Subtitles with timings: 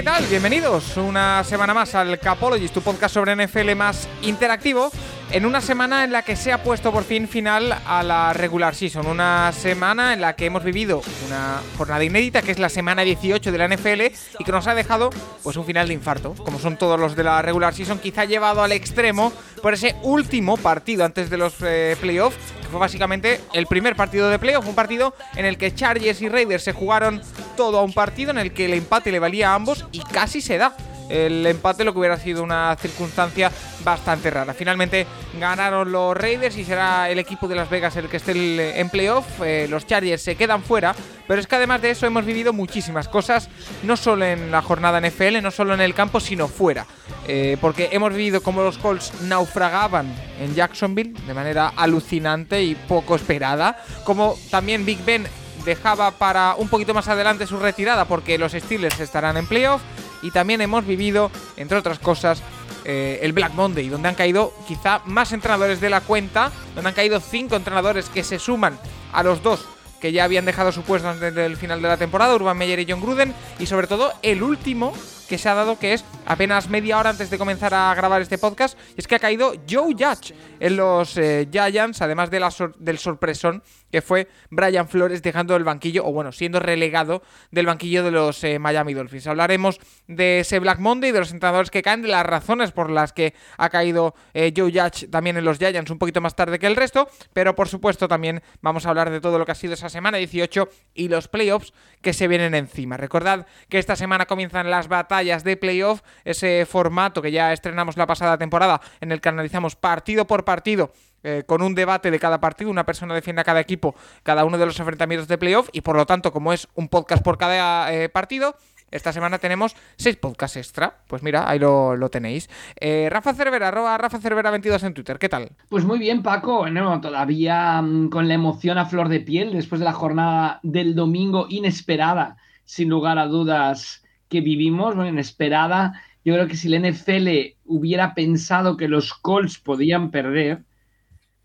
[0.00, 0.24] ¿Qué tal?
[0.28, 4.90] Bienvenidos una semana más al Capologist, tu podcast sobre NFL más interactivo,
[5.30, 8.74] en una semana en la que se ha puesto por fin final a la regular
[8.74, 13.02] season, una semana en la que hemos vivido una jornada inédita, que es la semana
[13.02, 14.00] 18 de la NFL,
[14.38, 15.10] y que nos ha dejado
[15.42, 18.62] pues un final de infarto, como son todos los de la regular season, quizá llevado
[18.62, 22.38] al extremo por ese último partido antes de los eh, playoffs,
[22.70, 26.62] fue básicamente el primer partido de playoff, un partido en el que Chargers y Raiders
[26.62, 27.20] se jugaron
[27.56, 30.40] todo a un partido en el que el empate le valía a ambos y casi
[30.40, 30.74] se da
[31.10, 33.50] el empate, lo que hubiera sido una circunstancia
[33.84, 34.54] bastante rara.
[34.54, 35.06] Finalmente
[35.38, 39.26] ganaron los Raiders y será el equipo de Las Vegas el que esté en playoff.
[39.44, 40.94] Eh, los Chargers se quedan fuera,
[41.26, 43.48] pero es que además de eso hemos vivido muchísimas cosas,
[43.82, 46.86] no solo en la jornada NFL, no solo en el campo, sino fuera.
[47.26, 53.14] Eh, porque hemos vivido como los Colts naufragaban en Jacksonville de manera alucinante y poco
[53.14, 55.26] esperada, como también Big Ben
[55.64, 59.82] dejaba para un poquito más adelante su retirada porque los Steelers estarán en playoff
[60.22, 62.42] y también hemos vivido, entre otras cosas,
[62.84, 66.94] eh, el Black Monday, donde han caído quizá más entrenadores de la cuenta, donde han
[66.94, 68.78] caído cinco entrenadores que se suman
[69.12, 69.66] a los dos
[70.00, 72.86] que ya habían dejado su puesto antes del final de la temporada, Urban Meyer y
[72.88, 74.94] John Gruden, y sobre todo el último
[75.30, 78.36] que se ha dado, que es apenas media hora antes de comenzar a grabar este
[78.36, 82.50] podcast, es que ha caído Joe Judge en los eh, Giants, además de la
[82.80, 88.02] del sorpresón que fue Brian Flores dejando el banquillo, o bueno, siendo relegado del banquillo
[88.02, 89.28] de los eh, Miami Dolphins.
[89.28, 89.78] Hablaremos
[90.08, 93.34] de ese Black Monday, de los entrenadores que caen, de las razones por las que
[93.56, 96.74] ha caído eh, Joe Judge también en los Giants un poquito más tarde que el
[96.74, 99.88] resto, pero por supuesto también vamos a hablar de todo lo que ha sido esa
[99.88, 101.72] semana 18 y los playoffs
[102.02, 102.96] que se vienen encima.
[102.96, 108.06] Recordad que esta semana comienzan las batallas de playoff, ese formato que ya estrenamos la
[108.06, 110.92] pasada temporada en el que analizamos partido por partido
[111.22, 114.56] eh, con un debate de cada partido, una persona defiende a cada equipo cada uno
[114.56, 117.92] de los enfrentamientos de playoff y por lo tanto como es un podcast por cada
[117.92, 118.56] eh, partido,
[118.90, 120.96] esta semana tenemos seis podcasts extra.
[121.06, 122.50] Pues mira, ahí lo, tenéis.
[122.80, 125.18] Eh, Rafa Cervera, arroba Rafa Cervera 22 en Twitter.
[125.18, 125.50] ¿Qué tal?
[125.68, 126.66] Pues muy bien, Paco.
[127.00, 131.46] todavía mm, con la emoción a flor de piel después de la jornada del domingo
[131.48, 136.00] inesperada, sin lugar a dudas, que vivimos, inesperada.
[136.24, 140.62] Yo creo que si la NFL hubiera pensado que los Colts podían perder,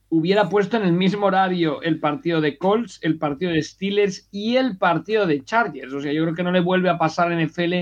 [0.09, 4.55] hubiera puesto en el mismo horario el partido de Colts, el partido de Steelers y
[4.55, 5.91] el partido de Chargers.
[5.91, 7.73] O sea, yo creo que no le vuelve a pasar en NFL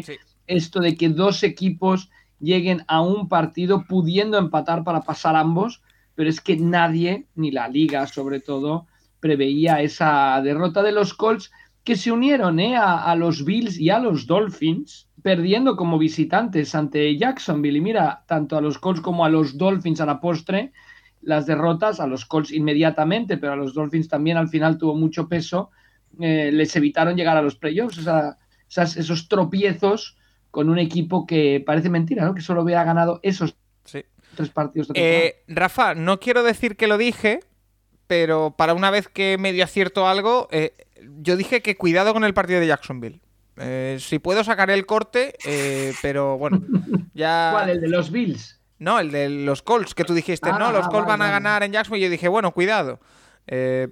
[0.47, 2.09] esto de que dos equipos
[2.39, 5.81] lleguen a un partido pudiendo empatar para pasar ambos,
[6.15, 8.87] pero es que nadie, ni la liga sobre todo,
[9.19, 11.51] preveía esa derrota de los Colts
[11.83, 12.75] que se unieron ¿eh?
[12.75, 17.77] a, a los Bills y a los Dolphins, perdiendo como visitantes ante Jacksonville.
[17.77, 20.71] Y mira, tanto a los Colts como a los Dolphins a la postre,
[21.23, 25.27] las derrotas, a los Colts inmediatamente, pero a los Dolphins también al final tuvo mucho
[25.27, 25.71] peso,
[26.19, 27.99] eh, les evitaron llegar a los playoffs,
[28.77, 30.17] esos tropiezos
[30.51, 32.35] con un equipo que parece mentira, ¿no?
[32.35, 33.55] que solo hubiera ganado esos
[34.35, 37.39] tres partidos de eh, Rafa, no quiero decir que lo dije,
[38.07, 40.73] pero para una vez que medio acierto algo, eh,
[41.19, 43.21] yo dije que cuidado con el partido de Jacksonville.
[43.99, 45.35] si puedo sacar el corte,
[46.01, 46.61] pero bueno,
[47.13, 47.49] ya...
[47.53, 47.69] ¿Cuál?
[47.69, 48.59] ¿El de los Bills?
[48.83, 51.63] No, el de los Colts, que tú dijiste, no, los ah, Colts van a ganar
[51.63, 52.01] en Jacksonville.
[52.01, 52.99] Y yo dije, bueno, cuidado.
[53.47, 53.87] Eh,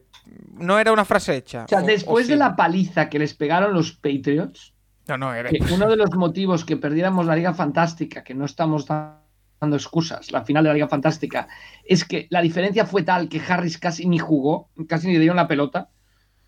[0.53, 1.63] no era una frase hecha.
[1.65, 4.73] O sea, después de la paliza que les pegaron los Patriots,
[5.07, 5.49] no, no, era...
[5.73, 10.43] uno de los motivos que perdiéramos la Liga Fantástica, que no estamos dando excusas, la
[10.43, 11.47] final de la Liga Fantástica,
[11.85, 15.47] es que la diferencia fue tal que Harris casi ni jugó, casi ni dieron la
[15.47, 15.89] pelota.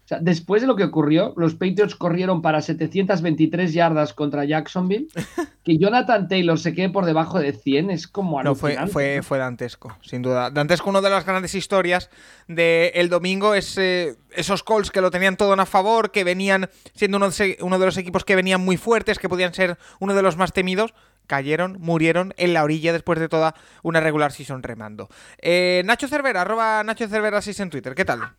[0.04, 5.08] O sea, después de lo que ocurrió, los Patriots corrieron para 723 yardas contra Jacksonville.
[5.64, 9.38] Que Jonathan Taylor se quede por debajo de 100 es como No, fue, fue, fue
[9.38, 10.52] dantesco, sin duda.
[10.52, 12.10] Dantesco, una de las grandes historias
[12.50, 17.16] del domingo es eh, esos Colts que lo tenían todo a favor, que venían siendo
[17.16, 20.22] uno de, uno de los equipos que venían muy fuertes, que podían ser uno de
[20.22, 20.94] los más temidos
[21.28, 25.08] cayeron, murieron en la orilla después de toda una regular season remando.
[25.42, 28.34] Eh, Nacho Cervera, arroba Nacho Cervera 6 en Twitter, ¿qué tal?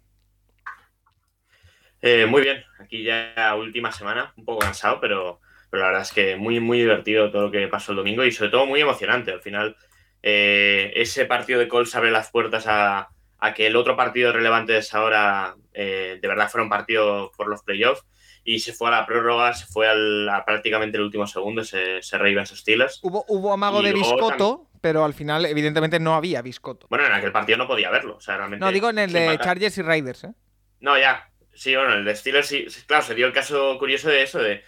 [2.06, 5.41] Eh, muy bien, aquí ya última semana, un poco cansado, pero,
[5.73, 8.51] la verdad es que muy, muy divertido todo lo que pasó el domingo y sobre
[8.51, 9.33] todo muy emocionante.
[9.33, 9.75] Al final,
[10.23, 13.09] eh, ese partido de Colts abre las puertas a,
[13.39, 17.49] a que el otro partido relevante es ahora, eh, de verdad, fuera un partido por
[17.49, 18.05] los playoffs
[18.45, 21.99] y se fue a la prórroga, se fue al, a prácticamente el último segundo, ese,
[22.01, 23.01] ese Ravens Steelers.
[23.03, 26.87] Hubo, hubo amago Y de luego Biscotto, pero al final, evidentemente, no había Biscotto.
[26.91, 28.62] Bueno, en aquel partido no podía verlo, o sea, realmente...
[28.62, 29.47] No, digo en el de matar.
[29.47, 30.35] Chargers y Raiders, ¿eh?
[30.81, 31.31] No, ya.
[31.55, 34.62] Sí, bueno, el de Steelers Claro, se dio el caso curioso de eso, de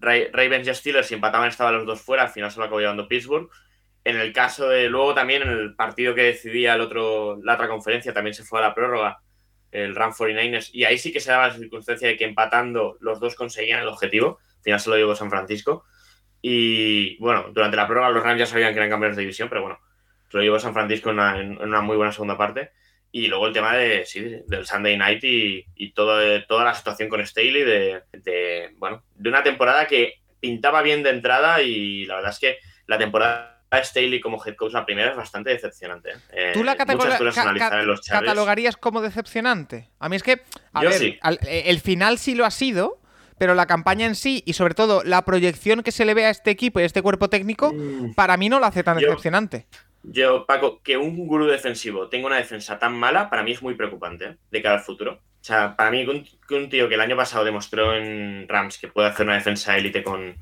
[0.00, 2.80] Ra- Ravens y Steelers, si empataban estaban los dos fuera, al final se lo acabó
[2.80, 3.50] llevando Pittsburgh.
[4.04, 7.68] En el caso de luego también en el partido que decidía el otro, la otra
[7.68, 9.20] conferencia, también se fue a la prórroga
[9.70, 13.20] el Rams 49ers, y ahí sí que se daba la circunstancia de que empatando los
[13.20, 14.38] dos conseguían el objetivo.
[14.58, 15.84] Al final se lo llevó San Francisco.
[16.42, 19.62] Y bueno, durante la prórroga los Rams ya sabían que eran campeones de división, pero
[19.62, 19.78] bueno,
[20.30, 21.18] se lo llevó San Francisco en
[21.62, 22.72] una muy buena segunda parte.
[23.14, 27.10] Y luego el tema de, sí, del Sunday Night y, y todo, toda la situación
[27.10, 32.16] con Staley de, de, bueno, de una temporada que pintaba bien de entrada y la
[32.16, 32.56] verdad es que
[32.86, 36.10] la temporada de Staley como head coach la primera es bastante decepcionante.
[36.32, 36.52] ¿eh?
[36.54, 39.90] ¿Tú la ca- en los catalogarías como decepcionante?
[39.98, 40.42] A mí es que,
[40.72, 41.18] a Yo ver, sí.
[41.20, 42.98] al- eh, el final sí lo ha sido,
[43.38, 46.30] pero la campaña en sí y sobre todo la proyección que se le ve a
[46.30, 48.14] este equipo y a este cuerpo técnico, Mm.
[48.14, 49.66] para mí no lo hace tan Yo- decepcionante.
[50.02, 53.74] Yo, Paco, que un gurú defensivo tenga una defensa tan mala, para mí es muy
[53.74, 54.36] preocupante ¿eh?
[54.50, 55.20] de cara al futuro.
[55.40, 56.04] O sea, para mí
[56.48, 59.76] que un, tío que el año pasado demostró en Rams que puede hacer una defensa
[59.76, 60.38] élite con,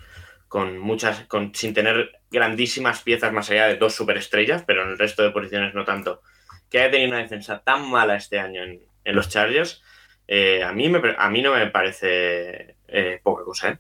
[0.48, 4.98] con muchas, con, sin tener grandísimas piezas más allá de dos superestrellas, pero en el
[4.98, 6.22] resto de posiciones no tanto,
[6.70, 9.82] que haya tenido una defensa tan mala este año en, los Chargers,
[10.28, 13.70] eh, a, mí me, a mí no me parece eh, poca cosa.
[13.70, 13.78] ¿eh?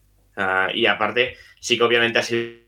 [0.74, 2.60] Y aparte, sí que obviamente ha sido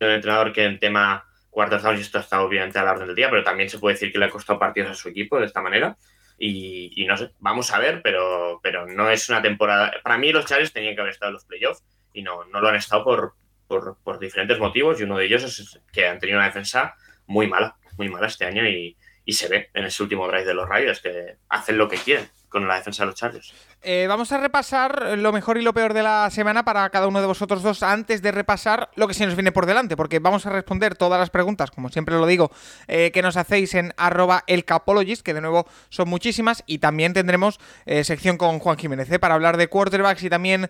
[0.00, 1.27] un entrenador que en tema
[1.58, 3.94] cuartos downs y esto está obviamente a la orden del día, pero también se puede
[3.94, 5.96] decir que le ha costado partidos a su equipo de esta manera.
[6.38, 9.92] Y, no sé, vamos a ver, pero, pero no es una temporada.
[10.04, 11.82] Para mí, los Chargers tenían que haber estado en los playoffs
[12.12, 13.34] y no, no lo han estado por,
[13.66, 15.00] por, por diferentes motivos.
[15.00, 16.94] Y uno de ellos es que han tenido una defensa
[17.26, 18.64] muy mala, muy mala este año.
[18.64, 21.96] Y, y se ve en ese último drive de los Raiders que hacen lo que
[21.96, 23.52] quieren con la defensa de los Chargers.
[23.80, 27.20] Eh, vamos a repasar lo mejor y lo peor de la semana para cada uno
[27.20, 30.46] de vosotros dos antes de repasar lo que se nos viene por delante, porque vamos
[30.46, 32.50] a responder todas las preguntas, como siempre lo digo,
[32.88, 37.60] eh, que nos hacéis en arroba elcapologist, que de nuevo son muchísimas, y también tendremos
[37.86, 40.68] eh, sección con Juan Jiménez para hablar de quarterbacks y también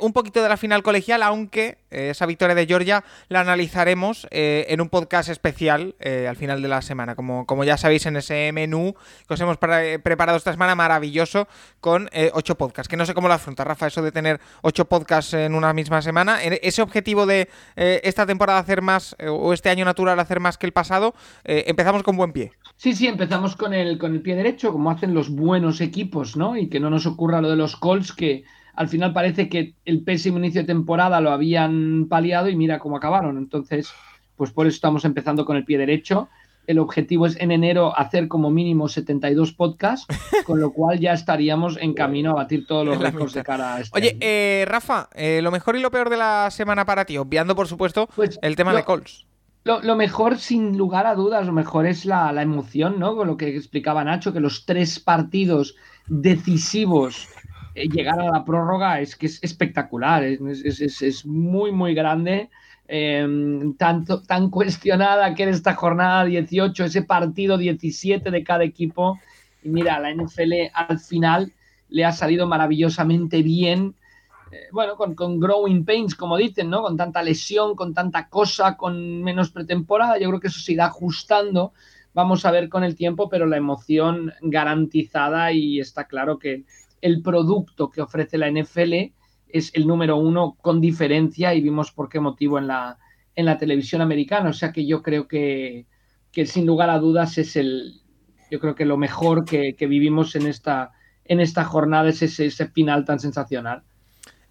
[0.00, 4.88] un poquito de la final colegial, aunque esa victoria de Georgia la analizaremos en un
[4.88, 8.94] podcast especial al final de la semana, como, como ya sabéis en ese menú
[9.26, 11.48] que os hemos pre- preparado esta semana maravilloso
[11.80, 14.84] con eh, ocho podcasts, que no sé cómo lo afronta Rafa, eso de tener ocho
[14.86, 16.42] podcasts en una misma semana.
[16.42, 20.40] E- Ese objetivo de eh, esta temporada hacer más, eh, o este año natural hacer
[20.40, 21.14] más que el pasado,
[21.44, 22.52] eh, empezamos con buen pie.
[22.76, 26.56] Sí, sí, empezamos con el, con el pie derecho, como hacen los buenos equipos, ¿no?
[26.56, 28.42] Y que no nos ocurra lo de los Colts, que
[28.74, 32.96] al final parece que el pésimo inicio de temporada lo habían paliado y mira cómo
[32.96, 33.36] acabaron.
[33.38, 33.92] Entonces,
[34.36, 36.30] pues por eso estamos empezando con el pie derecho.
[36.66, 40.06] El objetivo es en enero hacer como mínimo 72 podcasts,
[40.46, 43.80] con lo cual ya estaríamos en camino a batir todos los récords de cara a
[43.80, 47.16] este Oye, eh, Rafa, eh, lo mejor y lo peor de la semana para ti,
[47.18, 49.26] obviando por supuesto Pues el tema lo- de Colts.
[49.64, 53.14] Lo, lo mejor, sin lugar a dudas, lo mejor es la, la emoción, ¿no?
[53.14, 55.76] Con lo que explicaba Nacho, que los tres partidos
[56.08, 57.28] decisivos
[57.74, 61.94] eh, llegar a la prórroga es que es espectacular, es, es- es- es muy, muy
[61.94, 62.48] grande.
[62.92, 63.24] Eh,
[63.78, 69.20] tanto, tan cuestionada que era esta jornada 18, ese partido 17 de cada equipo.
[69.62, 71.52] Y mira, la NFL al final
[71.88, 73.94] le ha salido maravillosamente bien
[74.50, 76.82] eh, bueno, con, con growing pains, como dicen, ¿no?
[76.82, 80.86] Con tanta lesión, con tanta cosa, con menos pretemporada, yo creo que eso se irá
[80.86, 81.72] ajustando.
[82.12, 86.64] Vamos a ver con el tiempo, pero la emoción garantizada y está claro que
[87.00, 89.12] el producto que ofrece la NFL
[89.52, 92.98] es el número uno con diferencia y vimos por qué motivo en la,
[93.34, 94.50] en la televisión americana.
[94.50, 95.86] O sea que yo creo que,
[96.32, 98.00] que sin lugar a dudas es el,
[98.50, 100.92] yo creo que lo mejor que, que vivimos en esta,
[101.24, 103.82] en esta jornada es ese, ese final tan sensacional.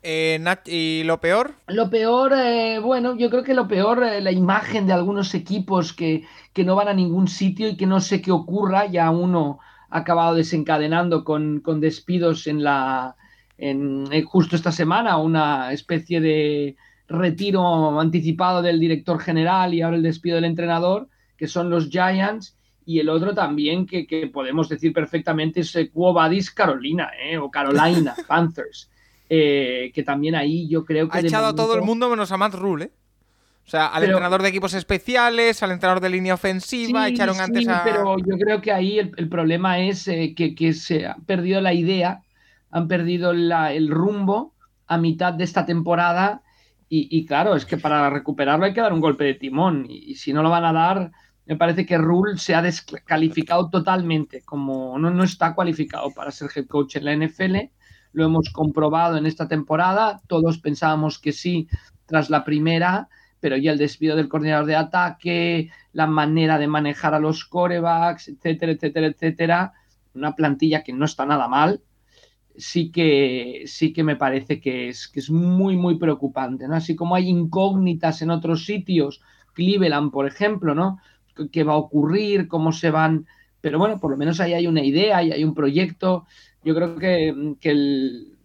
[0.01, 1.55] Eh, ¿Y lo peor?
[1.67, 5.91] Lo peor, eh, bueno, yo creo que lo peor, eh, la imagen de algunos equipos
[5.91, 9.59] que, que no van a ningún sitio y que no sé qué ocurra, ya uno
[9.89, 13.17] ha acabado desencadenando con, con despidos en la
[13.59, 16.75] en, justo esta semana, una especie de
[17.07, 22.55] retiro anticipado del director general y ahora el despido del entrenador, que son los Giants,
[22.85, 27.37] y el otro también que, que podemos decir perfectamente es eh, Quo Vadis Carolina, eh,
[27.37, 28.89] o Carolina Panthers.
[29.29, 32.37] eh, que también ahí yo creo que Ha echado a todo el mundo menos a
[32.37, 32.91] Matt Rule, ¿eh?
[33.65, 37.35] O sea, al Pero- entrenador de equipos especiales, al entrenador de línea ofensiva, Sí, echaron
[37.35, 37.83] sí, antes a...
[37.83, 41.61] pero yo creo que ahí el, el problema es eh, que, que se ha perdido
[41.61, 42.21] la idea,
[42.71, 44.53] han perdido el rumbo
[44.87, 46.41] a mitad de esta temporada
[46.91, 50.33] y, claro, es que para recuperarlo hay que dar un golpe de timón y, si
[50.33, 51.11] no lo van a dar,
[51.45, 56.49] me parece que Rule se ha descalificado totalmente, como no, no está cualificado para ser
[56.55, 57.57] head coach en la NFL.
[58.11, 60.19] Lo hemos comprobado en esta temporada.
[60.27, 61.67] Todos pensábamos que sí
[62.07, 63.07] tras la primera,
[63.39, 68.29] pero ya el despido del coordinador de ataque, la manera de manejar a los corebacks,
[68.29, 69.73] etcétera, etcétera, etcétera,
[70.15, 71.81] una plantilla que no está nada mal,
[72.59, 76.75] sí que, sí que me parece que es, que es muy, muy preocupante, ¿no?
[76.75, 79.21] Así como hay incógnitas en otros sitios,
[79.53, 80.99] Cleveland, por ejemplo, ¿no?
[81.51, 82.47] ¿Qué va a ocurrir?
[82.47, 83.25] ¿Cómo se van?
[83.61, 86.25] Pero bueno, por lo menos ahí hay una idea, y hay un proyecto.
[86.63, 88.37] Yo creo que, que el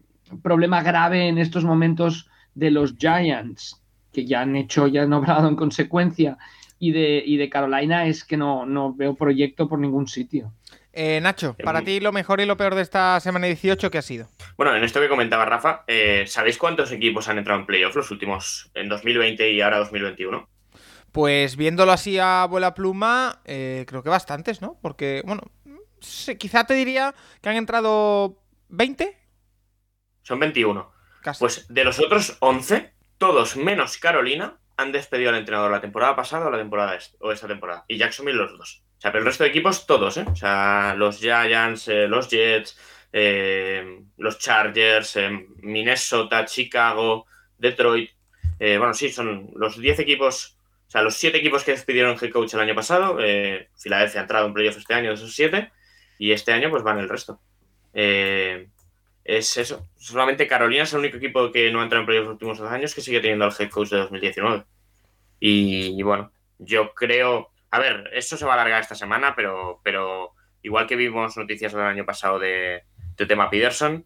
[0.43, 5.49] problema grave en estos momentos de los Giants, que ya han hecho, ya han obrado
[5.49, 6.39] en consecuencia,
[6.79, 10.53] y de, y de Carolina es que no, no veo proyecto por ningún sitio.
[10.97, 14.03] Eh, Nacho, para ti lo mejor y lo peor de esta semana 18, ¿qué ha
[14.03, 14.29] sido?
[14.57, 18.13] Bueno, en esto que comentaba Rafa, eh, ¿sabéis cuántos equipos han entrado en playoff los
[18.13, 20.49] últimos, en 2020 y ahora 2021?
[21.11, 24.79] Pues viéndolo así a vuela pluma, eh, creo que bastantes, ¿no?
[24.81, 25.43] Porque, bueno,
[26.39, 29.19] quizá te diría que han entrado 20.
[30.23, 30.93] Son 21.
[31.41, 36.47] Pues de los otros 11, todos menos Carolina han despedido al entrenador la temporada pasada
[36.47, 37.85] o la temporada o esta temporada.
[37.89, 38.83] Y Jacksonville los dos.
[38.99, 40.25] O sea, pero el resto de equipos, todos, ¿eh?
[40.31, 42.79] O sea, los Giants, eh, los Jets,
[43.13, 47.27] eh, los Chargers, eh, Minnesota, Chicago,
[47.59, 48.11] Detroit.
[48.59, 50.57] bueno, sí, son los 10 equipos,
[50.89, 53.19] o sea, los 7 equipos que despidieron head coach el año pasado.
[53.77, 55.71] Filadelfia ha entrado en playoff este año de esos 7.
[56.19, 57.41] Y este año, pues van el resto.
[59.25, 59.89] Es eso.
[59.97, 62.71] Solamente Carolina es el único equipo que no ha entrado en playoff los últimos dos
[62.71, 64.65] años que sigue teniendo al head coach de 2019.
[65.41, 70.33] y bueno, yo creo a ver, esto se va a alargar esta semana, pero, pero
[70.63, 72.85] igual que vimos noticias del año pasado de,
[73.17, 74.05] tema Peterson,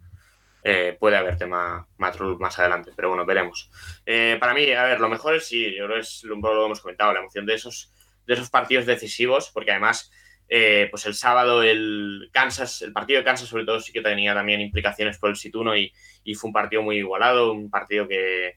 [0.65, 3.71] eh, puede haber tema Matt más adelante, pero bueno, veremos.
[4.07, 6.81] Eh, para mí, a ver, lo mejor es, sí, yo creo es lo que hemos
[6.81, 7.93] comentado, la emoción de esos,
[8.27, 10.11] de esos partidos decisivos, porque además,
[10.49, 14.35] eh, pues el sábado, el Kansas, el partido de Kansas sobre todo sí que tenía
[14.35, 15.93] también implicaciones por el Situno y,
[16.25, 18.57] y fue un partido muy igualado, un partido que,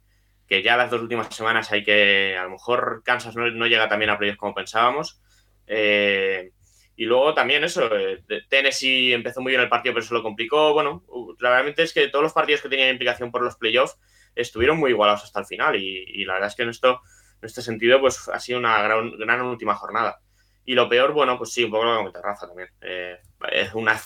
[0.51, 4.09] que ya las dos últimas semanas hay que, a lo mejor Kansas no, llega también
[4.09, 5.21] a playoffs como pensábamos.
[5.65, 6.51] Eh,
[6.97, 10.73] y luego también eso, eh, Tennessee empezó muy bien el partido, pero se lo complicó.
[10.73, 11.05] Bueno,
[11.39, 13.97] realmente es que todos los partidos que tenían implicación por los playoffs
[14.35, 15.77] estuvieron muy igualados hasta el final.
[15.77, 16.99] Y, la verdad es que en, esto,
[17.41, 20.19] en este sentido, pues ha sido una gran, gran última jornada.
[20.65, 22.69] Y lo peor, bueno, pues sí, un poco lo que comenta Rafa también.
[22.81, 23.19] Eh,
[23.51, 23.97] es una,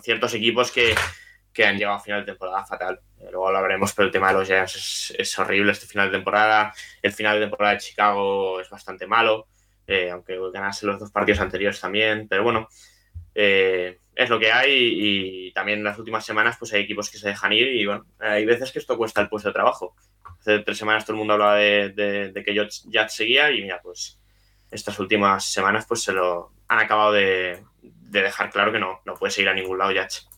[0.00, 0.94] ciertos equipos que,
[1.52, 3.00] que han llegado a final de temporada fatal.
[3.20, 6.72] Luego lo veremos, pero el tema de los Giants es, horrible este final de temporada.
[7.02, 9.46] El final de temporada de Chicago es bastante malo,
[9.86, 12.26] eh, aunque ganase los dos partidos anteriores también.
[12.28, 12.68] Pero bueno,
[13.34, 17.18] eh, es lo que hay y también en las últimas semanas pues hay equipos que
[17.18, 19.94] se dejan ir y bueno, hay veces que esto cuesta el puesto de trabajo.
[20.40, 24.20] Hace tres semanas todo el mundo hablaba de, que Jets seguía y mira, pues
[24.72, 27.62] estas últimas semanas pues se lo han acabado de,
[28.10, 30.28] dejar claro que no, no puede seguir a ningún lado Jets.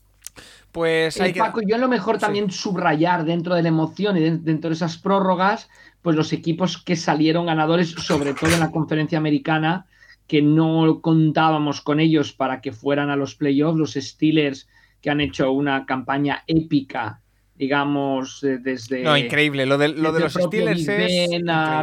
[0.72, 4.70] Pues hay Paco, yo a lo mejor también subrayar dentro de la emoción y dentro
[4.70, 5.70] de esas prórrogas,
[6.02, 9.86] pues los equipos que salieron ganadores, sobre todo en la conferencia americana,
[10.26, 14.68] que no contábamos con ellos para que fueran a los playoffs, los Steelers
[15.00, 17.20] que han hecho una campaña épica,
[17.56, 19.02] digamos, desde...
[19.02, 21.30] No, increíble, lo de, lo de los Steelers es...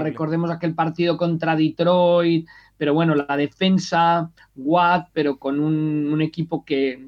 [0.01, 2.47] recordemos aquel partido contra Detroit,
[2.77, 6.99] pero bueno, la defensa, Watt, pero con un, equipo que,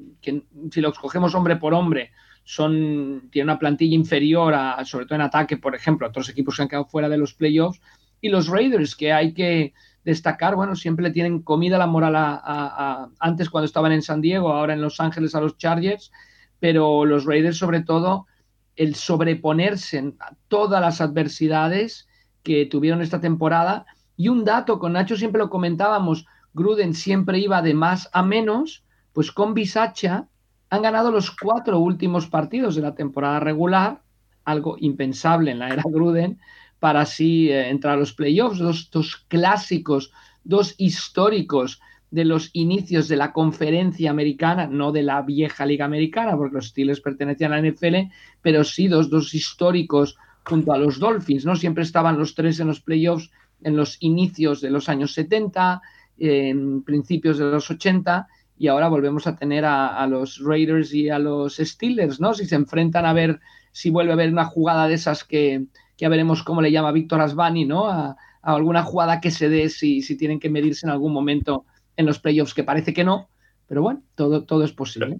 [0.70, 2.12] si lo escogemos hombre por hombre,
[2.44, 6.56] son, tiene una plantilla inferior, a, sobre todo en ataque, por ejemplo, a otros equipos
[6.56, 7.80] que han quedado fuera de los playoffs.
[8.20, 13.50] Y los Raiders, que hay que destacar, bueno, siempre tienen comida la moral a, antes
[13.50, 16.12] cuando estaban en San Diego, ahora en Los Ángeles a los Chargers,
[16.60, 18.26] pero los Raiders sobre todo
[18.76, 22.08] el sobreponerse a todas las adversidades
[22.42, 23.86] que tuvieron esta temporada.
[24.16, 28.84] Y un dato, con Nacho siempre lo comentábamos, Gruden siempre iba de más a menos,
[29.12, 30.28] pues con Bisacha
[30.70, 34.02] han ganado los cuatro últimos partidos de la temporada regular,
[34.44, 36.40] algo impensable en la era Gruden,
[36.78, 40.12] para así eh, entrar a los playoffs, dos, dos clásicos,
[40.44, 41.80] dos históricos
[42.14, 46.68] de los inicios de la conferencia americana, no de la vieja liga americana, porque los
[46.68, 48.08] Steelers pertenecían a la NFL,
[48.40, 51.56] pero sí dos, dos históricos junto a los Dolphins, ¿no?
[51.56, 53.32] Siempre estaban los tres en los playoffs
[53.64, 55.82] en los inicios de los años 70,
[56.18, 58.28] en principios de los 80,
[58.58, 62.32] y ahora volvemos a tener a, los Raiders y a los Steelers, ¿no?
[62.32, 63.40] Si se enfrentan a ver
[63.72, 65.64] si vuelve a haber una jugada de esas que
[65.98, 67.86] ya veremos cómo le llama Víctor Asbani, ¿no?
[67.86, 71.64] A, alguna jugada que se dé si, si tienen que medirse en algún momento
[71.96, 73.28] en los playoffs, que parece que no,
[73.68, 75.18] pero bueno, todo, todo es posible.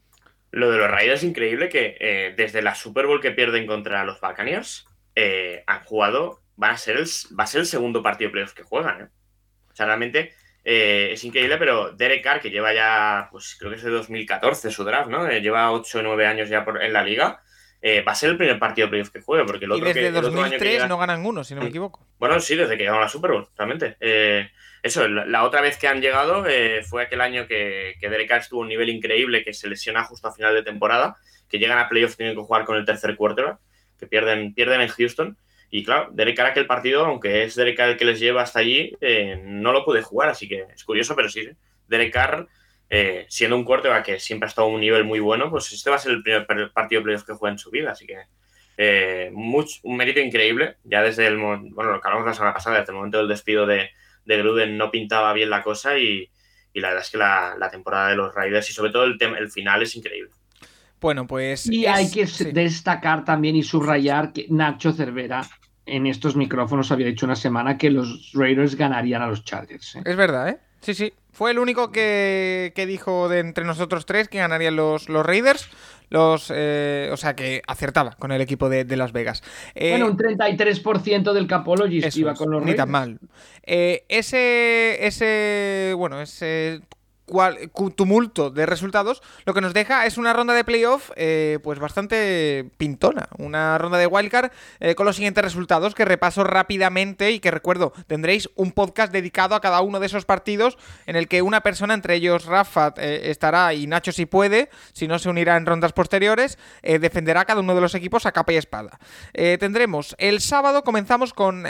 [0.50, 4.04] Lo, de los Raiders es increíble que eh, desde la Super Bowl que pierden contra
[4.04, 7.06] los Buccaneers eh, han jugado van a ser el,
[7.38, 9.00] va a ser el segundo partido de playoffs que juegan.
[9.02, 9.08] ¿eh?
[9.72, 10.32] O sea, realmente
[10.64, 14.70] eh, es increíble, pero Derek Carr, que lleva ya, pues creo que es de 2014
[14.70, 15.26] su draft, ¿no?
[15.28, 17.42] Eh, lleva 8 o 9 años ya por, en la liga.
[17.82, 19.88] Eh, va a ser el primer partido de playoff que juegue, porque el otro y
[19.88, 22.06] desde que, el otro 2003 año que llega- no ganan uno, si no me equivoco.
[22.18, 23.96] Bueno, sí, desde que llegaron a la Super Bowl, realmente.
[24.00, 24.48] Eh,
[24.84, 28.40] eso, la, otra vez que han llegado eh, fue aquel año que, que Derek Carr
[28.42, 31.16] estuvo a un nivel increíble, que se lesiona justo a final de temporada,
[31.48, 33.58] que llegan a playoffs tienen que jugar con el tercer quarterback,
[33.98, 35.36] que pierden, pierden en Houston.
[35.70, 38.60] Y claro, Derek Carr aquel partido, aunque es Derek Carr el que les lleva hasta
[38.60, 41.48] allí, eh, no lo puede jugar, así que es curioso, pero sí,
[41.88, 42.46] Derek Carr,
[42.90, 45.90] eh, siendo un quarterback que siempre ha estado a un nivel muy bueno, pues este
[45.90, 48.18] va a ser el primer partido de playoffs que juega en su vida, así que
[48.76, 52.78] eh, much- un mérito increíble, ya desde el, bueno, lo que hablamos la semana pasada,
[52.80, 53.90] desde el momento del despido de,
[54.24, 56.28] de Gruden no pintaba bien la cosa y,
[56.72, 59.18] y la verdad es que la, la temporada de los Raiders y sobre todo el,
[59.20, 60.30] el final es increíble.
[61.00, 61.66] Bueno, pues.
[61.66, 62.52] Y es- hay que sí.
[62.52, 65.42] destacar también y subrayar que Nacho Cervera
[65.86, 69.96] en estos micrófonos había dicho una semana que los Raiders ganarían a los Chargers.
[69.96, 70.02] ¿eh?
[70.04, 70.58] Es verdad, ¿eh?
[70.80, 71.12] Sí, sí.
[71.34, 75.68] Fue el único que, que dijo de entre nosotros tres que ganarían los, los Raiders.
[76.10, 79.42] Los, eh, o sea, que acertaba con el equipo de, de Las Vegas.
[79.74, 82.76] Eh, Bueno, un 33% del Capologist iba con los ni Raiders.
[82.76, 83.18] tan mal.
[83.64, 86.82] Eh, ese, ese, bueno, ese
[87.26, 91.58] cual- cu- tumulto de resultados lo que nos deja es una ronda de playoff eh,
[91.62, 93.28] pues bastante pintona.
[93.38, 94.50] Una ronda de wildcard
[94.80, 99.54] eh, con los siguientes resultados que repaso rápidamente y que recuerdo, tendréis un podcast dedicado
[99.54, 100.76] a cada uno de esos partidos
[101.06, 105.08] en el que una persona, entre ellos Rafa, eh, estará y Nacho si puede, si
[105.08, 108.52] no se unirá en rondas posteriores, eh, defenderá cada uno de los equipos a capa
[108.52, 108.98] y espada.
[109.32, 111.64] Eh, tendremos el sábado, comenzamos con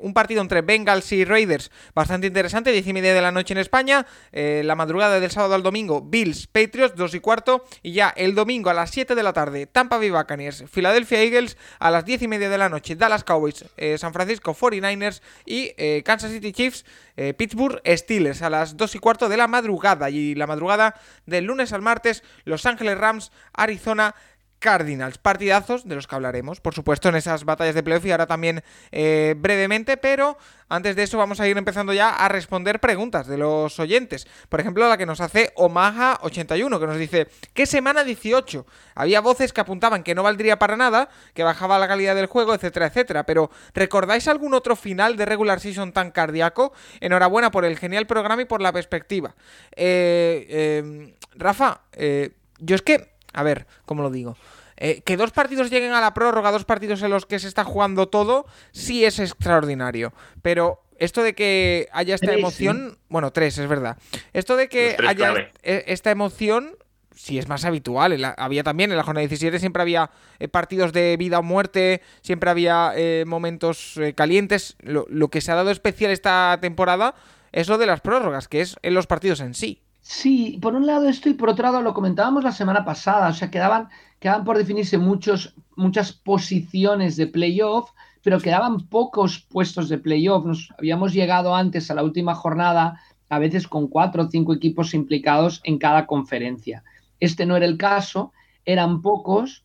[0.00, 3.58] un partido entre Bengals y Raiders bastante interesante, 10 y media de la noche en
[3.58, 8.34] España, la madrugada del sábado al domingo, Bills, Patriots, 2 y cuarto, y ya el
[8.34, 12.22] domingo a las 7 de la tarde, Tampa Bay Buccaneers, Philadelphia Eagles, a las 10
[12.22, 16.52] y media de la noche, Dallas Cowboys, eh, San Francisco 49ers y eh, Kansas City
[16.52, 16.84] Chiefs,
[17.16, 21.44] eh, Pittsburgh Steelers, a las 2 y cuarto de la madrugada, y la madrugada del
[21.44, 24.14] lunes al martes, Los Ángeles Rams, Arizona,
[24.60, 28.26] Cardinals, partidazos de los que hablaremos, por supuesto, en esas batallas de playoff y ahora
[28.26, 30.36] también eh, brevemente, pero
[30.68, 34.28] antes de eso vamos a ir empezando ya a responder preguntas de los oyentes.
[34.50, 38.66] Por ejemplo, la que nos hace Omaha81, que nos dice, ¿qué semana 18?
[38.94, 42.54] Había voces que apuntaban que no valdría para nada, que bajaba la calidad del juego,
[42.54, 46.72] etcétera, etcétera, pero ¿recordáis algún otro final de regular season tan cardíaco?
[47.00, 49.34] Enhorabuena por el genial programa y por la perspectiva.
[49.74, 54.36] Eh, eh, Rafa, eh, yo es que a ver, ¿cómo lo digo?
[54.76, 57.64] Eh, que dos partidos lleguen a la prórroga, dos partidos en los que se está
[57.64, 60.12] jugando todo, sí es extraordinario.
[60.42, 63.98] Pero esto de que haya esta emoción, bueno, tres, es verdad.
[64.32, 65.52] Esto de que tres haya clave.
[65.62, 66.76] e- esta emoción,
[67.14, 68.18] sí es más habitual.
[68.20, 72.00] La- había también en la jornada 17 siempre había eh, partidos de vida o muerte,
[72.22, 74.76] siempre había eh, momentos eh, calientes.
[74.80, 77.14] Lo, lo que se ha dado especial esta temporada
[77.52, 79.82] es lo de las prórrogas, que es en los partidos en sí.
[80.12, 83.32] Sí, por un lado esto y por otro lado lo comentábamos la semana pasada, o
[83.32, 87.90] sea, quedaban, quedaban por definirse muchos, muchas posiciones de playoff,
[88.22, 90.44] pero quedaban pocos puestos de playoff.
[90.44, 94.94] Nos habíamos llegado antes a la última jornada, a veces con cuatro o cinco equipos
[94.94, 96.82] implicados en cada conferencia.
[97.20, 98.32] Este no era el caso,
[98.64, 99.64] eran pocos,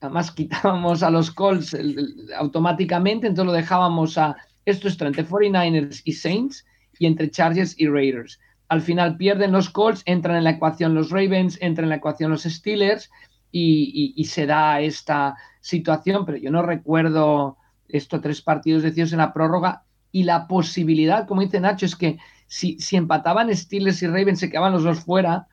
[0.00, 5.24] además quitábamos a los Colts el- el- automáticamente, entonces lo dejábamos a esto está entre
[5.26, 6.66] 49ers y Saints
[6.98, 8.38] y entre Chargers y Raiders.
[8.68, 12.30] Al final pierden los Colts, entran en la ecuación los Ravens, entran en la ecuación
[12.30, 13.10] los Steelers
[13.50, 17.56] y, se da esta situación, pero yo no recuerdo
[17.88, 22.18] estos tres partidos decididos en la prórroga y la posibilidad, como dice Nacho, es que
[22.46, 25.46] si, si empataban Steelers y Ravens se quedaban los dos fuera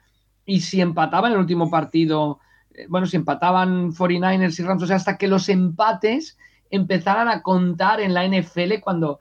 [0.45, 2.39] y si empataban el último partido,
[2.73, 6.37] eh, bueno, si empataban 49ers y Rams, o sea, hasta que los empates
[6.69, 9.19] empezaran a contar en la NFL cuando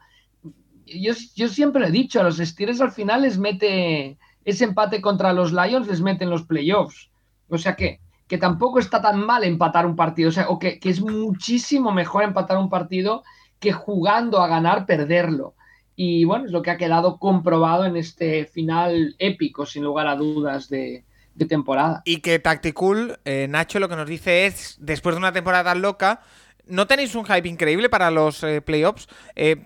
[0.86, 5.00] yo, yo siempre lo he dicho, a los Steelers al final les mete ese empate
[5.00, 7.10] contra los Lions, les meten los playoffs.
[7.48, 10.78] O sea que, que tampoco está tan mal empatar un partido, o sea, o que,
[10.78, 13.22] que es muchísimo mejor empatar un partido
[13.58, 15.54] que jugando a ganar, perderlo.
[15.96, 20.16] Y bueno, es lo que ha quedado comprobado en este final épico, sin lugar a
[20.16, 22.02] dudas, de, de temporada.
[22.04, 26.20] Y que Tacticool, eh, Nacho, lo que nos dice es, después de una temporada loca,
[26.66, 29.08] ¿no tenéis un hype increíble para los eh, playoffs?
[29.34, 29.62] Eh,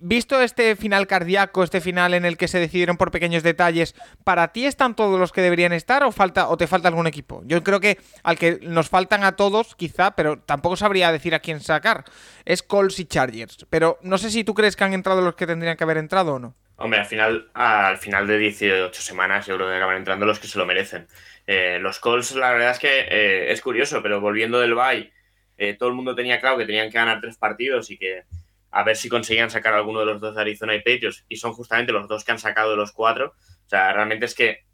[0.00, 4.48] visto este final cardíaco, este final en el que se decidieron por pequeños detalles, ¿para
[4.48, 7.42] ti están todos los que deberían estar o, falta, o te falta algún equipo?
[7.44, 11.40] Yo creo que al que nos faltan a todos, quizá, pero tampoco sabría decir a
[11.40, 12.04] quién sacar.
[12.44, 13.66] Es Colts y Chargers.
[13.70, 16.34] Pero no sé si tú crees que han entrado los que tendrían que haber entrado
[16.34, 16.54] o no.
[16.76, 20.46] Hombre, al final, al final de 18 semanas yo creo que acaban entrando los que
[20.46, 21.08] se lo merecen.
[21.46, 25.12] Eh, los Colts, la verdad es que eh, es curioso, pero volviendo del bye,
[25.56, 28.22] eh, todo el mundo tenía claro que tenían que ganar tres partidos y que
[28.70, 31.52] a ver si conseguían sacar alguno de los dos de Arizona y Patriots, y son
[31.52, 33.34] justamente los dos que han sacado de los cuatro.
[33.66, 34.64] O sea, realmente es que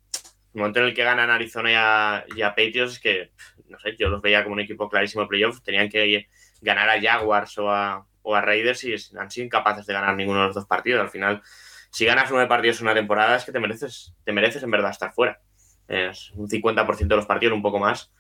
[0.55, 3.33] el momento en el que ganan Arizona y a, Patriots es que,
[3.69, 6.29] no sé, yo los veía como un equipo clarísimo de playoff, tenían que
[6.61, 10.41] ganar a Jaguars o a, o a Raiders y han sido incapaces de ganar ninguno
[10.41, 11.01] de los dos partidos.
[11.01, 11.43] Al final,
[11.91, 14.91] si ganas nueve partidos en una temporada, es que te mereces, te mereces en verdad
[14.91, 15.41] estar fuera.
[15.87, 18.13] Es un 50% de los partidos, un poco más.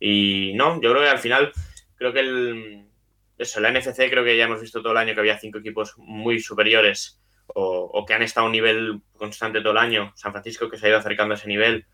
[0.00, 1.52] Y no, yo creo que al final,
[1.96, 2.89] creo que el,
[3.42, 5.94] eso, la NFC creo que ya hemos visto todo el año que había cinco equipos
[5.96, 10.12] muy superiores o, que han estado a un nivel constante todo el año.
[10.14, 11.86] San Francisco que se ha ido acercando a ese nivel.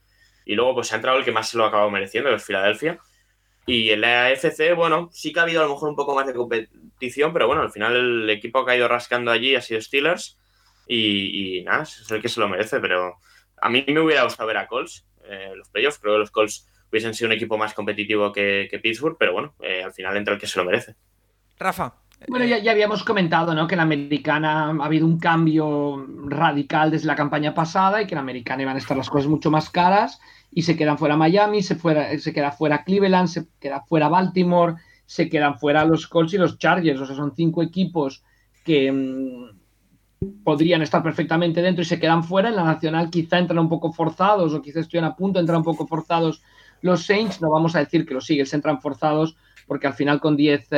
[0.44, 2.37] Y luego pues se ha entrado el que más se lo ha acabado mereciendo, que
[2.37, 2.98] es Filadelfia.
[3.64, 6.26] Y en la AFC, bueno, sí que ha habido a lo mejor un poco más
[6.26, 9.80] de competición, pero bueno, al final el equipo que ha ido rascando allí ha sido
[9.80, 10.38] Steelers
[10.87, 13.16] y, nada, es el que se lo merece, pero
[13.61, 16.68] a mí me hubiera gustado ver a Colts eh, los playoffs, creo que los Colts
[16.90, 20.40] hubiesen sido un equipo más competitivo que, Pittsburgh, pero bueno, eh, al final entra el
[20.40, 20.94] que se lo merece.
[21.59, 21.95] Rafa.
[22.29, 23.66] Bueno, ya, ya, habíamos comentado ¿no?
[23.66, 28.14] que en la americana ha habido un cambio radical desde la campaña pasada y que
[28.14, 30.19] en la americana iban a estar las cosas mucho más caras
[30.51, 34.77] y se quedan fuera Miami, se, fuera, se queda fuera Cleveland, se queda fuera Baltimore,
[35.05, 36.99] se quedan fuera los Colts y los Chargers.
[37.01, 38.25] O sea, son cinco equipos
[38.64, 42.49] que mm, podrían estar perfectamente dentro y se quedan fuera.
[42.49, 45.59] En la nacional quizá entran un poco forzados o quizá estuvieran a punto de entrar
[45.59, 46.42] un poco forzados
[46.81, 47.42] los Saints.
[47.42, 50.69] No vamos a decir que los Eagles entran forzados porque al final con 10...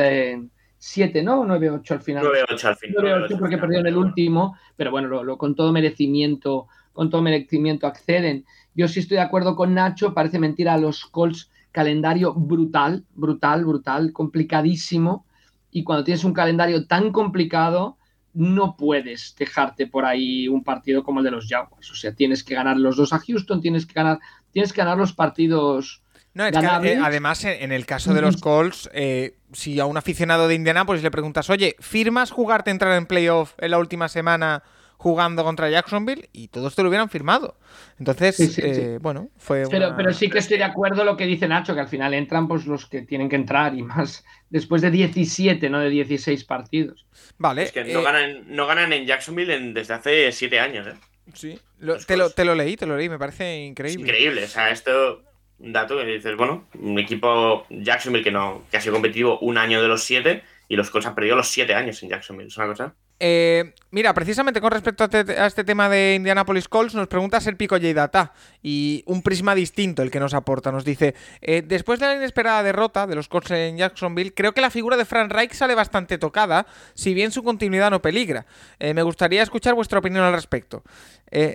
[0.79, 1.43] 7, ¿no?
[1.45, 2.25] 9-8 al final.
[2.25, 3.27] 9-8 al final.
[3.29, 8.45] 9-8 porque perdieron el último, pero bueno, lo, con todo merecimiento, con todo merecimiento acceden.
[8.73, 13.65] Yo sí estoy de acuerdo con Nacho, parece mentira a los Colts, calendario brutal, brutal,
[13.65, 15.25] brutal, complicadísimo.
[15.69, 17.97] Y cuando tienes un calendario tan complicado,
[18.33, 21.91] no puedes dejarte por ahí un partido como el de los Jaguars.
[21.91, 24.19] O sea, tienes que ganar los dos a Houston, tienes que ganar,
[24.51, 26.01] tienes que ganar los partidos.
[26.33, 29.97] No, es que, eh, además, en el caso de los Colts, eh, si a un
[29.97, 34.63] aficionado de Indianapolis le preguntas, oye, ¿firmas jugarte entrar en playoff en la última semana
[34.97, 36.29] jugando contra Jacksonville?
[36.33, 37.57] Y todos te lo hubieran firmado.
[37.97, 39.63] Entonces, eh, bueno, fue.
[39.69, 42.47] Pero, pero sí que estoy de acuerdo lo que dice Nacho, que al final entran
[42.47, 47.05] pues los que tienen que entrar y más después de 17, no de 16 partidos.
[47.37, 47.63] Vale.
[47.63, 50.93] Es que no, eh, ganan, no ganan en Jacksonville desde hace 7 años, ¿eh?
[51.33, 51.59] Sí,
[52.07, 54.01] te, lo, te, lo, leí, te lo leí, me parece increíble.
[54.01, 55.21] increíble, o sea, esto
[55.59, 59.57] un dato que dices, bueno, un equipo Jacksonville que no que ha sido competitivo un
[59.57, 62.47] año de los siete y los Colts han perdido los siete años en Jacksonville.
[62.47, 62.93] Es una cosa.
[63.21, 67.75] Eh, mira, precisamente con respecto a, este tema de Indianapolis Colts, nos pregunta el Pico
[67.75, 70.71] J Data y un prisma distinto el que nos aporta.
[70.71, 74.61] Nos dice: eh, Después de la inesperada derrota de los Colts en Jacksonville, creo que
[74.61, 78.45] la figura de Frank Reich sale bastante tocada, si bien su continuidad no peligra.
[78.79, 80.83] Eh, me gustaría escuchar vuestra opinión al respecto.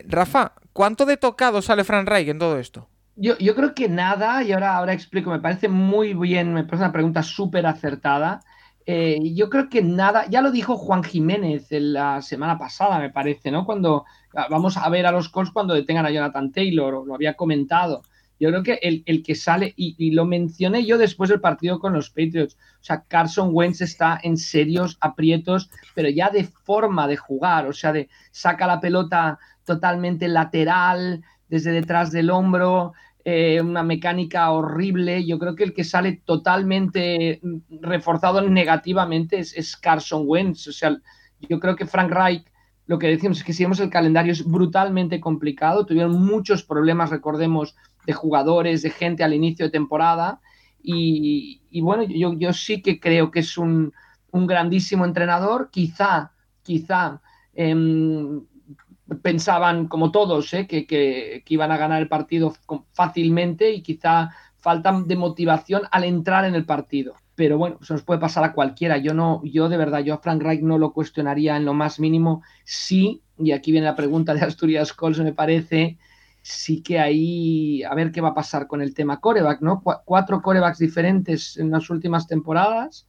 [0.07, 2.89] Rafa, ¿cuánto de tocado sale Frank Reich en todo esto?
[3.17, 6.85] Yo, yo creo que nada, y ahora, ahora explico, me parece muy bien, me parece
[6.85, 8.41] una pregunta súper acertada.
[8.87, 13.51] Eh, yo creo que nada, ya lo dijo Juan Jiménez la semana pasada, me parece,
[13.51, 13.65] ¿no?
[13.65, 17.35] Cuando ah, vamos a ver a los Colts cuando detengan a Jonathan Taylor, lo había
[17.35, 18.03] comentado.
[18.41, 21.79] Yo creo que el, el que sale, y, y, lo mencioné yo después del partido
[21.79, 27.07] con los Patriots, o sea, Carson Wentz está en serios aprietos, pero ya de forma
[27.07, 32.93] de jugar, o sea, de saca la pelota totalmente lateral, desde detrás del hombro,
[33.27, 35.25] eh, una mecánica horrible.
[35.25, 37.41] Yo creo que el que sale totalmente
[37.81, 40.69] reforzado negativamente es, Carson Wentz.
[40.69, 40.99] O sea,
[41.49, 42.45] yo creo que Frank Reich,
[42.87, 45.87] lo que decimos es que si vemos el calendario es brutalmente complicado.
[45.87, 50.41] Tuvieron muchos problemas, recordemos, de jugadores, de gente al inicio de temporada.
[50.83, 53.95] Y, bueno, yo, yo, sí que creo que es un,
[54.33, 55.71] grandísimo entrenador.
[55.71, 56.33] Quizá,
[56.63, 57.23] quizá.
[57.55, 58.43] Em,
[59.23, 60.67] pensaban, como todos, ¿eh?
[60.67, 62.55] que, iban a ganar el partido
[62.93, 67.15] fácilmente y quizá faltan de motivación al entrar en el partido.
[67.35, 68.97] Pero bueno, se nos puede pasar a cualquiera.
[68.99, 71.99] Yo no, yo de verdad, yo a Frank Reich no lo cuestionaría en lo más
[71.99, 72.43] mínimo.
[72.65, 75.99] Sí, y aquí viene la pregunta de Asturias Colts, me parece,
[76.43, 79.83] sí que ahí, a ver qué va a pasar con el tema coreback, ¿no?
[79.83, 83.07] cuatro corebacks diferentes en las últimas temporadas,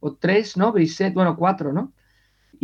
[0.00, 0.72] o tres, ¿no?
[0.72, 1.92] Brissett, bueno, cuatro, ¿no?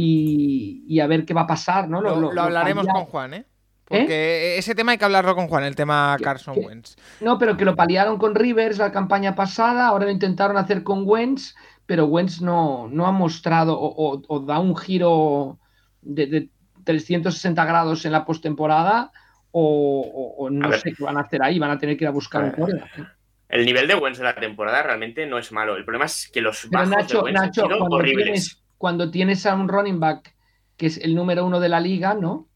[0.00, 2.00] Y, a ver qué va a pasar, ¿no?
[2.00, 3.44] Lo, hablaremos con Juan, ¿eh?
[3.84, 6.96] Porque ese tema hay que hablarlo con Juan, el tema Carson Wentz.
[7.20, 11.02] No, pero que lo paliaron con Rivers la campaña pasada, ahora lo intentaron hacer con
[11.04, 11.56] Wentz,
[11.86, 15.58] pero Wentz no, no ha mostrado o, da un giro
[16.02, 16.48] de,
[16.84, 19.10] 360 grados en la postemporada
[19.50, 22.44] o, no sé qué van a hacer ahí, van a tener que ir a buscar
[22.44, 22.98] un coreback.
[22.98, 23.04] ¿eh?
[23.48, 25.76] El nivel de Wentz de la temporada realmente no es malo.
[25.76, 29.54] El problema es que los bajos Nacho, de Wentz han sido horribles cuando tienes a
[29.54, 30.34] un running back
[30.76, 32.48] que es el número uno de la liga, ¿no?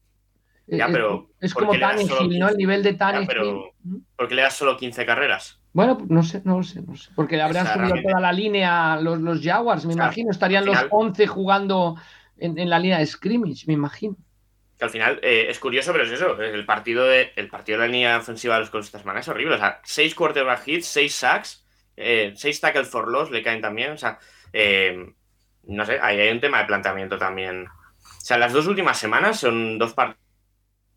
[0.65, 2.47] Ya, pero es, como Tannehill, ¿no?
[2.47, 3.27] El nivel de Tannehill.
[3.27, 3.73] pero
[4.15, 5.59] ¿por qué le das solo 15 carreras?
[5.73, 7.11] Bueno, no sé, no lo sé, no sé.
[7.15, 10.31] Porque habrán subido toda la línea los, los Jaguars, me imagino.
[10.31, 11.97] Estarían los 11 jugando
[12.37, 14.15] en, la línea de scrimmage, me imagino.
[14.77, 16.41] Que al final eh, es curioso, pero es eso.
[16.41, 19.27] El partido, de, el partido de la línea ofensiva de los Colts esta semana es
[19.27, 19.55] horrible.
[19.55, 23.91] O sea, 6 quarterback hits, 6 sacks, 6 eh, tackles for loss le caen también.
[23.91, 24.19] O sea,
[24.53, 25.13] eh,
[25.63, 27.67] no sé, ahí hay un tema de planteamiento también.
[27.67, 30.19] O sea, las dos últimas semanas son dos partidos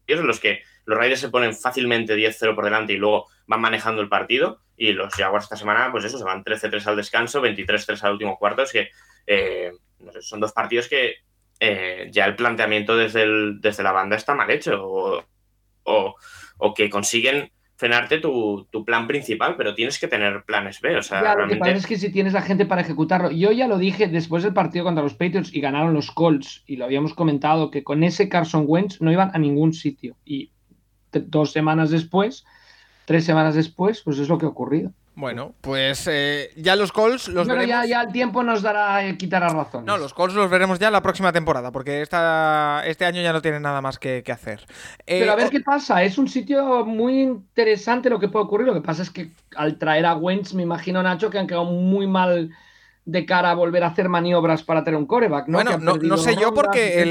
[0.09, 4.01] en los que los Raiders se ponen fácilmente 10-0 por delante y luego van manejando
[4.03, 4.61] el partido.
[4.77, 8.39] Y los Jaguars esta semana, pues eso, se van 13-3 al descanso, 23-3 al último
[8.39, 8.63] cuarto.
[8.63, 8.91] Es que
[9.27, 9.73] eh,
[10.21, 11.17] son dos partidos que
[11.59, 13.27] eh, ya el planteamiento desde,
[13.59, 15.25] desde la banda está mal hecho.
[15.83, 16.15] O,
[16.75, 20.97] que consiguen frenarte tu, plan principal, pero tienes que tener planes B.
[20.97, 23.31] O sea, lo que pasa es que si tienes la gente para ejecutarlo.
[23.31, 26.77] Yo ya lo dije después del partido contra los Patriots y ganaron los Colts, y
[26.77, 30.17] lo habíamos comentado, que con ese Carson Wentz no iban a ningún sitio.
[30.25, 30.51] Y
[31.13, 32.45] dos semanas después,
[33.05, 34.93] tres semanas después, pues es lo que ha ocurrido.
[35.17, 37.67] Bueno, pues eh, ya los calls los veremos.
[37.67, 39.87] Ya, ya, el tiempo nos dará, eh, quitará razón.
[39.87, 43.41] No, los calls los veremos ya la próxima temporada, porque esta, este año ya no
[43.41, 44.67] tienen nada más que, hacer.
[45.07, 48.67] Pero a ver eh, qué pasa, es un sitio muy interesante lo que puede ocurrir.
[48.67, 51.65] Lo que pasa es que al traer a Wentz, me imagino, Nacho, que han quedado
[51.65, 52.51] muy mal
[53.07, 55.59] de cara a volver a hacer maniobras para tener un coreback, ¿no?
[55.63, 57.03] Bueno, no, sé yo porque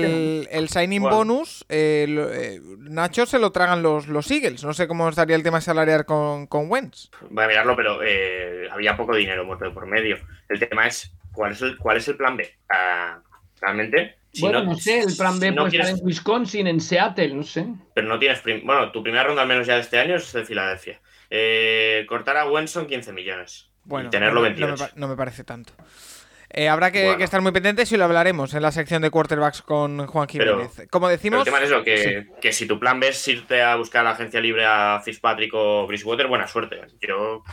[0.51, 4.63] el, signing bonus, eh, eh, Nacho se lo tragan los, los Eagles.
[4.65, 7.10] No sé cómo estaría el tema salarial con, con Wentz.
[7.29, 10.17] Voy a mirarlo, pero eh, había poco dinero por medio.
[10.49, 12.53] El tema es, ¿cuál es el, cuál es el plan B?
[12.69, 13.21] Ah,
[13.62, 14.17] realmente...
[14.41, 17.67] bueno, no, sé, el plan B puede estar en Wisconsin, en Seattle, no sé.
[17.93, 18.43] Pero no tienes...
[18.43, 20.99] Bueno, tu primera ronda al menos ya de este año es de Filadelfia.
[22.05, 23.71] cortar a Wentz son 15 millones.
[23.85, 24.41] Bueno, tenerlo
[24.95, 25.73] no, me, parece tanto.
[26.49, 30.07] Eh, habrá que, estar muy pendientes y lo hablaremos en la sección de quarterbacks con
[30.07, 30.87] Juan Jiménez.
[30.89, 31.39] Como decimos.
[31.39, 34.39] el tema es eso, que, si tu plan es irte a buscar a la agencia
[34.39, 36.81] libre a Fitzpatrick o Bridgewater, buena suerte.
[36.99, 37.43] Yo.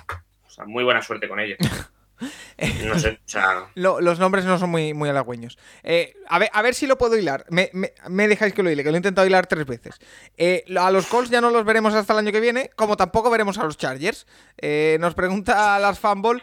[0.45, 1.59] O sea, muy buena suerte con ellos.
[2.85, 3.71] No sé, o sea...
[3.75, 5.59] los nombres no son muy, muy halagüeños.
[5.83, 7.45] Eh, a, ver, a ver si lo puedo hilar.
[7.49, 7.71] Me,
[8.29, 9.99] dejáis que lo hile, que lo he intentado hilar tres veces.
[10.37, 13.31] Eh, a los Colts ya no los veremos hasta el año que viene, como tampoco
[13.31, 14.27] veremos a los Chargers.
[14.59, 16.43] Eh, nos pregunta Lars Fanball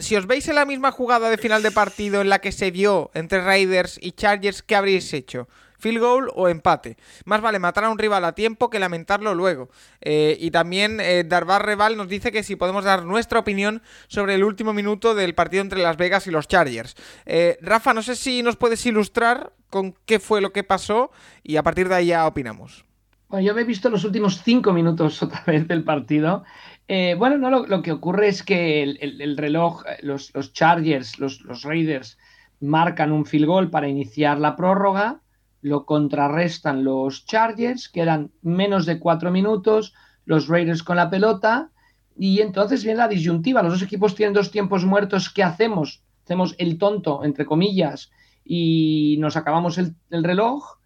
[0.00, 2.70] si os veis en la misma jugada de final de partido en la que se
[2.70, 5.46] dio entre Raiders y Chargers, ¿qué habréis hecho?
[5.80, 6.96] Field goal o empate.
[7.24, 9.70] Más vale matar a un rival a tiempo que lamentarlo luego.
[10.00, 14.34] Eh, y también eh, Darbar Reval nos dice que si podemos dar nuestra opinión sobre
[14.34, 16.96] el último minuto del partido entre Las Vegas y los Chargers.
[17.26, 21.10] Eh, Rafa, no sé si nos puedes ilustrar con qué fue lo que pasó
[21.42, 22.84] y a partir de ahí ya opinamos.
[23.28, 26.44] Bueno, yo me he visto los últimos cinco minutos otra vez del partido.
[26.88, 32.18] bueno, no, lo, que ocurre es que el, reloj, los, Chargers, los, los, Raiders,
[32.60, 35.20] marcan un field goal para iniciar la prórroga
[35.62, 39.94] lo contrarrestan los Chargers, quedan menos de cuatro minutos,
[40.24, 41.70] los Raiders con la pelota,
[42.16, 43.62] y entonces viene la disyuntiva.
[43.62, 45.30] Los dos equipos tienen dos tiempos muertos.
[45.30, 46.02] ¿Qué hacemos?
[46.24, 48.10] Hacemos el tonto, entre comillas,
[48.44, 50.78] y nos acabamos el, reloj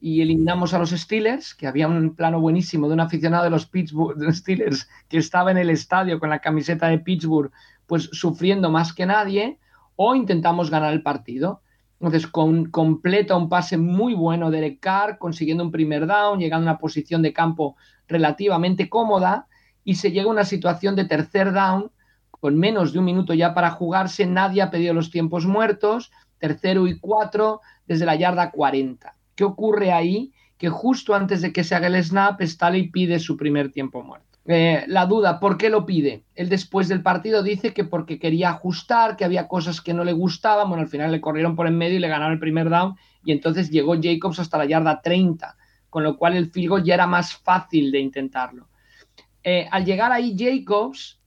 [0.00, 3.66] y eliminamos a los Steelers, que había un plano buenísimo de un aficionado de los
[3.66, 7.52] Pittsburgh Steelers que estaba en el estadio con la camiseta de Pittsburgh,
[7.86, 9.58] pues sufriendo más que nadie,
[9.96, 11.62] o intentamos ganar el partido.
[12.00, 16.78] Entonces, completa un pase muy bueno de Carr, consiguiendo un primer down, llegando a una
[16.78, 17.76] posición de campo
[18.08, 19.46] relativamente cómoda
[19.84, 21.90] y se llega a una situación de tercer down
[22.30, 24.26] con menos de un minuto ya para jugarse.
[24.26, 29.14] Nadie ha pedido los tiempos muertos, tercero y cuatro desde la yarda 40.
[29.34, 30.32] ¿Qué ocurre ahí?
[30.56, 34.29] Que justo antes de que se haga el snap, Staley pide su primer tiempo muerto.
[34.52, 36.24] Eh, la duda, ¿por qué lo pide?
[36.34, 40.12] Él después del partido dice que porque quería ajustar, que había cosas que no le
[40.12, 42.96] gustaban, bueno, al final le corrieron por en medio y le ganaron el primer down
[43.24, 45.56] y entonces llegó Jacobs hasta la yarda 30,
[45.88, 48.66] con lo cual el field ya era más fácil de intentarlo.
[49.44, 51.20] Eh, al llegar ahí Jacobs,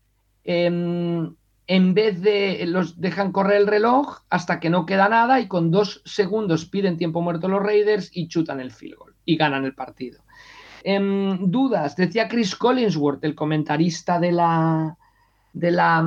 [0.43, 1.33] em,
[1.67, 5.71] en vez de los dejan correr el reloj hasta que no queda nada y con
[5.71, 9.75] dos segundos piden tiempo muerto los Raiders y chutan el field goal y ganan el
[9.75, 10.22] partido.
[10.83, 14.97] Em, dudas, decía Chris Collinsworth, el comentarista de la,
[15.53, 16.01] de la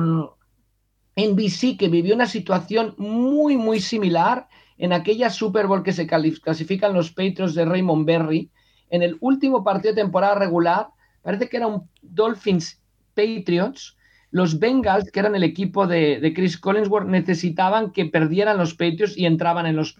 [1.15, 6.05] NBC, mm, que vivió una situación muy, muy similar en aquella Super Bowl que se
[6.05, 8.51] clasifican los Patriots de Raymond Berry.
[8.89, 10.89] En el último partido de temporada regular,
[11.23, 12.79] parece que era un Dolphins
[13.15, 13.97] Patriots.
[14.29, 19.25] Los Bengals, que eran el equipo de, Chris Collinsworth, necesitaban que perdieran los Patriots y
[19.25, 19.99] entraban en los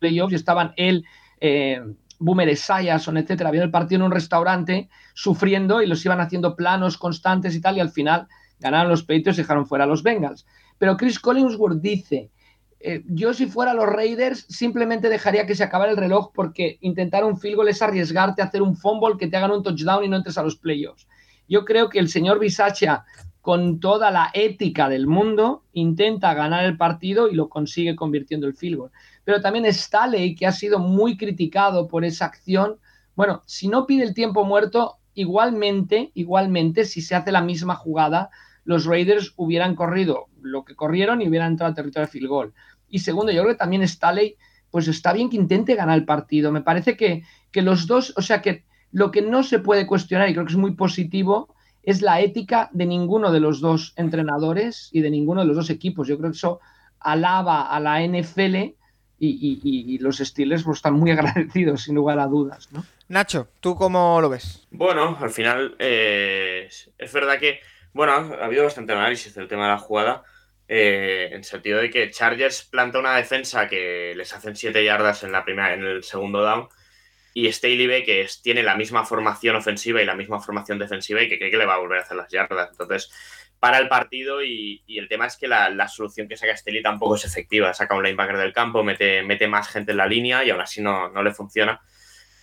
[0.00, 1.04] playoffs y estaban él,
[1.40, 1.80] eh,
[2.22, 6.96] Boomer Esiason, etcétera, viendo el partido en un restaurante sufriendo y los iban haciendo planos
[6.96, 8.28] constantes y tal, y al final
[8.60, 10.46] ganaron los Patriots y dejaron fuera a los Bengals.
[10.78, 12.30] Pero Chris Collinsworth dice,
[12.80, 17.24] eh, yo si fuera los Raiders simplemente dejaría que se acabara el reloj porque intentar
[17.24, 20.08] un field goal es arriesgarte a hacer un fumble que te hagan un touchdown y
[20.08, 21.06] no entres a los playoffs.
[21.48, 23.04] Yo creo que el señor Bisaccia,
[23.40, 28.54] con toda la ética del mundo, intenta ganar el partido y lo consigue convirtiendo el
[28.54, 28.90] field goal.
[29.24, 32.78] Pero también Staley, que ha sido muy criticado por esa acción,
[33.14, 38.30] bueno, si no pide el tiempo muerto, igualmente, igualmente, si se hace la misma jugada,
[38.64, 42.54] los Raiders hubieran corrido lo que corrieron y hubieran entrado al territorio de field goal.
[42.88, 44.36] Y segundo, yo creo que también Staley,
[44.70, 46.52] pues está bien que intente ganar el partido.
[46.52, 50.28] Me parece que, que los dos, o sea, que lo que no se puede cuestionar,
[50.28, 54.88] y creo que es muy positivo, es la ética de ninguno de los dos entrenadores
[54.92, 56.06] y de ninguno de los dos equipos.
[56.06, 56.60] Yo creo que eso
[57.00, 58.76] alaba a la NFL
[59.24, 62.68] y, los Steelers pues, están muy agradecidos, sin lugar a dudas.
[62.72, 62.84] ¿no?
[63.08, 64.66] Nacho, ¿tú cómo lo ves?
[64.70, 67.60] Bueno, al final eh, es verdad que,
[67.92, 70.22] bueno, ha habido bastante análisis del tema de la jugada,
[70.68, 75.32] eh, en sentido de que Chargers planta una defensa que les hacen 7 yardas en,
[75.32, 76.68] la primera, en el segundo down
[77.34, 81.28] y Staley ve que tiene la misma formación ofensiva y la misma formación defensiva y
[81.28, 82.70] que cree que le va a volver a hacer las yardas.
[82.72, 83.10] Entonces,
[83.62, 87.24] para el partido y, el tema es que la, solución que saca Staley tampoco es
[87.24, 87.72] efectiva.
[87.72, 91.10] Saca un linebacker del campo, mete, más gente en la línea y aún así no,
[91.10, 91.80] no le funciona.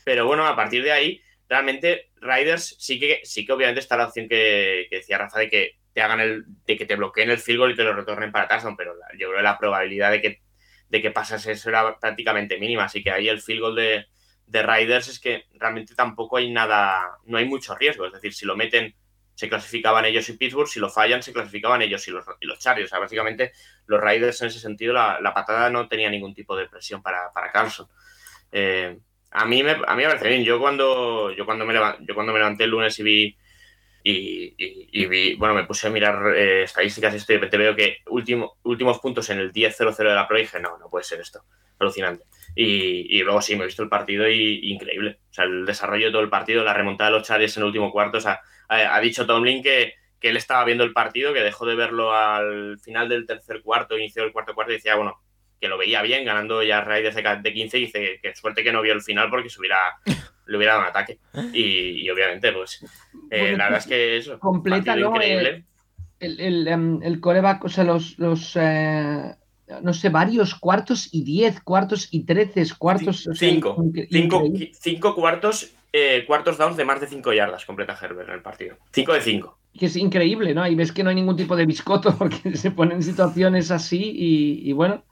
[0.05, 4.07] Pero bueno, a partir de ahí, realmente Riders sí que, sí que obviamente está la
[4.07, 7.59] opción que, decía Rafa de que te hagan el, de que te bloqueen el field
[7.59, 10.41] goal y te lo retornen para touchdown, pero yo creo que la probabilidad de que,
[10.87, 12.85] de que pasase eso era prácticamente mínima.
[12.85, 14.05] Así que ahí el field goal de,
[14.45, 18.05] de Riders es que realmente tampoco hay nada, no hay mucho riesgo.
[18.05, 18.95] Es decir, si lo meten,
[19.39, 22.59] se clasificaban ellos y Pittsburgh, si lo fallan, se clasificaban ellos y los, y los
[22.59, 22.87] Chargers.
[22.87, 23.53] O sea, básicamente
[23.87, 27.49] los Riders en ese sentido, la, patada no tenía ningún tipo de presión para, para
[27.49, 27.87] Carlson.
[28.51, 28.99] Eh,
[29.31, 30.43] a, mí me, a mí me parece bien.
[30.43, 33.37] Yo cuando, yo cuando, me, yo cuando me levanté el lunes y vi
[34.03, 37.75] y, vi, bueno, me puse a mirar eh, estadísticas y esto y de repente veo
[37.77, 41.05] que último, últimos puntos en el 10-0-0 de la Pro y dije, no, no puede
[41.05, 41.45] ser esto.
[41.79, 42.25] Alucinante.
[42.55, 45.19] Y, luego sí, me he visto el partido y, increíble.
[45.29, 47.67] O sea, el desarrollo de todo el partido, la remontada de los Chargers en el
[47.67, 48.17] último cuarto.
[48.17, 51.75] O sea, ha, dicho Tomlin que, que él estaba viendo el partido, que dejó de
[51.75, 55.19] verlo al final del tercer cuarto, inicio del cuarto cuarto y decía, bueno,
[55.59, 58.81] que lo veía bien, ganando ya Raiders de 15 y dice que suerte que no
[58.81, 59.77] vio el final porque se hubiera,
[60.45, 61.19] le hubiera dado un ataque.
[61.53, 62.85] Y, obviamente, pues,
[63.29, 64.39] eh, la verdad es que eso.
[64.39, 64.97] Completa.
[64.97, 65.65] Increíble.
[66.19, 69.35] El, el, em, el, coreback, o sea, los, los eh,
[69.81, 73.29] no sé, varios cuartos y diez cuartos y trece cuartos.
[73.33, 73.77] Cinco,
[74.81, 78.77] cinco, cuartos, eh, cuartos downs de más de cinco yardas completa Herbert en el partido.
[78.91, 79.59] Cinco de cinco.
[79.77, 80.67] Que es increíble, ¿no?
[80.67, 84.11] Y ves que no hay ningún tipo de biscoto porque se ponen situaciones así
[84.65, 85.03] y, bueno.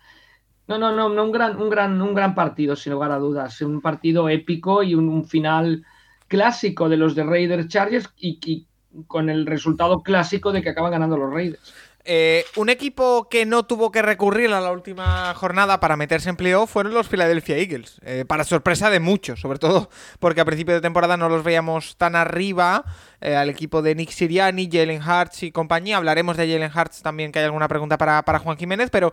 [0.67, 3.61] No, no, no, no un gran, un gran, un gran partido, sin lugar a dudas.
[3.61, 5.85] Un partido épico y un, final
[6.27, 8.67] clásico de los de Raiders Chargers y, y
[9.05, 11.73] con el resultado clásico de que acaban ganando los Raiders.
[12.09, 16.37] Eh, un equipo que no tuvo que recurrir a la última jornada para meterse en
[16.37, 19.89] playoff fueron los Philadelphia Eagles, eh, para sorpresa de muchos, sobre todo
[20.19, 22.85] porque a principio de temporada no los veíamos tan arriba
[23.21, 25.97] eh, al equipo de Nick Siriani, Jalen Hurts y compañía.
[25.97, 29.11] Hablaremos de Jalen Hurts también, que hay alguna pregunta para, Juan Jiménez, pero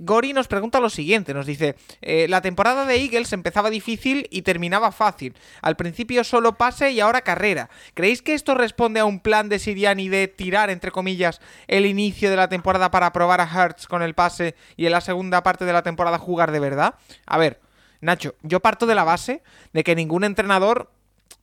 [0.00, 4.92] Gori nos pregunta lo siguiente, nos dice, la temporada de Eagles empezaba difícil y terminaba
[4.92, 5.34] fácil.
[5.62, 7.70] Al principio solo pase y ahora carrera.
[7.94, 12.30] ¿Creéis que esto responde a un plan de Siriani de tirar, entre comillas, el inicio
[12.30, 15.64] de la temporada para probar a Hertz con el pase y en la segunda parte
[15.64, 16.94] de la temporada jugar de verdad?
[17.26, 17.60] A ver,
[18.00, 20.90] Nacho, yo parto de la base de que ningún entrenador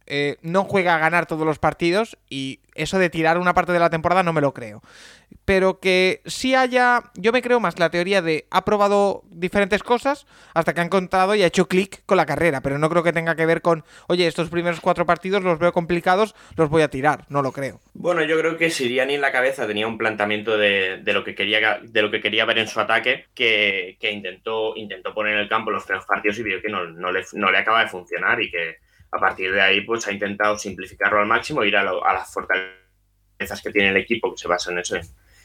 [0.07, 3.79] eh, no juega a ganar todos los partidos y eso de tirar una parte de
[3.79, 4.81] la temporada no me lo creo.
[5.45, 10.27] Pero que sí haya, yo me creo más la teoría de ha probado diferentes cosas
[10.53, 13.13] hasta que ha encontrado y ha hecho clic con la carrera, pero no creo que
[13.13, 16.89] tenga que ver con, oye, estos primeros cuatro partidos los veo complicados, los voy a
[16.89, 17.79] tirar, no lo creo.
[17.93, 21.79] Bueno, yo creo que Siriani en la cabeza tenía un planteamiento de, lo, que quería,
[21.81, 25.71] de lo que quería ver en su ataque que, intentó, intentó poner en el campo
[25.71, 28.51] los primeros partidos y vio que no, no, le, no le acaba de funcionar y
[28.51, 28.84] que
[29.15, 33.71] a partir de ahí, pues ha intentado simplificarlo al máximo, ir a, las fortalezas que
[33.71, 34.97] tiene el equipo, que se basa en eso,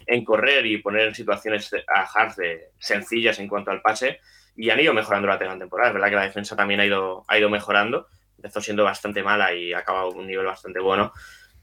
[0.07, 4.19] en, correr y poner en situaciones a hard de sencillas en cuanto al pase,
[4.57, 5.91] y han ido mejorando la temporada.
[5.91, 9.55] Es verdad que la defensa también ha ido, ha ido mejorando, empezó siendo bastante mala
[9.55, 11.13] y ha acabado un nivel bastante bueno,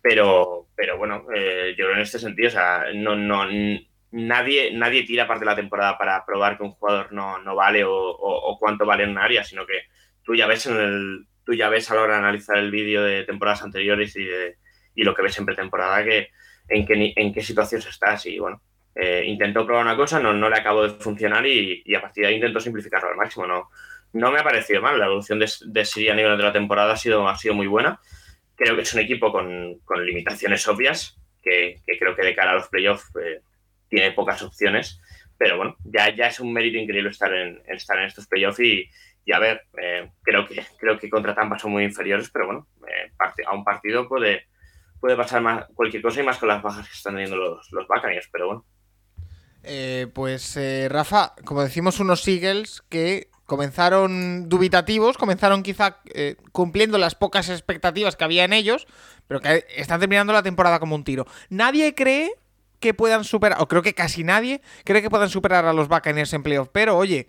[0.02, 3.46] pero, pero bueno, eh, yo en este sentido, o sea, no, no,
[4.12, 7.84] nadie, nadie tira parte de la temporada para probar que un jugador no, no vale
[7.84, 9.82] o, o cuánto vale en un área, sino que
[10.24, 13.02] tú ya ves en el tú ya ves a la hora de analizar el vídeo
[13.02, 14.58] de temporadas anteriores y, de,
[14.94, 16.32] y lo que ves en pretemporada, que,
[16.68, 18.26] en, qué, en qué situación estás.
[18.26, 18.62] Y bueno,
[18.94, 22.28] eh, intentó probar una cosa, no, no le acabó de funcionar y, a partir de
[22.28, 23.48] ahí intentó simplificarlo al máximo.
[23.48, 23.70] No,
[24.12, 25.00] no me ha parecido mal.
[25.00, 27.68] La evolución de, de Siria a nivel de la temporada ha sido, ha sido muy
[27.68, 28.02] buena.
[28.58, 32.52] Creo que es un equipo con, con limitaciones obvias, que, que, creo que de cara
[32.52, 33.40] a los playoffs eh,
[33.88, 35.00] tiene pocas opciones.
[35.38, 38.90] Pero bueno, ya, ya es un mérito increíble estar en, estar en estos playoffs y,
[39.28, 42.68] y a ver, eh, creo, que, creo que contra Tampa son muy inferiores, pero bueno,
[42.88, 43.12] eh,
[43.46, 44.48] a un partido puede,
[45.02, 47.86] puede pasar más, cualquier cosa y más con las bajas que están teniendo los, los
[47.90, 48.66] Buccaneers, pero bueno.
[49.64, 56.00] Eh, pues eh, Rafa, como decimos, unos Eagles que comenzaron dubitativos, comenzaron quizá
[56.54, 58.88] cumpliendo las pocas expectativas que había en ellos,
[59.28, 61.28] pero que están terminando la temporada como un tiro.
[61.50, 62.32] Nadie cree
[62.80, 66.32] que puedan superar, o creo que casi nadie cree que puedan superar a los Buccaneers
[66.32, 67.28] en playoff, pero oye,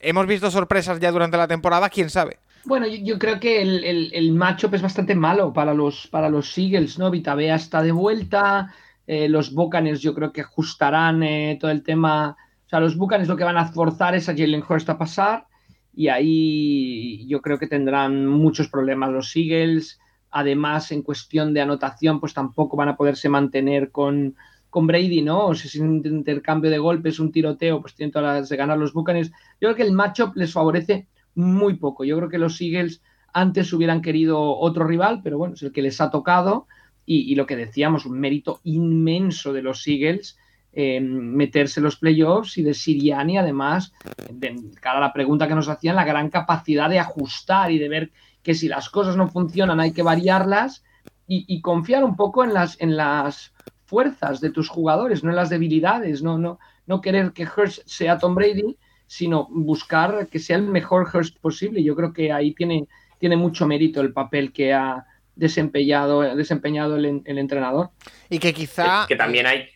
[0.00, 2.38] hemos visto sorpresas ya durante la temporada, quién sabe.
[2.64, 6.98] Bueno, yo, creo que el, el, matchup es bastante malo para los, para los Eagles,
[6.98, 7.12] ¿no?
[7.12, 8.74] Vitabea está de vuelta,
[9.06, 12.36] eh, los Buccaneers yo creo que ajustarán eh, todo el tema.
[12.66, 15.46] O sea, los Buccaneers lo que van a forzar es a Jalen Hurst a pasar
[15.94, 20.00] y ahí yo creo que tendrán muchos problemas los Eagles.
[20.30, 24.34] Además, en cuestión de anotación, pues tampoco van a poderse mantener con,
[24.70, 25.46] con Brady, ¿no?
[25.46, 28.78] O si es un intercambio de golpes, un tiroteo, pues tienen todas las de ganar
[28.78, 29.30] los Buccaneers.
[29.60, 32.04] Yo creo que el matchup les favorece muy poco.
[32.04, 33.02] Yo creo que los Eagles
[33.32, 36.66] antes hubieran querido otro rival, pero bueno, es el que les ha tocado.
[37.08, 40.38] Y, lo que decíamos, un mérito inmenso de los Eagles
[40.72, 43.92] eh, meterse en los playoffs y de Siriani, además,
[44.28, 47.88] de cara a la pregunta que nos hacían, la gran capacidad de ajustar y de
[47.88, 48.10] ver
[48.42, 50.84] que si las cosas no funcionan hay que variarlas
[51.28, 53.52] y, confiar un poco en las, en las
[53.86, 58.18] fuerzas de tus jugadores, no en las debilidades, no, no, no querer que Hurst sea
[58.18, 58.76] Tom Brady,
[59.06, 61.82] sino buscar que sea el mejor Hurst posible.
[61.82, 62.86] Yo creo que ahí tiene,
[63.18, 65.06] tiene mucho mérito el papel que ha
[65.36, 67.90] desempeñado, desempeñado el, entrenador.
[68.28, 69.06] Y que quizá...
[69.06, 69.68] Que, también hay...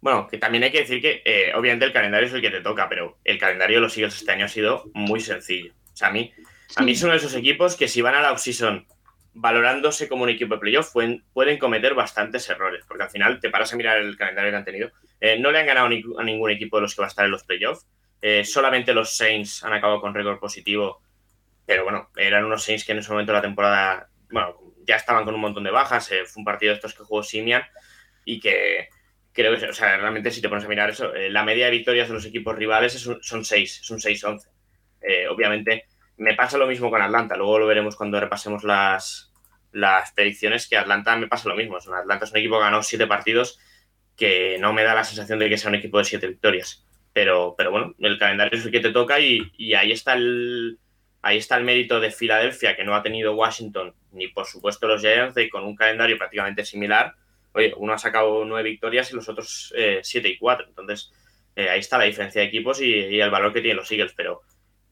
[0.00, 2.60] Bueno, que también hay que decir que eh, obviamente el calendario es el que te
[2.60, 5.72] toca, pero el calendario de los Eagles este año ha sido muy sencillo.
[5.92, 6.32] O sea, a mí,
[6.76, 8.86] a mí son esos equipos que si van a la offseason
[9.40, 13.72] valorándose como un equipo de playoff pueden, cometer bastantes errores, porque al final te paras
[13.72, 14.90] a mirar el calendario que han tenido.
[15.18, 17.30] Eh, no le han ganado a ningún equipo de los que va a estar en
[17.30, 17.86] los playoffs.
[18.20, 21.02] Eh, solamente los Saints han acabado con récord positivo,
[21.64, 25.24] pero bueno, eran unos Saints que en ese momento de la temporada, bueno, ya estaban
[25.24, 26.12] con un montón de bajas.
[26.12, 27.62] Eh, fue un partido de estos que jugó Simian
[28.26, 28.88] y que
[29.32, 32.08] creo que, o sea, realmente si te pones a mirar eso, la media de victorias
[32.08, 34.48] de los equipos rivales son 6, es un 6-11.
[35.30, 35.86] obviamente,
[36.18, 39.29] me pasa lo mismo con Atlanta, luego lo veremos cuando repasemos las,
[39.72, 41.76] las predicciones, que Atlanta me pasa lo mismo.
[41.76, 43.58] Atlanta es un equipo que ganó 7 partidos
[44.16, 46.84] que no me da la sensación de que sea un equipo de 7 victorias.
[47.12, 50.78] Pero, pero bueno, el calendario es el que te toca y, y ahí está el,
[51.22, 55.00] ahí está el mérito de Filadelfia, que no ha tenido Washington, ni por supuesto los
[55.00, 57.14] Giants, y con un calendario prácticamente similar.
[57.52, 60.66] Oye, uno ha sacado nueve victorias y los otros eh, siete y cuatro.
[60.68, 61.12] Entonces,
[61.56, 64.12] eh, ahí está la diferencia de equipos y, el valor que tienen los Eagles.
[64.16, 64.42] Pero,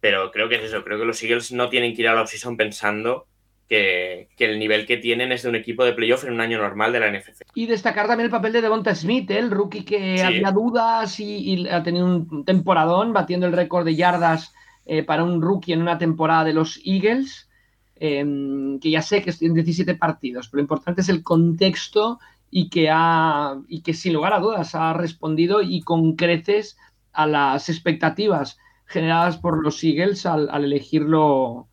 [0.00, 0.82] pero creo que es eso.
[0.84, 3.26] Creo que los Eagles no tienen que ir a la offseason pensando
[3.68, 6.92] que, el nivel que tienen es de un equipo de playoff en un año normal
[6.92, 7.42] de la NFC.
[7.54, 9.38] Y destacar también el papel de Devonta Smith, ¿eh?
[9.38, 14.54] el rookie que había dudas y, ha tenido un temporadón batiendo el récord de yardas
[14.90, 17.50] eh, para un rookie en una temporada de los Eagles,
[17.96, 22.18] em, que ya sé que en 17 partidos, pero lo importante es el contexto
[22.50, 26.78] y que, ha, y que sin lugar a dudas ha respondido y con creces
[27.12, 28.56] a las expectativas
[28.86, 31.67] generadas por los Eagles al, elegirlo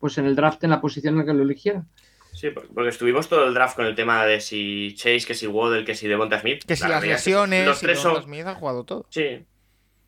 [0.00, 1.88] pues en el draft en la posición en la que lo eligieron.
[2.32, 5.84] Sí, porque estuvimos todo el draft con el tema de si Chase, que si Waddle,
[5.84, 6.64] que si Devonta Smith.
[6.64, 8.22] Que si las lesiones, los tres son...
[8.22, 9.06] Smith ha jugado todo.
[9.10, 9.44] Sí,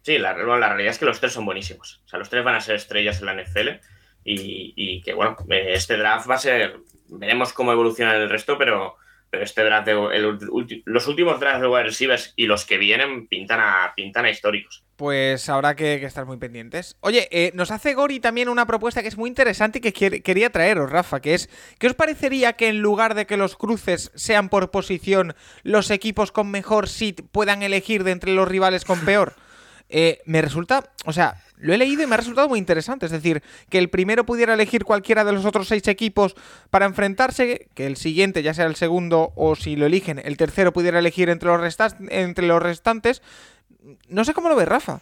[0.02, 2.02] Sí, la, la, realidad es que los tres son buenísimos.
[2.04, 3.68] O sea, los tres van a ser estrellas en la NFL
[4.24, 6.80] y, que, bueno, eh, este draft va a ser.
[7.08, 8.96] Veremos cómo evoluciona el resto, pero,
[9.32, 9.88] pero este draft,
[10.84, 14.84] los últimos drafts de wide receivers y los que vienen pintan a, pintan a históricos.
[14.96, 16.98] Pues habrá que, estar muy pendientes.
[17.00, 20.50] Oye, eh, nos hace Gori también una propuesta que es muy interesante y que quería
[20.50, 24.50] traeros, Rafa, que es, ¿qué os parecería que en lugar de que los cruces sean
[24.50, 29.32] por posición, los equipos con mejor seed puedan elegir de entre los rivales con peor?
[29.94, 33.04] Eh, me resulta, o sea, lo he leído y me ha resultado muy interesante.
[33.04, 36.34] Es decir, que el primero pudiera elegir cualquiera de los otros seis equipos
[36.70, 40.72] para enfrentarse, que el siguiente, ya sea el segundo o si lo eligen, el tercero
[40.72, 41.78] pudiera elegir entre los,
[42.08, 43.22] entre los restantes.
[44.08, 45.00] No sé cómo lo ve Rafa.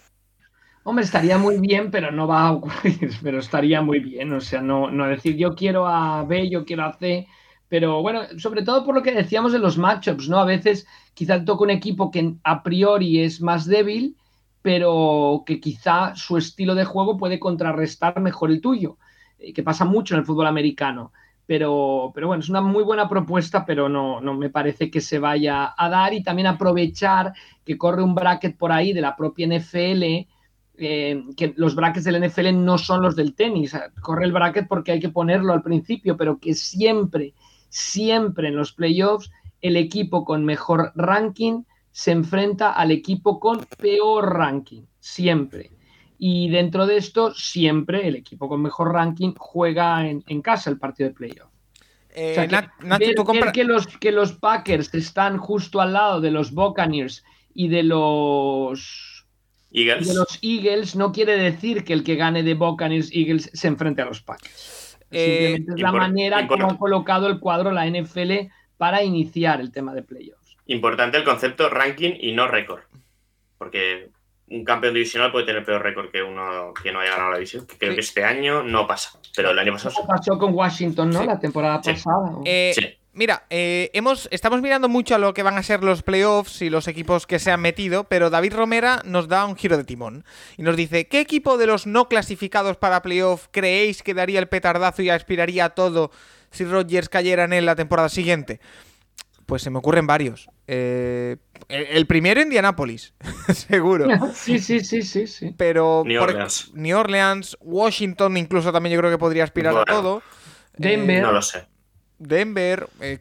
[0.82, 3.12] Hombre, estaría muy bien, pero no va a ocurrir.
[3.22, 4.32] Pero estaría muy bien.
[4.32, 7.28] O sea, no, no decir yo quiero a B, yo quiero a C.
[7.68, 10.41] Pero bueno, sobre todo por lo que decíamos de los matchups, ¿no?
[10.41, 14.16] A veces quizá toca un equipo que a priori es más débil
[14.63, 18.99] pero que quizá su estilo de juego puede contrarrestar mejor el tuyo,
[19.39, 21.13] eh, que pasa mucho en el fútbol americano.
[21.47, 25.19] Pero, pero bueno, es una muy buena propuesta, pero no, no me parece que se
[25.19, 27.33] vaya a dar y también aprovechar
[27.65, 30.29] que corre un bracket por ahí de la propia NFL,
[30.83, 34.93] eh, que los brackets del NFL no son los del tenis, corre el bracket porque
[34.93, 37.35] hay que ponerlo al principio, pero que siempre,
[37.69, 39.31] siempre en los playoffs
[39.61, 41.65] el equipo con mejor ranking
[42.01, 45.71] se enfrenta al equipo con peor ranking, siempre.
[46.17, 51.11] Y dentro de esto, siempre el equipo con mejor ranking juega en, casa el partido
[51.11, 51.51] de playoff.
[51.51, 56.31] O sea, que, ver, ver que, los, que los Packers están justo al lado de
[56.31, 57.23] los Buccaneers
[57.53, 59.27] y de los
[59.71, 60.09] Eagles.
[60.09, 64.01] de los Eagles no quiere decir que el que gane de Buccaneers Eagles se enfrente
[64.01, 64.97] a los Packers.
[65.11, 68.49] Eh, Simplemente es la manera como ha colocado el cuadro la NFL
[68.79, 70.39] para iniciar el tema de playoffs.
[70.73, 72.81] Importante el concepto ranking y no récord.
[73.59, 74.09] Porque
[74.49, 77.66] un campeón divisional puede tener peor récord que uno que no haya ganado la división.
[77.66, 77.97] Que creo Sí.
[77.97, 79.18] que este año no pasa.
[79.37, 79.99] Pero el año pasado sí.
[80.01, 81.21] Eso pasó con Washington, ¿no?
[81.21, 81.27] Sí.
[81.27, 81.93] La temporada Sí.
[81.93, 82.33] pasada.
[82.45, 82.87] Eh, Sí.
[83.12, 86.71] Mira, eh, hemos, estamos mirando mucho a lo que van a ser los playoffs y
[86.71, 90.25] los equipos que se han metido, pero David Romera nos da un giro de timón
[90.57, 94.47] y nos dice, ¿qué equipo de los no clasificados para playoff creéis que daría el
[94.47, 96.12] petardazo y aspiraría a todo
[96.53, 98.61] si Rodgers cayera en él la temporada siguiente?
[99.51, 100.49] Pues se me ocurren varios.
[100.67, 101.37] Eh,
[101.69, 103.13] el, primero, Indianapolis,
[103.53, 104.07] seguro.
[104.35, 105.53] sí, sí, sí, sí, sí.
[105.59, 106.71] Pero New por- Orleans.
[106.75, 110.23] New Orleans, Washington, incluso también yo creo que podría aspirar a todo.
[110.77, 111.19] Denver.
[111.19, 111.67] Eh, No lo sé.
[112.19, 113.19] Denver, eh,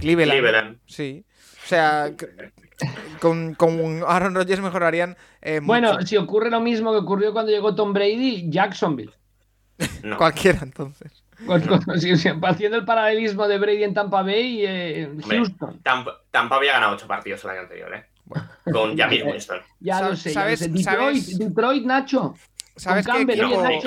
[0.00, 0.32] Cleveland.
[0.40, 0.78] Cleveland.
[0.86, 1.24] Sí.
[1.64, 2.12] O sea,
[3.20, 5.16] con, con Aaron Rodgers mejorarían.
[5.42, 6.06] eh, Bueno, mucho.
[6.06, 9.12] si ocurre lo mismo que ocurrió cuando llegó Tom Brady, Jacksonville.
[10.02, 10.16] No.
[10.18, 11.24] cualquiera entonces.
[11.46, 15.36] Con- con- sí, sí, haciendo el paralelismo de Brady en Tampa Bay y eh, Hombre,
[15.38, 15.80] Houston.
[15.82, 18.04] Tampa, Tampa había ganado ocho partidos el año anterior, ¿eh?
[18.72, 19.60] Con James Winston.
[19.80, 20.30] Ya lo sé.
[20.30, 20.72] ya ¿sabes- lo sé.
[20.72, 22.34] Detroit, sabes- Detroit, Nacho.
[22.76, 23.42] ¿Sabes Con qué Campbell, Que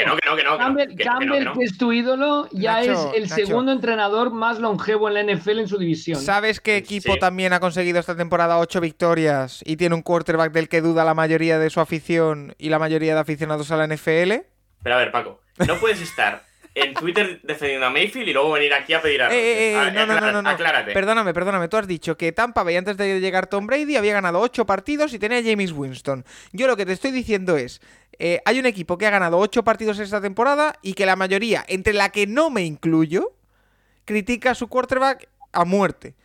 [0.05, 0.57] no, que no, que no.
[0.57, 1.53] Campbell, que- que Campbell, no, que no.
[1.53, 3.35] que es tu ídolo, ya Nacho, es el Nacho.
[3.35, 6.19] segundo entrenador más longevo en la NFL en su división.
[6.19, 7.19] ¿Sabes qué equipo Sí.
[7.19, 11.13] también ha conseguido esta temporada ocho victorias y tiene un quarterback del que duda la
[11.13, 14.43] mayoría de su afición y la mayoría de aficionados a la NFL?
[14.83, 16.43] Pero a ver, Paco, no puedes estar
[16.73, 19.91] en Twitter defendiendo a Mayfield y luego venir aquí a pedir a Eh, eh, eh,
[19.93, 20.49] no, no, no, no, no.
[20.49, 20.93] Aclárate.
[20.93, 21.67] Perdóname, perdóname.
[21.67, 25.13] Tú has dicho que Tampa Bay antes de llegar Tom Brady había ganado 8 partidos
[25.13, 26.25] y tenía a James Winston.
[26.53, 27.81] Yo lo que te estoy diciendo es,
[28.19, 31.65] eh, hay un equipo que ha ganado 8 partidos esta temporada y que la mayoría,
[31.67, 33.33] entre la que no me incluyo,
[34.05, 36.15] critica a su quarterback a muerte.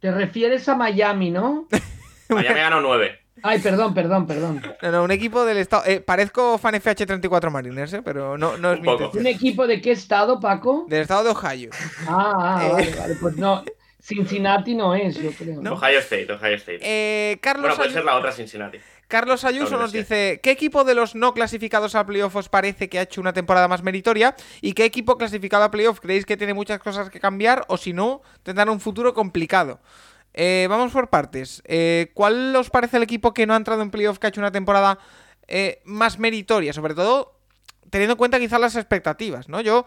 [0.00, 1.66] Te refieres a Miami, ¿no?
[2.28, 3.25] Miami ganó nueve.
[3.42, 4.62] Ay, perdón, perdón, perdón.
[4.82, 5.84] No, no, un equipo del estado...
[5.86, 9.20] eh, parezco fan FH34 Mariners, eh, pero no, no es Un mi intención.
[9.20, 10.86] ¿Un equipo de qué estado, Paco?
[10.88, 11.70] Del estado de Ohio.
[12.08, 12.72] Ah, ah, Eh.
[12.72, 13.14] vale, vale.
[13.20, 13.62] Pues no.
[14.00, 15.60] Cincinnati no es, yo creo.
[15.60, 15.72] No.
[15.74, 16.78] Ohio State, Ohio State.
[16.82, 18.78] Eh, Carlos bueno, puede ser la otra Cincinnati.
[19.08, 22.98] Carlos Ayuso nos dice, ¿qué equipo de los no clasificados a playoff os parece que
[22.98, 24.34] ha hecho una temporada más meritoria?
[24.60, 27.92] ¿Y qué equipo clasificado a playoff creéis que tiene muchas cosas que cambiar o si
[27.92, 29.80] no, tendrán un futuro complicado?
[30.36, 31.62] Eh, vamos por partes.
[31.66, 34.40] Eh, ¿Cuál os parece el equipo que no ha entrado en playoff que ha hecho
[34.40, 34.98] una temporada
[35.48, 36.72] eh, más meritoria?
[36.72, 37.40] Sobre todo
[37.90, 39.60] teniendo en cuenta quizás las expectativas, ¿no?
[39.62, 39.86] Yo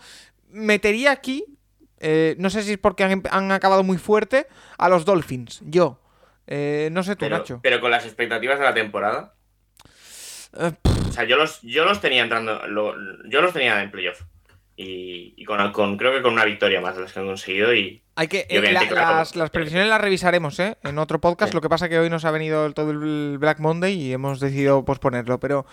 [0.49, 1.45] metería aquí,
[2.37, 4.47] no sé si es porque han, han acabado muy fuerte,
[4.77, 5.61] a los Dolphins.
[5.65, 6.01] Yo.
[6.47, 7.59] No sé tú, Pero, Nacho.
[7.61, 9.35] pero con las expectativas de la temporada.
[10.53, 12.65] O sea, yo los, yo los tenía entrando.
[12.67, 12.95] lo-
[13.29, 14.21] yo los tenía en playoff.
[14.81, 17.73] Y, y con, con- creo que con una victoria más de las que han conseguido.
[17.75, 20.77] Y Hay que, Y obviamente, la- claro, las, como- las previsiones las revisaremos, ¿eh?
[20.83, 21.51] En otro podcast.
[21.51, 21.55] Sí.
[21.57, 24.85] Lo que pasa que hoy nos ha venido todo el Black Monday y hemos decidido
[24.85, 25.37] posponerlo.
[25.37, 25.65] Pero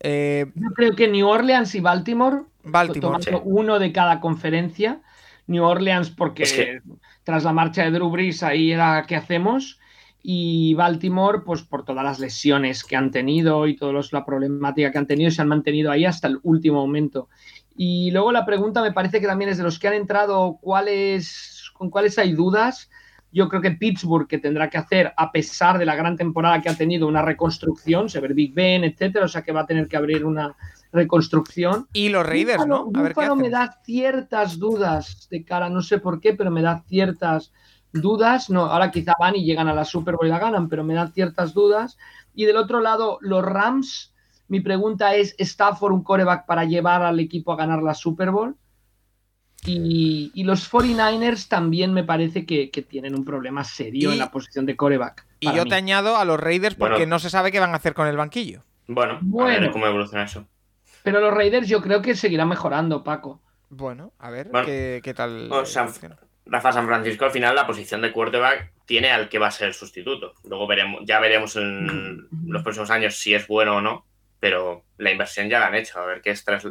[0.00, 3.42] eh, Yo creo que New Orleans y Baltimore, Baltimore, tomando sí.
[3.44, 5.02] uno de cada conferencia.
[5.46, 6.80] New Orleans porque Es que-
[7.22, 9.78] tras la marcha de Drew Brees ahí era ¿qué hacemos?
[10.22, 14.96] Y Baltimore, pues por todas las lesiones que han tenido y toda la problemática que
[14.96, 17.28] han tenido, se han mantenido ahí hasta el último momento.
[17.76, 21.70] Y luego la pregunta me parece que también es de los que han entrado, ¿cuáles,
[21.74, 22.88] con cuáles hay dudas?
[23.32, 26.68] Yo creo que Pittsburgh, que tendrá que hacer, a pesar de la gran temporada que
[26.68, 29.88] ha tenido, una reconstrucción, se ve Big Ben, etcétera, o sea que va a tener
[29.88, 30.54] que abrir una
[30.92, 31.88] reconstrucción.
[31.92, 32.86] y los Raiders, ¿no?
[32.86, 33.52] Búfalo- A ver qué Búfalo me hacen.
[33.52, 37.52] da ciertas dudas de cara, no sé por qué, pero me da ciertas
[37.92, 38.50] dudas.
[38.50, 40.94] No, ahora quizá van y llegan a la Super Bowl y la ganan, pero me
[40.94, 41.98] dan ciertas dudas.
[42.34, 44.13] Y del otro lado, los Rams,
[44.48, 48.56] mi pregunta es, ¿Stafford un coreback para llevar al equipo a ganar la Super Bowl?
[49.66, 54.18] Y, y los 49ers también me parece que, que tienen un problema serio Y- en
[54.18, 55.26] la posición de coreback.
[55.40, 55.70] Y yo mí.
[55.70, 57.10] te añado a los Raiders porque Bueno.
[57.10, 58.62] no se sabe qué van a hacer con el banquillo.
[58.86, 60.46] bueno, a ver cómo evoluciona eso.
[61.02, 63.40] Pero los Raiders yo creo que seguirán mejorando, Paco.
[63.70, 64.66] Bueno, a ver Bueno.
[64.66, 65.50] qué, qué tal.
[65.50, 66.18] O sea, evoluciona.
[66.46, 69.68] Rafa San Francisco al final la posición de quarterback tiene al que va a ser
[69.68, 70.34] el sustituto.
[70.44, 74.04] Luego veremos, ya veremos en los próximos años si es bueno o no,
[74.44, 75.98] pero la inversión ya la han hecho.
[75.98, 76.66] A ver qué es tras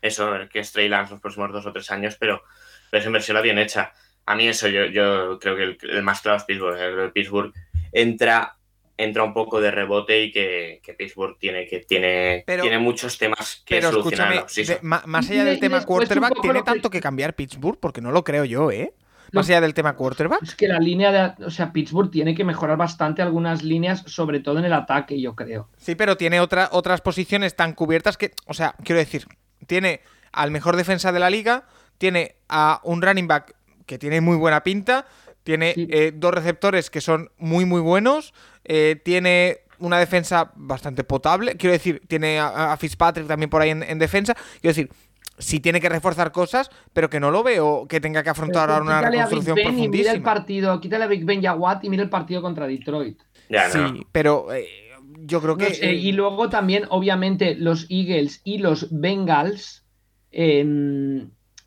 [0.00, 2.44] eso, a ver qué es Trey Lance los próximos dos o tres años, pero,
[2.88, 3.92] pero esa inversión la tiene hecha.
[4.26, 6.76] A mí eso, yo, yo creo que el, el más claro es Pittsburgh.
[6.76, 7.52] Que Pittsburgh
[7.90, 8.56] entra,
[8.96, 13.18] entra un poco de rebote y que, que Pittsburgh tiene, que tiene, Pero- tiene muchos
[13.18, 14.32] temas que Pero solucionar.
[14.46, 17.80] escúchame, de- más allá de- del y tema quarterback, ¿tiene tanto que cambiar Pittsburgh?
[17.80, 18.94] Porque no lo creo yo, ¿eh?
[19.32, 20.42] Más allá del tema quarterback.
[20.42, 21.44] Es que la línea de.
[21.44, 25.34] O sea, Pittsburgh tiene que mejorar bastante algunas líneas, sobre todo en el ataque, yo
[25.36, 25.68] creo.
[25.76, 29.26] Sí, pero tiene otra, otras posiciones tan cubiertas que, o sea, quiero decir,
[29.66, 30.00] tiene
[30.32, 31.64] al mejor defensa de la liga,
[31.98, 33.54] tiene a un running back
[33.86, 35.06] que tiene muy buena pinta.
[35.42, 35.88] Tiene Sí.
[35.90, 38.34] eh, dos receptores que son muy, muy buenos.
[38.64, 41.56] eh, tiene una defensa bastante potable.
[41.56, 44.34] Quiero decir, tiene a, a Fitzpatrick también por ahí en, en defensa.
[44.60, 44.90] Quiero decir,
[45.40, 48.82] sí tiene que reforzar cosas, pero que no lo veo que tenga que afrontar ahora
[48.82, 50.24] una quítale a Big reconstrucción Ben y mira el profundísima.
[50.24, 53.18] partido, quítale a Big Ben y a Watt y mira el partido contra Detroit.
[53.48, 53.94] Ya, Sí, no.
[54.12, 54.68] pero eh,
[55.22, 55.74] yo creo No que.
[55.74, 59.84] sé, eh, y luego también, obviamente, los Eagles y los Bengals
[60.32, 60.64] eh,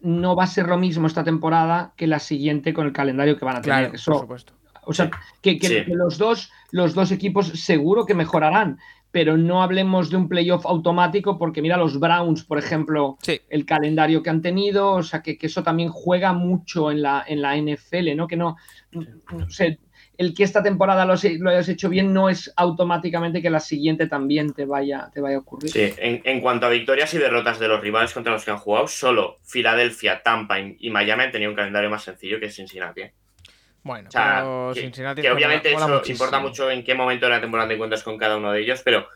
[0.01, 3.45] no va a ser lo mismo esta temporada que la siguiente con el calendario que
[3.45, 3.79] van a tener.
[3.79, 4.53] claro, Eso- por supuesto.
[4.85, 5.09] o sea,
[5.41, 5.85] que, que- Sí.
[5.85, 8.79] que los, dos, los dos equipos seguro que mejorarán,
[9.13, 13.39] pero no hablemos de un playoff automático porque mira los Browns, por ejemplo, Sí.
[13.47, 17.23] el calendario que han tenido, o sea, que, que eso también juega mucho en la,
[17.27, 18.27] en la NFL, ¿no?
[18.27, 18.57] Que no,
[18.91, 19.77] no sé,
[20.17, 24.51] el que esta temporada lo, hayas hecho bien no es automáticamente que la siguiente también
[24.51, 25.69] te vaya, te vaya a ocurrir.
[25.69, 28.57] Sí, en, en cuanto a victorias y derrotas de los rivales contra los que han
[28.57, 33.01] jugado, solo Filadelfia, Tampa y y Miami han tenido un calendario más sencillo que Cincinnati.
[33.01, 33.13] ¿eh?
[33.83, 36.15] Bueno, O sea, pero que, Cincinnati que mola- obviamente mola eso muchísimo.
[36.25, 38.81] importa mucho en qué momento de la temporada te encuentras con cada uno de ellos,
[38.83, 39.07] pero,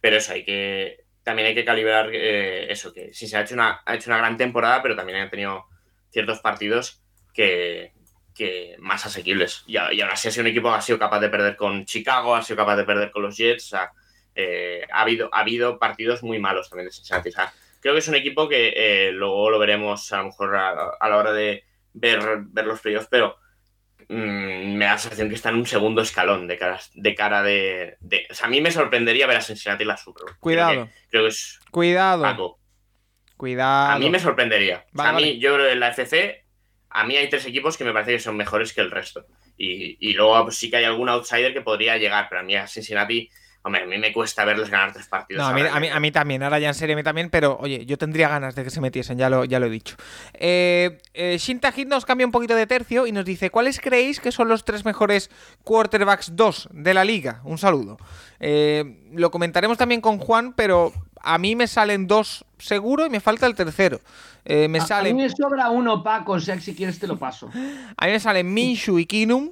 [0.00, 1.04] pero eso hay que.
[1.22, 4.18] También hay que calibrar eh, eso, que sí se ha hecho una, ha hecho una
[4.18, 5.66] gran temporada, pero también han tenido
[6.10, 7.02] ciertos partidos
[7.34, 7.92] que,
[8.34, 9.62] que más asequibles.
[9.66, 11.84] Y, y aún así ha sido un equipo que ha sido capaz de perder con
[11.84, 13.66] Chicago, ha sido capaz de perder con los Jets.
[13.66, 13.92] O sea,
[14.34, 17.28] eh, ha, habido, ha habido partidos muy malos también de Cincinnati.
[17.28, 20.56] O sea, creo que es un equipo que eh, luego lo veremos a lo mejor
[20.56, 21.62] a, a la hora de
[21.92, 23.36] ver, ver los playoffs, pero
[24.08, 27.42] mm, me da la sensación que está en un segundo escalón de cara de, cara
[27.42, 30.36] de, de- O sea, a mí me sorprendería ver a Cincinnati la Super Bowl.
[30.40, 32.58] Cuidado, Creo que, creo que es cuidado, Paco.
[33.36, 33.92] cuidado.
[33.92, 34.84] A mí me sorprendería.
[34.92, 35.38] Vale, a mí, vale.
[35.38, 36.44] yo creo que en la FC,
[36.90, 39.26] a mí hay tres equipos que me parece que son mejores que el resto.
[39.56, 42.54] Y, y luego pues, sí que hay algún outsider que podría llegar, pero a mí
[42.54, 43.28] a Cincinnati,
[43.68, 45.40] hombre, a mí me cuesta verles ganar tres partidos.
[45.42, 45.96] No, a mí, ahora a, mí, mismo.
[45.96, 48.54] a mí también, ahora ya en serio a mí también, pero oye, yo tendría ganas
[48.54, 49.96] de que se metiesen, ya lo, ya lo he dicho.
[50.34, 54.20] Eh, eh, Shinta Hit nos cambia un poquito de tercio y nos dice, ¿cuáles creéis
[54.20, 55.30] que son los tres mejores
[55.64, 57.40] quarterbacks 2 de la liga?
[57.44, 57.98] Un saludo.
[58.40, 63.20] Eh, lo comentaremos también con Juan, pero a mí me salen dos seguro y me
[63.20, 64.00] falta el tercero.
[64.44, 66.98] Eh, me A- a, sale, mí me sobra uno, Paco, o sea, que si quieres
[66.98, 67.50] te lo paso.
[67.96, 69.50] a mí me salen Minshu y Kinum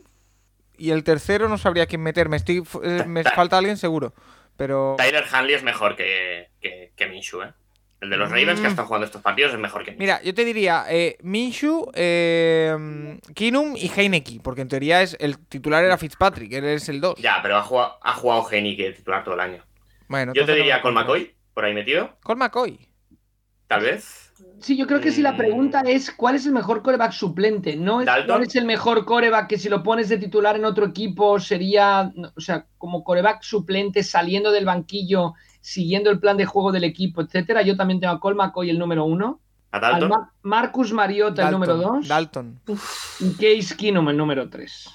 [0.78, 2.36] y el tercero no sabría quién meterme.
[2.36, 4.14] Estoy, eh, me falta alguien seguro,
[4.56, 4.94] pero...
[4.98, 7.52] Tyler Hanley es mejor que, que, que Minshew, ¿eh?
[7.98, 8.70] El de los Ravens que Mm.
[8.70, 10.00] están jugando estos partidos es mejor que Minshew.
[10.00, 15.38] Mira, yo te diría eh, Minshu, eh, Kinum y Heineke, porque en teoría es el
[15.38, 17.16] titular era Fitzpatrick, él es el 2.
[17.18, 19.64] Ya, pero ha jugado, ha jugado Heineke titular todo el año.
[20.08, 20.94] Bueno, Yo te no diría me con.
[20.94, 22.78] McCoy, por ahí metido, Con McCoy.
[23.66, 24.25] tal vez.
[24.60, 25.36] Sí, yo creo que si la Mm.
[25.36, 28.26] pregunta es cuál es el mejor coreback suplente, no es Dalton.
[28.36, 32.12] cuál es el mejor coreback que si lo pones de titular en otro equipo sería,
[32.34, 37.20] o sea, como coreback suplente saliendo del banquillo, siguiendo el plan de juego del equipo,
[37.22, 37.62] etcétera.
[37.62, 39.40] Yo también tengo a Cole McCoy el número uno,
[39.72, 40.08] A al Dalton.
[40.08, 42.60] Ma- Marcus Mariota el número dos Dalton.
[43.20, 44.88] y Case Keenum el número tres.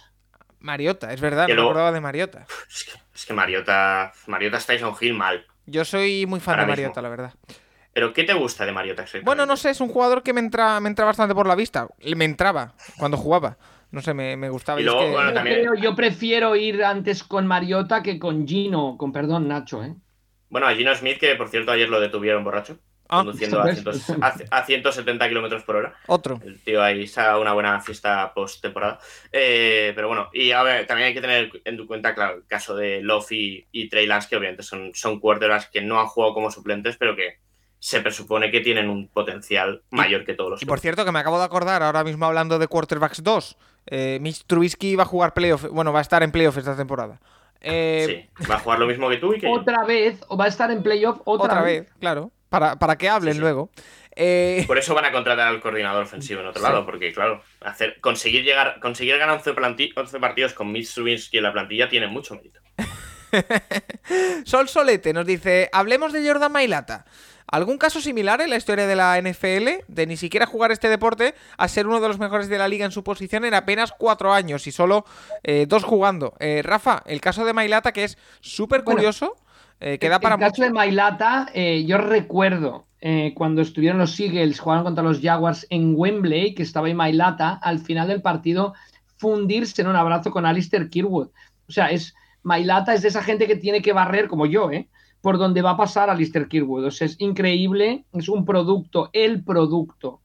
[0.60, 2.46] Mariota, es verdad, Que no me acordaba de Mariota.
[2.70, 4.12] Es que, es que Mariota.
[4.28, 5.44] Mariota está Tyson Hill mal.
[5.66, 6.82] Yo soy muy fan Ahora de mismo.
[6.90, 7.34] Mariota, la verdad.
[7.94, 9.26] Pero ¿qué te gusta de Mariota exactamente?
[9.26, 11.88] Bueno, no sé, es un jugador que me entra, me entra bastante por la vista.
[12.16, 13.58] Me entraba cuando jugaba.
[13.92, 14.80] No sé, me, me gustaba.
[14.80, 18.18] Y es luego, que- bueno, Yo, también- creo- yo prefiero ir antes con Mariota que
[18.20, 19.94] con Gino, con perdón, Nacho, ¿eh?
[20.50, 22.78] Bueno, a Gino Smith, que por cierto ayer lo detuvieron borracho,
[23.10, 23.84] Ah, conduciendo a, ¿ves?
[24.06, 25.94] 100 a, a 170 kilómetros por hora.
[26.08, 26.40] otro.
[26.46, 29.00] El tío ahí se ha una buena fiesta post-temporada.
[29.34, 32.74] Eh, pero bueno, y a ver, también hay que tener en cuenta, claro, el caso
[32.78, 36.34] de Love y, y Trey Lance, que obviamente son, son quarterbacks que no han jugado
[36.34, 37.40] como suplentes, pero que
[37.84, 41.18] se presupone que tienen un potencial mayor que todos los Y por cierto, que me
[41.18, 43.58] acabo de acordar, ahora mismo hablando de Quarterbacks 2,
[43.88, 47.20] eh, Mitch Trubisky va a jugar playoff, bueno, va a estar en playoff esta temporada.
[47.60, 49.54] Eh, Sí, va a jugar lo mismo que tú y que yo.
[49.54, 53.10] Otra vez, o va a estar en playoff otra, otra, vez, claro, para, para que
[53.10, 53.42] hablen Sí, sí.
[53.42, 53.72] luego.
[54.16, 56.68] Eh, Por eso van a contratar al coordinador ofensivo en otro Sí.
[56.68, 61.38] lado, porque claro, hacer, conseguir llegar, conseguir ganar 11, planti- 11 partidos con Mitch Trubisky
[61.38, 62.60] en la plantilla tiene mucho mérito.
[64.46, 67.06] Sol Solete nos dice, hablemos de Jordan Mailata.
[67.52, 71.36] ¿Algún caso similar en la historia de la NFL de ni siquiera jugar este deporte
[71.58, 74.32] a ser uno de los mejores de la liga en su posición en apenas cuatro
[74.32, 75.06] años y solo
[75.44, 76.34] eh, dos jugando?
[76.40, 79.36] Eh, Rafa, el caso de Mailata que es súper Bueno, curioso,
[79.82, 82.88] eh, que da En para el caso de Mailata, eh, yo recuerdo
[83.34, 87.80] cuando estuvieron los Eagles, jugaron contra los Jaguars en Wembley, que estaba ahí Mailata, al
[87.80, 88.76] final del partido
[89.18, 91.30] fundirse en un abrazo con Alistair Kirwood.
[91.68, 94.88] O sea, es Mailata es de esa gente que tiene que barrer, como yo, ¿eh?
[95.22, 96.86] Por donde va a pasar Alistair Kirwood.
[96.86, 100.22] O es increíble, es un producto, el producto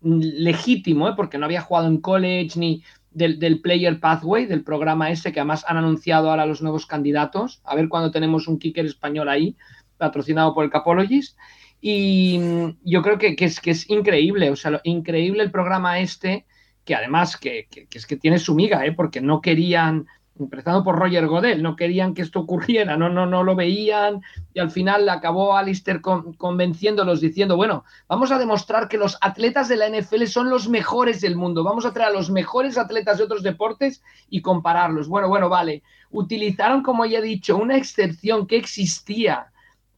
[0.00, 1.12] legítimo, ¿eh?
[1.16, 5.64] porque no había jugado en college ni del, Player Pathway, del programa ese que además
[5.68, 7.60] han anunciado ahora los nuevos candidatos.
[7.64, 9.56] A ver cuándo tenemos un kicker español ahí,
[9.98, 11.36] patrocinado por el Capologist.
[11.80, 15.98] Y mm, yo creo que, es, que es increíble, o sea, lo- increíble el programa
[16.00, 16.46] este
[16.84, 18.92] que además que, que- que es que tiene su miga, ¿eh?
[18.92, 20.06] porque no querían,
[20.44, 24.20] empezando por Roger Godel, no querían que esto ocurriera, no, no, no lo veían
[24.54, 29.68] y al final acabó Alistair con- convenciéndolos diciendo, bueno, vamos a demostrar que los atletas
[29.68, 33.18] de la NFL son los mejores del mundo, vamos a traer a los mejores atletas
[33.18, 35.08] de otros deportes y compararlos.
[35.08, 35.82] Bueno, bueno, vale.
[36.10, 39.46] Utilizaron, como ya he dicho, una excepción que existía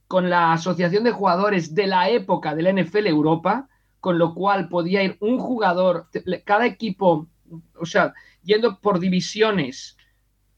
[0.06, 3.68] con la Asociación de Jugadores de la época de la NFL Europa,
[4.00, 6.08] con lo cual podía ir un jugador,
[6.44, 7.26] cada equipo,
[7.80, 9.96] o sea, yendo por divisiones,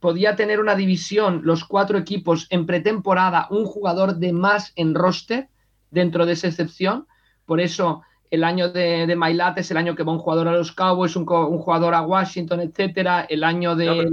[0.00, 5.48] podía tener una división, los cuatro equipos en pretemporada, un jugador de más en roster
[5.90, 7.06] dentro de esa excepción.
[7.44, 10.52] Por eso el año de, de Mailat es el año que va un jugador a
[10.52, 13.26] los Cowboys, un, un jugador a Washington, etcétera.
[13.28, 14.10] El año del, No, pero-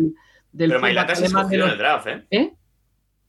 [0.51, 2.27] del Pero fullback Mailata es escogido en el draft, ¿eh?
[2.29, 2.53] ¿Eh?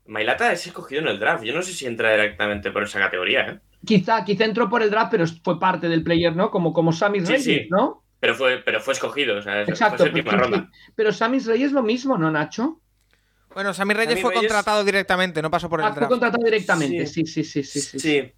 [0.07, 1.43] Mailata es escogido en el draft.
[1.45, 3.61] Yo no sé si entra directamente por esa categoría, ¿eh?
[3.87, 6.51] Quizá, quizá entró por el draft, pero fue parte del player, ¿no?
[6.51, 7.67] Como, como Sammy Sí, Reyes, sí.
[7.71, 8.04] ¿no?
[8.25, 9.99] Pero fue, pero fue escogido, o sea, Exacto.
[9.99, 10.71] fue pues séptima ronda.
[10.97, 12.81] Pero Sammy Reyes lo mismo, ¿no, Nacho?
[13.53, 16.43] Bueno, Sammy Reyes Sammy fue Reyes- contratado directamente, no pasó por el Ah, fue contratado
[16.43, 17.07] directamente.
[17.07, 17.27] Sí.
[17.27, 17.81] Sí, sí, sí, sí.
[17.83, 18.33] sí, Sí,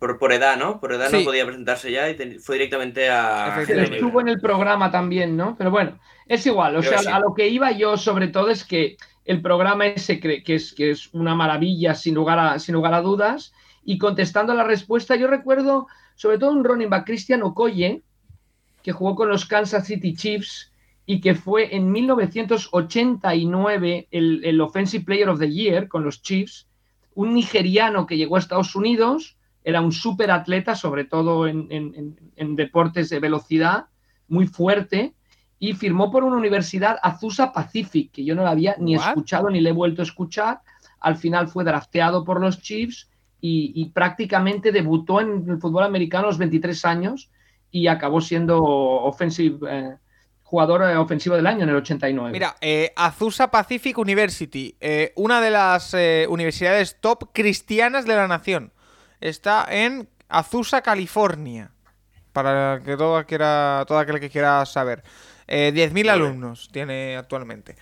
[0.00, 0.80] por, por edad, ¿no?
[0.80, 1.18] Por edad Sí.
[1.18, 3.52] no podía presentarse ya y te- fue directamente a.
[3.54, 3.96] Que Efectivamente.
[3.98, 5.54] estuvo en el programa también, ¿no?
[5.56, 6.74] Pero bueno, es igual.
[6.74, 7.10] O Creo sea, que sí.
[7.12, 10.72] a lo que iba yo sobre todo es que el programa ese cree que es,
[10.74, 13.52] que es una maravilla sin lugar, a, sin lugar a dudas.
[13.84, 15.86] Y contestando a la respuesta, yo recuerdo
[16.16, 18.02] sobre todo un running back, Christian Okoye,
[18.82, 20.72] que jugó con los Kansas City Chiefs
[21.06, 26.68] y que fue en 1989 el, el Offensive Player of the Year con los Chiefs,
[27.14, 32.56] un nigeriano que llegó a Estados Unidos, era un súper atleta, sobre todo en, en-
[32.56, 33.86] deportes de velocidad,
[34.28, 35.14] muy fuerte,
[35.58, 39.08] y firmó por una universidad Azusa Pacific, que yo no la había ni What?
[39.08, 40.60] escuchado ni le he vuelto a escuchar.
[41.00, 43.10] Al final fue drafteado por los Chiefs
[43.40, 47.30] y, y prácticamente debutó en el fútbol americano a los 23 años
[47.70, 49.94] y acabó siendo offensive, eh,
[50.42, 52.30] jugador eh, ofensivo del año en el 89.
[52.32, 55.94] Mira, eh, Azusa Pacific University, eh, una de las
[56.28, 58.72] universidades top cristianas de la nación.
[59.20, 61.70] Está en Azusa, California.
[62.32, 65.02] Para que todo, quiera, todo aquel que quiera saber.
[65.50, 66.10] Eh, 10.000 Vale.
[66.10, 67.74] alumnos tiene actualmente.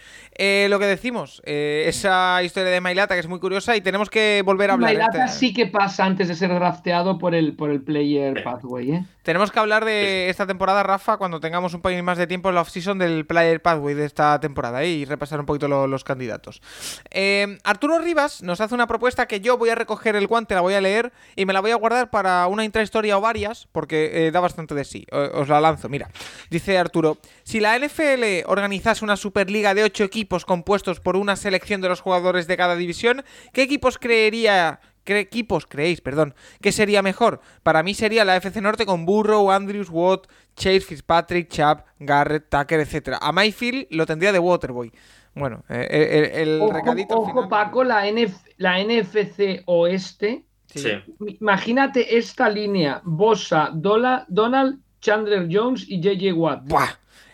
[0.69, 4.71] Lo que decimos, esa historia de Mailata que es muy curiosa y tenemos que volver
[4.71, 4.91] a hablar.
[4.95, 8.93] Mailata este- sí que pasa antes de ser drafteado por el, por el player pathway,
[8.93, 9.05] ¿eh?
[9.27, 12.55] Tenemos que hablar de esta temporada, Rafa, cuando tengamos un poquito más de tiempo en
[12.55, 14.89] la off-season del Player Pathway de esta temporada ¿eh?
[14.89, 16.63] y repasar un poquito lo- los candidatos.
[17.11, 20.61] Eh, Arturo Rivas nos hace una propuesta que yo voy a recoger el guante, la
[20.61, 24.29] voy a leer y me la voy a guardar para una intrahistoria o varias, porque
[24.29, 25.05] eh, da bastante de sí.
[25.11, 26.09] Os la lanzo, mira.
[26.49, 31.81] Dice Arturo, si la NFL organizase una Superliga de 8 equipos compuestos por una selección
[31.81, 34.79] de los jugadores de cada división, ¿qué equipos creería...
[35.07, 37.41] ¿Qué equipos creéis, perdón, que sería mejor?
[37.63, 40.27] Para mí sería la FC Norte con Burrow, Andrews, Watt,
[40.57, 43.19] Chase, Fitzpatrick, Chubb, Garrett, Tucker, etcétera.
[43.23, 44.93] A Mayfield lo tendría de Waterboy.
[45.35, 50.45] Bueno, eh, el, el Ojo, recadito ojo, final- Paco, la, NF la NFC Oeste.
[50.67, 50.81] Sí.
[50.81, 51.37] Sí.
[51.41, 56.65] Imagínate esta línea: Bosa, Dola, Donald, Chandler Jones y JJ Watt.
[56.65, 56.89] Buah.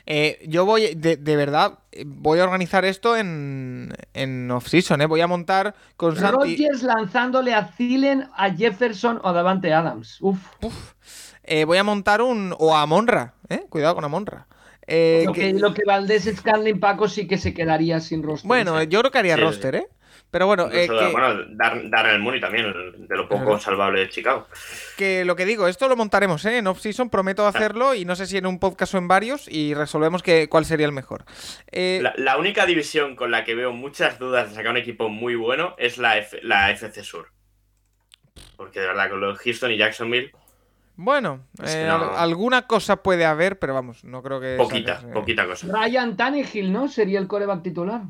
[0.06, 5.06] Eh, yo voy, de, de verdad, voy a organizar esto en, en off-season, ¿eh?
[5.06, 6.56] Voy a montar con Santi...
[6.56, 10.18] Rodgers lanzándole a Thielen, a Jefferson o a Davante Adams.
[10.20, 10.38] Uf.
[10.60, 10.92] Uf.
[11.44, 12.54] Eh, voy a montar un...
[12.58, 13.64] O a Monra, ¿eh?
[13.68, 14.46] Cuidado con Amonra.
[14.86, 18.48] Eh, Lo que, lo que Valdés Scanlin Paco sí que se quedaría sin roster.
[18.48, 19.88] Bueno, yo creo que haría Sí, roster, ¿eh?
[20.32, 22.72] Pero bueno, eh, que, bueno, Dar- Darnell Mooney también,
[23.06, 24.48] de lo poco salvable de Chicago.
[24.96, 26.56] que lo que digo, esto lo montaremos, ¿eh?
[26.58, 29.74] En off-season, prometo hacerlo y no sé si en un podcast o en varios y
[29.74, 31.24] resolvemos que, cuál sería el mejor.
[31.70, 35.08] Eh, La, la única división con la que veo muchas dudas de sacar un equipo
[35.10, 37.28] muy bueno es la, F- la FC Sur.
[38.56, 40.32] Porque de verdad, con los Houston y Jacksonville,
[40.96, 44.54] Bueno, Es que eh, no- al- alguna cosa puede haber, pero vamos, no creo que...
[44.56, 45.12] poquita, saques, eh.
[45.12, 45.66] poquita cosa.
[45.70, 46.88] Ryan Tannehill, ¿no?
[46.88, 48.00] Sería el coreback titular.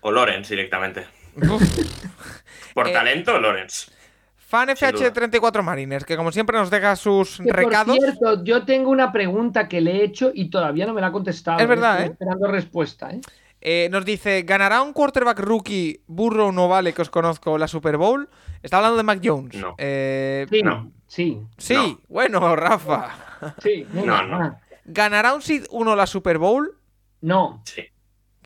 [0.00, 1.06] O Lawrence directamente.
[2.74, 3.90] Por Eh, talento, Lawrence.
[4.36, 5.12] Fan Sin duda.
[5.12, 7.96] FH34 Mariners, que como siempre nos deja sus Que, recados.
[7.98, 11.08] Por cierto, yo tengo una pregunta que le he hecho y todavía no me la
[11.08, 11.58] ha contestado.
[11.58, 12.12] Es verdad, Estoy ¿eh?
[12.12, 13.20] Esperando respuesta, ¿eh?
[13.60, 17.96] Eh, nos dice, ¿ganará un quarterback rookie burro no vale que os conozco la Super
[17.96, 18.28] Bowl?
[18.62, 19.54] Está hablando de Mac Jones.
[19.56, 19.74] No.
[19.76, 20.92] Eh, Sí, No.
[21.08, 22.00] sí, sí, No.
[22.08, 23.54] bueno, Rafa.
[23.62, 23.84] sí.
[23.92, 24.58] No, no.
[24.86, 26.78] ¿Ganará un Seed 1 la Super Bowl?
[27.20, 27.60] No.
[27.66, 27.82] Sí.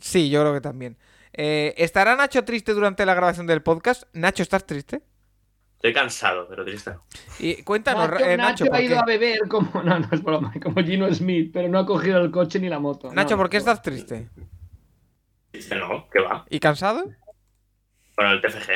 [0.01, 0.97] Sí, yo creo que también.
[1.35, 4.05] Eh, ¿Estará Nacho triste durante la grabación del podcast?
[4.13, 5.03] Nacho, ¿estás triste?
[5.77, 6.93] Estoy cansado, pero triste.
[7.41, 9.01] Y cuéntanos, Nacho, eh, Nacho Nacho, ¿por ha ido qué?
[9.01, 9.71] a beber como.
[9.85, 12.79] No, no es broma, como Gino Smith, pero no ha cogido el coche ni la
[12.79, 13.13] moto.
[13.13, 14.29] Nacho, no, ¿por qué estás triste?
[15.51, 16.45] Triste no, ¿qué va?
[16.49, 17.05] ¿Y cansado?
[18.17, 18.71] Bueno, el TFG.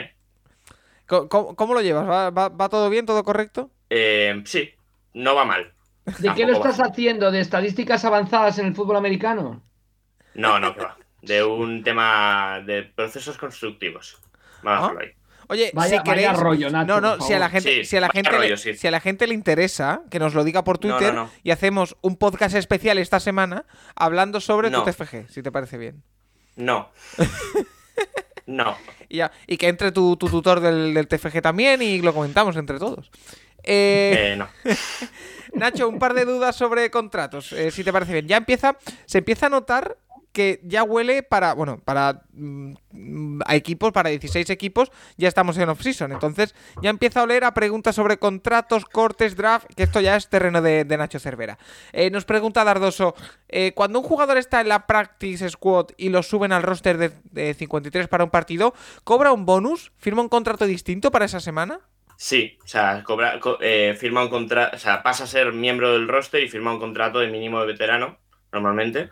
[1.06, 2.08] ¿Cómo, cómo- cómo lo llevas?
[2.08, 3.70] ¿Va, va- va todo bien, todo correcto?
[3.90, 4.70] Eh, sí,
[5.14, 5.72] no va mal.
[6.18, 7.30] ¿De qué lo estás haciendo?
[7.30, 9.62] ¿De estadísticas avanzadas en el fútbol americano?
[10.34, 10.96] No, no, que va.
[11.22, 14.18] De un tema de procesos constructivos.
[14.62, 15.00] Vamos ¿Ah?
[15.00, 15.08] ahí.
[15.48, 16.32] Oye, vaya, si queréis.
[16.36, 18.56] Rollo, Nacho, no, no, si a la gente, Sí, si a la gente, le, rollo,
[18.56, 18.74] sí.
[18.74, 21.30] si a la gente le interesa, que nos lo diga por No, no, Twitter no.
[21.44, 23.64] y hacemos un podcast especial esta semana
[23.94, 24.82] hablando sobre No.
[24.82, 26.02] tu TFG, si te parece bien.
[26.56, 26.90] No.
[28.46, 28.76] No.
[29.08, 32.56] Y, ya- y que entre tu, tu tutor del, del TFG también y lo comentamos
[32.56, 33.10] entre todos.
[33.64, 34.48] Eh, Eh, no.
[35.54, 38.28] Nacho, un par de dudas sobre contratos, eh, si te parece bien.
[38.28, 39.96] Ya empieza, se empieza a notar
[40.36, 46.12] que ya huele para, bueno, para mm, equipos, para 16 equipos, ya estamos en off-season.
[46.12, 50.28] Entonces ya empieza a oler a preguntas sobre contratos, cortes, draft, que esto ya es
[50.28, 51.58] terreno de, Nacho Cervera.
[51.94, 53.14] Eh, nos pregunta Dardoso,
[53.48, 57.12] eh, cuando un jugador está en la practice squad y lo suben al roster de,
[57.32, 58.74] de 53 para un partido,
[59.04, 59.90] ¿cobra un bonus?
[59.96, 61.80] ¿Firma un contrato distinto para esa semana?
[62.18, 65.92] Sí, o sea, cobra, co- eh, firma un contrato, o sea, pasa a ser miembro
[65.94, 68.18] del roster y firma un contrato de mínimo de veterano,
[68.52, 69.10] normalmente,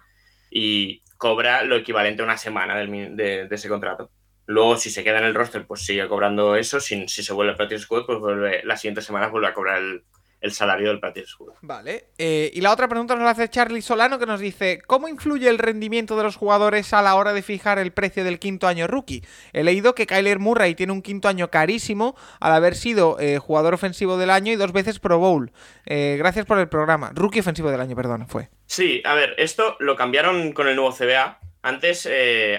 [0.50, 4.10] y cobra lo equivalente a una semana del de, de ese contrato.
[4.46, 6.80] Luego, si se queda en el roster, pues sigue cobrando eso.
[6.80, 9.78] Si, si se vuelve al practice squad, pues vuelve, las siguientes semanas vuelve a cobrar
[9.78, 10.04] el,
[10.44, 11.54] el salario del practice squad.
[11.62, 12.08] Vale.
[12.18, 15.48] eh, y la otra pregunta nos la hace Charlie Solano que nos dice, ¿cómo influye
[15.48, 18.86] el rendimiento de los jugadores a la hora de fijar el precio del quinto año
[18.86, 19.24] rookie?
[19.54, 23.72] He leído que Kyler Murray tiene un quinto año carísimo al haber sido eh, jugador
[23.72, 25.50] ofensivo del año y dos veces Pro Bowl.
[25.86, 27.10] Eh, gracias por el programa.
[27.14, 28.50] Rookie ofensivo del año, perdón, fue.
[28.66, 31.40] Sí, a ver, esto lo cambiaron con el nuevo CBA.
[31.62, 32.06] Antes,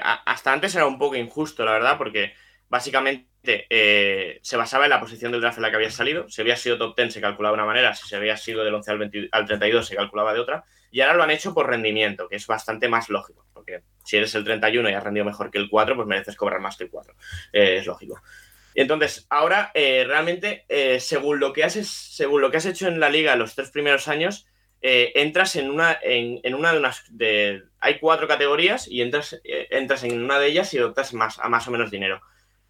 [0.01, 2.33] hasta antes era un poco injusto, la verdad, porque
[2.67, 6.29] básicamente eh, se basaba en la posición del draft en la que había salido.
[6.29, 8.73] Si había sido top 10 se calculaba de una manera, si se había sido del
[8.73, 10.63] 11 al, 20 al 32 se calculaba de otra.
[10.91, 14.33] Y ahora lo han hecho por rendimiento, que es bastante más lógico, porque si eres
[14.35, 16.89] el 31 y has rendido mejor que el 4, pues mereces cobrar más que el
[16.89, 17.13] 4.
[17.53, 18.21] Eh, es lógico.
[18.73, 20.65] Y entonces, ahora eh, realmente,
[20.99, 24.07] según, lo que has, según lo que has hecho en la liga los tres primeros
[24.07, 24.47] años,
[24.81, 27.03] entras en una, en, una de unas.
[27.09, 31.49] De, hay cuatro categorías y entras, entras en una de ellas y optas más, a
[31.49, 32.21] más o menos dinero.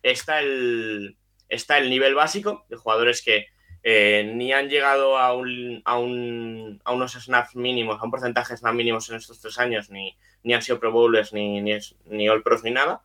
[0.05, 1.17] Está el,
[1.49, 3.47] está el nivel básico de jugadores que
[3.81, 8.53] eh, ni han llegado a, un, a, un, a unos snaps mínimos, a un porcentaje
[8.53, 11.75] de snaps mínimos en estos tres años, ni, ni han sido Pro Bowlers, ni, ni,
[12.05, 13.01] ni All Pros, ni nada.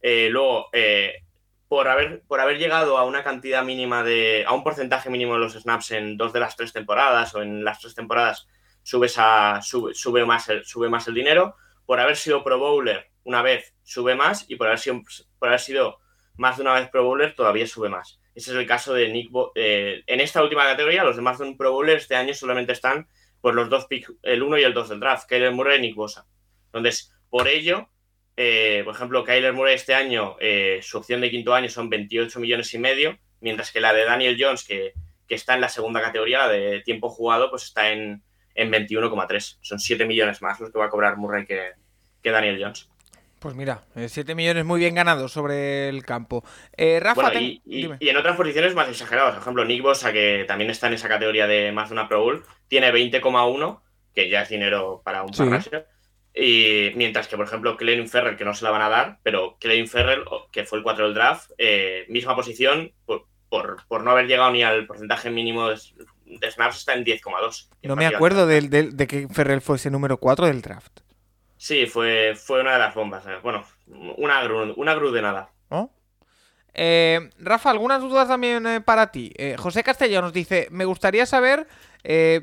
[0.00, 1.24] Eh, luego, eh,
[1.66, 4.44] por haber, por haber llegado a una cantidad mínima de.
[4.46, 7.64] a un porcentaje mínimo de los snaps en dos de las tres temporadas o en
[7.64, 8.46] las tres temporadas,
[8.84, 9.60] subes a.
[9.62, 11.56] sube, sube más, el, sube más el dinero.
[11.86, 14.44] Por haber sido Pro Bowler una vez, sube más.
[14.48, 15.02] Y por haber sido,
[15.40, 15.98] por haber sido
[16.36, 18.20] más de una vez Pro Bowler, todavía sube más.
[18.34, 21.44] Ese es el caso de Nick Bo eh, En esta última categoría, los demás de
[21.44, 23.08] un Pro Bowler este año solamente están
[23.40, 25.94] por los dos picks, el 1 y el 2 del draft, Kyler Murray y Nick
[25.94, 26.26] Bosa.
[26.66, 27.88] Entonces, por ello,
[28.36, 32.40] eh, por ejemplo, Kyler Murray este año, eh, su opción de quinto año son 28
[32.40, 34.92] millones y medio, mientras que la de Daniel Jones, que,
[35.26, 38.22] que está en la segunda categoría, de tiempo jugado, pues está en,
[38.54, 39.58] en 21,3.
[39.60, 41.72] Son 7 millones más los que va a cobrar Murray que,
[42.22, 42.90] que Daniel Jones.
[43.38, 46.42] Pues mira, 7 millones muy bien ganados sobre el campo.
[46.76, 49.34] Eh, Rafa, Bueno, ten- y, en otras posiciones más exageradas.
[49.34, 52.22] Por ejemplo, Nick Bosa, que también está en esa categoría de más de una Pro
[52.22, 53.82] Bowl, tiene 20,1,
[54.14, 55.44] que ya es dinero para un Sí.
[55.44, 55.86] parrasher.
[56.34, 59.56] Y mientras que, por ejemplo, Clelin Ferrell, que no se la van a dar, pero
[59.60, 64.10] Clelin Ferrell, que fue el 4 del draft, eh, misma posición, por, por, por no
[64.10, 65.78] haber llegado ni al porcentaje mínimo de,
[66.24, 67.68] de snaps, está en 10,2.
[67.80, 71.00] que No me acuerdo del- de que Ferrell fuese número 4 del draft.
[71.66, 73.26] Sí, fue, fue una de las bombas.
[73.26, 73.38] eh.
[73.42, 73.64] Bueno,
[74.18, 75.50] una gru, una gru de nada.
[75.68, 75.90] ¿no?
[76.74, 79.32] Eh, Rafa, algunas dudas también eh, para ti.
[79.36, 81.66] Eh, José Castellón nos dice, me gustaría saber
[82.04, 82.42] eh,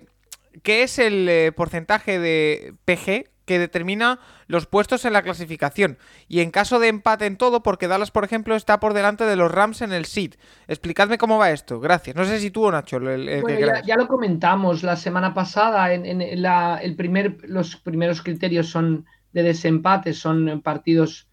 [0.62, 5.98] qué es el eh, porcentaje de PG que determina los puestos en la clasificación.
[6.28, 9.36] Y en caso de empate en todo, porque Dallas, por ejemplo, está por delante de
[9.36, 10.36] los Rams en el seed.
[10.68, 11.80] Explicadme cómo va esto.
[11.80, 12.16] Gracias.
[12.16, 12.98] No sé si tú o Nacho.
[12.98, 15.94] el- el- Bueno, que ya, lo comentamos la semana pasada.
[15.94, 21.28] En, en la, el primer, los primeros criterios son de desempate, son partidos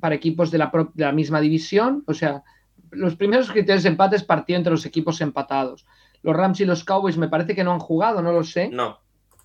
[0.00, 2.02] para equipos de la, pro- de la misma división.
[2.06, 2.42] O sea,
[2.90, 5.86] los primeros criterios de empate es partido entre los equipos empatados.
[6.22, 8.98] Los Rams y los Cowboys me parece que no han jugado, no lo sé, No,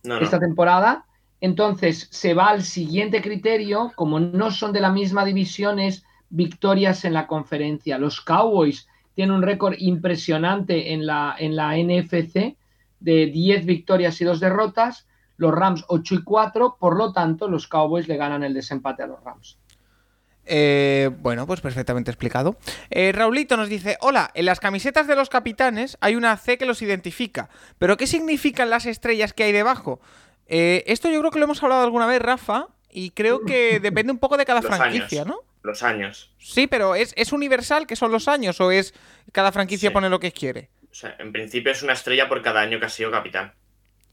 [0.03, 0.21] no, no.
[0.21, 1.05] esta temporada.
[1.41, 7.05] Entonces se va al siguiente criterio, como no son de la misma división, es victorias
[7.05, 7.97] en la conferencia.
[7.97, 12.55] Los Cowboys tienen un récord impresionante en la, en la NFC
[12.99, 15.07] de 10 victorias y 2 derrotas.
[15.37, 19.07] Los Rams 8 y 4, por lo tanto, los Cowboys le ganan el desempate a
[19.07, 19.57] los Rams.
[20.51, 22.57] Eh, bueno, pues perfectamente explicado.
[22.89, 26.65] Eh, Raulito nos dice, hola, en las camisetas de los capitanes hay una C que
[26.65, 30.01] los identifica, pero ¿qué significan las estrellas que hay debajo?
[30.49, 34.11] Eh, esto yo creo que lo hemos hablado alguna vez, Rafa, y creo que depende
[34.11, 35.35] un poco de cada Los franquicia, años.
[35.35, 35.43] ¿no?
[35.61, 36.31] Los años.
[36.39, 38.93] Sí, pero ¿es, ¿es universal que son los años o es
[39.31, 39.93] cada franquicia Sí.
[39.93, 40.69] pone lo que quiere?
[40.91, 43.53] O sea, en principio es una estrella por cada año que ha sido capitán.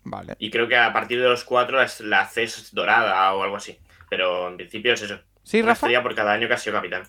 [0.04, 0.34] Vale.
[0.38, 3.56] Y creo que a partir de los cuatro es- la C es dorada o algo
[3.56, 3.78] así.
[4.10, 5.18] Pero en principio es eso.
[5.42, 5.86] ¿Sí, Una Rafa?
[5.86, 7.04] estrella por cada año que ha sido capitán.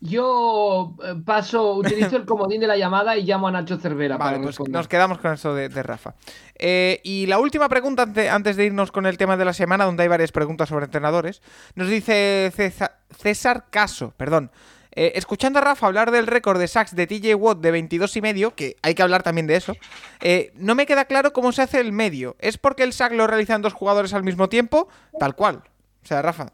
[0.00, 4.30] Yo eh, paso, utilizo el comodín de la llamada y llamo a Nacho Cervera Vale,
[4.30, 4.72] para pues responder.
[4.74, 6.14] nos quedamos con eso de, de Rafa.
[6.54, 9.84] Eh, y la última pregunta ante- antes de irnos con el tema de la semana,
[9.84, 11.42] donde hay varias preguntas sobre entrenadores,
[11.74, 14.50] nos dice César, César Caso, perdón.
[14.92, 18.20] Eh, escuchando a Rafa hablar del récord de sacks de TJ Watt de 22 y
[18.22, 19.74] medio, que hay que hablar también de eso,
[20.20, 22.36] eh, no me queda claro cómo se hace el medio.
[22.40, 24.88] ¿Es porque el sack lo realizan dos jugadores al mismo tiempo?
[25.20, 25.62] Tal cual.
[26.02, 26.52] O sea, Rafa,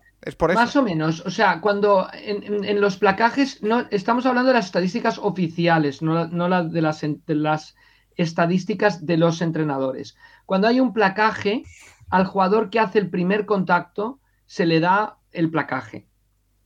[0.55, 5.19] Más o menos, o sea, cuando en, los placajes, no, estamos hablando de las estadísticas
[5.19, 7.75] oficiales, no, de, las, de las
[8.17, 10.17] estadísticas de los entrenadores.
[10.47, 11.65] Cuando hay un placaje,
[12.09, 16.07] al jugador que hace el primer contacto se le da el placaje.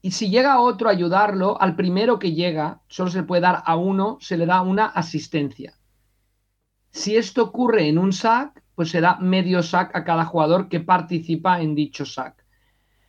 [0.01, 3.63] Y si llega otro a ayudarlo, al primero que llega, solo se le puede dar
[3.65, 5.73] a uno, se le da una asistencia.
[6.91, 10.79] Si esto ocurre en un sack, pues se da medio sack a cada jugador que
[10.79, 12.38] participa en dicho sack.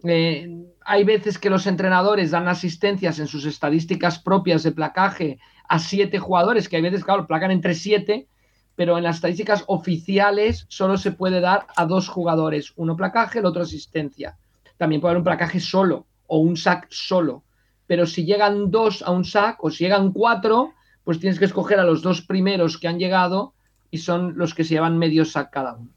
[0.04, 5.38] Eh, hay veces que los entrenadores dan asistencias en sus estadísticas propias de placaje
[5.68, 8.26] a siete jugadores, que hay veces, claro, placan entre siete,
[8.74, 13.46] pero en las estadísticas oficiales solo se puede dar a dos jugadores, uno placaje, el
[13.46, 14.36] otro asistencia.
[14.78, 17.44] También puede haber un placaje solo o un sack solo,
[17.86, 20.72] pero si llegan dos a un sack o si llegan cuatro,
[21.04, 23.52] pues tienes que escoger a los dos primeros que han llegado
[23.90, 25.90] y son los que se llevan medio sack cada uno.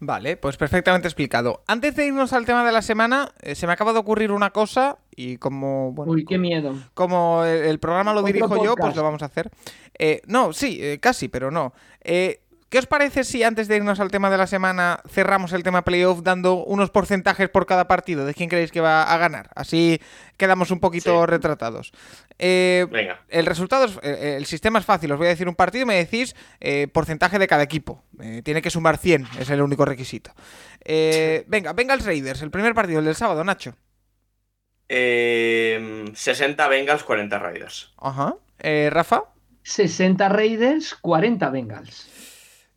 [0.00, 1.62] Vale, pues perfectamente explicado.
[1.66, 4.50] Antes de irnos al tema de la semana, eh, se me acaba de ocurrir una
[4.50, 6.74] cosa y como bueno, Uy, qué miedo.
[6.94, 9.50] como el, el programa lo Otro dirijo yo, pues lo vamos a hacer.
[9.98, 11.72] Eh, no, sí, eh, casi, pero no.
[12.02, 12.40] Eh,
[12.70, 15.84] ¿Qué os parece si antes de irnos al tema de la semana cerramos el tema
[15.84, 19.48] playoff dando unos porcentajes por cada partido de quién creéis que va a ganar?
[19.54, 19.98] Así
[20.36, 21.26] quedamos un poquito Sí.
[21.30, 21.92] retratados.
[22.38, 23.20] Eh, Venga.
[23.30, 25.10] el resultado, es, eh, el sistema es fácil.
[25.12, 28.02] Os voy a decir un partido y me decís eh, porcentaje de cada equipo.
[28.20, 30.32] Eh, tiene que sumar 100, es el único requisito.
[30.84, 33.76] Eh, venga, Bengals Raiders, el primer partido, el del sábado, Nacho.
[34.90, 37.92] Eh, 60 Bengals, 40 Raiders.
[37.98, 38.34] Ajá.
[38.58, 39.24] Eh, Rafa.
[39.62, 42.08] 60 Raiders, 40 Bengals.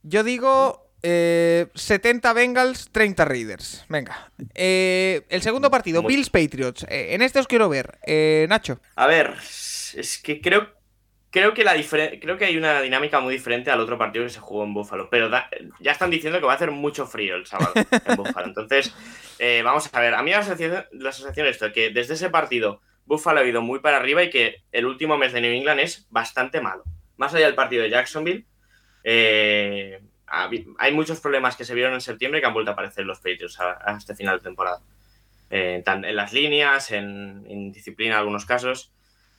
[0.04, 3.86] Yo digo eh, 70 Bengals, 30 Raiders.
[3.90, 4.32] Venga.
[4.56, 6.84] Eh, el segundo partido, Bills Patriots.
[6.90, 7.98] Eh, en este os quiero ver.
[8.06, 8.80] Eh, Nacho.
[8.96, 10.70] A ver, es que creo,
[11.30, 11.74] creo que la
[12.22, 15.10] creo que hay una dinámica muy diferente al otro partido que se jugó en Buffalo.
[15.10, 15.50] Pero da-
[15.80, 18.48] ya están diciendo que va a hacer mucho frío el sábado en Buffalo.
[18.48, 18.94] Entonces,
[19.64, 20.14] vamos a ver.
[20.14, 23.62] A mí la sensación, la sensación es esto, que desde ese partido Buffalo ha ido
[23.62, 26.84] muy para arriba y que el último mes de New England es bastante malo.
[27.18, 28.46] Más allá del partido de Jacksonville,
[29.04, 33.08] eh, hay muchos problemas que se vieron en septiembre que han vuelto a aparecer en
[33.08, 34.82] los Patriots a, a este final de temporada.
[35.50, 38.92] Eh, tan- en las líneas, en, en disciplina en algunos casos.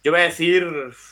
[0.04, 0.66] Yo voy a decir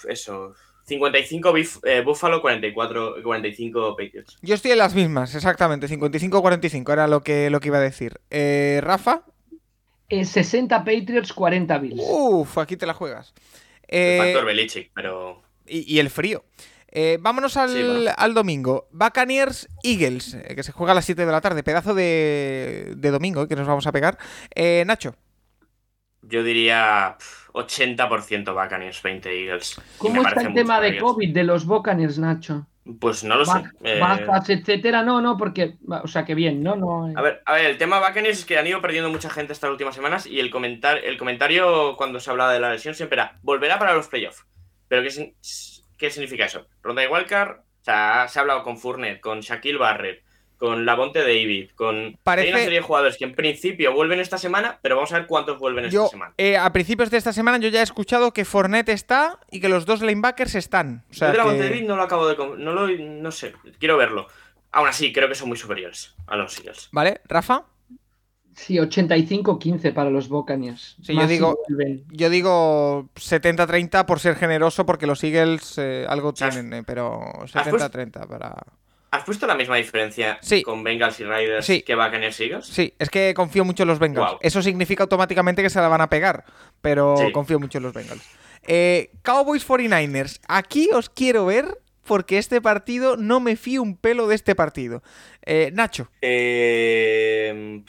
[0.09, 4.37] eso, 55 Bif- eh, Buffalo, 44, 45 Patriots.
[4.43, 5.87] Yo estoy en las mismas, exactamente.
[5.89, 8.21] 55-45 era lo que, lo que iba a decir.
[8.31, 9.23] Eh, Rafa.
[10.11, 12.03] Eh, 60 Patriots, 40 Bills.
[12.07, 13.33] Uf, aquí te la juegas.
[13.89, 16.45] El Eh, factor Belichick, pero y, y el frío.
[16.93, 18.89] Eh, vámonos al, Sí, al domingo.
[18.91, 21.63] Buccaneers Eagles, eh, que se juega a las 7 de la tarde.
[21.63, 24.19] Pedazo de, de domingo eh, que nos vamos a pegar.
[24.55, 25.15] Eh, Nacho.
[26.23, 29.81] yo diría pf, 80% Buccaneers, 20 Eagles.
[29.99, 30.99] ¿Cómo está el tema de.
[30.99, 32.67] COVID de los Buccaneers, Nacho?
[32.99, 33.53] Pues no lo sé.
[33.53, 35.03] Ba- Eh, Bajas, etcétera.
[35.03, 35.77] No, no, porque.
[36.03, 36.77] O sea, que bien, ¿no?
[36.77, 37.15] no eh.
[37.17, 39.71] A ver, a ver, el tema Buccaneers es que han ido perdiendo mucha gente estas
[39.71, 43.39] últimas semanas y el, comentar, el comentario cuando se hablaba de la lesión siempre era
[43.43, 44.45] volverá para los playoffs.
[44.89, 45.35] Pero ¿qué, sin-
[46.01, 46.67] qué significa eso?
[46.83, 50.25] Ronda de Wildcard, o sea, se ha hablado con Fournette, con Shaquille Barrett,
[50.57, 54.37] con Lavonte David, con Parece- hay una serie de jugadores que en principio vuelven esta
[54.37, 56.35] semana, pero vamos a ver cuántos vuelven esta semana.
[56.37, 59.69] eh, a principios de esta semana, yo ya he escuchado que Fournette está y que
[59.71, 61.05] los dos linebackers están.
[61.11, 62.37] O sea, Yo de Lavonte que- David no lo acabo de...
[62.37, 64.27] No, lo, no sé, quiero verlo.
[64.73, 66.89] Aún así, creo que son muy superiores a los Eagles.
[66.93, 67.21] ¿Vale?
[67.25, 67.65] ¿Rafa?
[68.55, 70.97] Sí, 85-15 para los Buccaneers.
[71.03, 71.59] Sí, yo digo-.
[72.11, 77.53] Yo digo 70-30 por ser generoso, porque los Eagles eh, algo tienen, eh, pero has
[77.55, 78.55] 70-30 para...
[79.13, 80.63] ¿Has puesto la misma diferencia Sí.
[80.63, 81.83] con Bengals y Raiders Sí.
[81.83, 82.67] que Buccaneers y Eagles?
[82.67, 84.37] Sí, es que confío mucho en los Bengals.
[84.41, 86.45] Eso significa automáticamente que se la van a pegar,
[86.81, 87.33] pero Sí.
[87.33, 88.23] confío mucho en los Bengals.
[88.69, 90.41] Eh, Cowboys 49ers.
[90.47, 95.03] Aquí os quiero ver porque este partido no me fío un pelo de este partido.
[95.45, 96.09] Eh, Nacho.
[96.23, 97.83] Eh,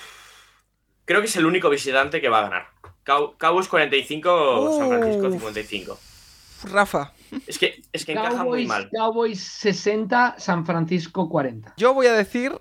[1.05, 2.67] creo que es el único visitante que va a ganar.
[3.05, 5.33] Cow- Cowboys 45, San Francisco Uf.
[5.33, 5.99] 55.
[6.71, 7.13] Rafa.
[7.47, 8.89] Es que, es que encaja muy mal.
[8.95, 11.73] Cowboys 60, San Francisco 40.
[11.77, 12.53] Yo voy a decir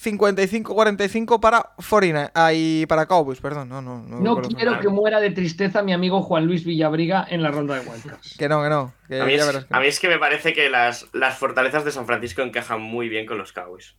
[0.00, 3.68] 55-45 para 49 Ay, para Cowboys, perdón.
[3.68, 4.42] No, no, no.
[4.42, 8.36] quiero que muera de tristeza mi amigo Juan Luis Villabriga en la ronda de Wildcards.
[8.38, 8.94] Que no, que no.
[9.08, 11.84] que A mí, es, que a mí es que me parece que las, las fortalezas
[11.84, 13.96] de San Francisco encajan muy bien con los Cowboys.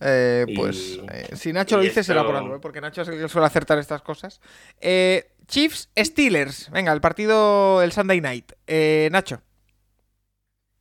[0.00, 3.28] Eh, pues eh, si Nacho lo dice será por algo, porque Nacho es el que
[3.28, 4.40] suele acertar estas cosas.
[5.46, 8.52] Chiefs Steelers, venga, el partido el Sunday Night.
[9.10, 9.42] Nacho.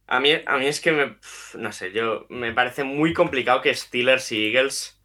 [0.08, 1.18] A mí, a mí es que me,
[1.56, 5.02] no sé, yo me parece muy complicado que Steelers y Eagles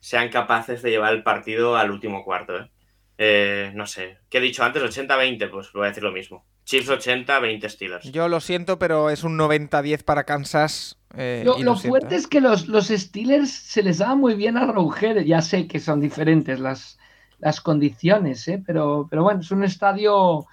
[0.00, 2.58] sean capaces de llevar el partido al último cuarto.
[2.58, 2.70] ¿eh?
[3.16, 4.82] Eh, no sé, ¿qué he dicho antes?
[4.82, 6.46] 80-20, pues voy a decir lo mismo.
[6.64, 8.12] Chiefs 80, 20 Steelers.
[8.12, 10.98] Yo lo siento, pero es un 90-10 para Kansas.
[11.16, 15.24] Eh, lo, fuerte es que los, los, Steelers se les da muy bien a Roger.
[15.24, 16.98] Ya sé que son diferentes las,
[17.38, 20.46] las condiciones, pero, pero bueno, es un estadio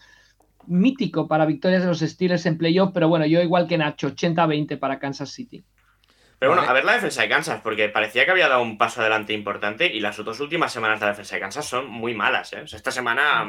[0.68, 4.78] mítico para victorias de los Steelers en playoff, pero bueno, yo igual que Nacho, 80-20
[4.78, 5.64] para Kansas City.
[6.40, 9.02] Pero bueno, a ver la defensa de Kansas, porque parecía que había dado un paso
[9.02, 12.52] adelante importante y las dos últimas semanas de la defensa de Kansas son muy malas.
[12.54, 12.64] ¿eh?
[12.64, 13.46] esta semana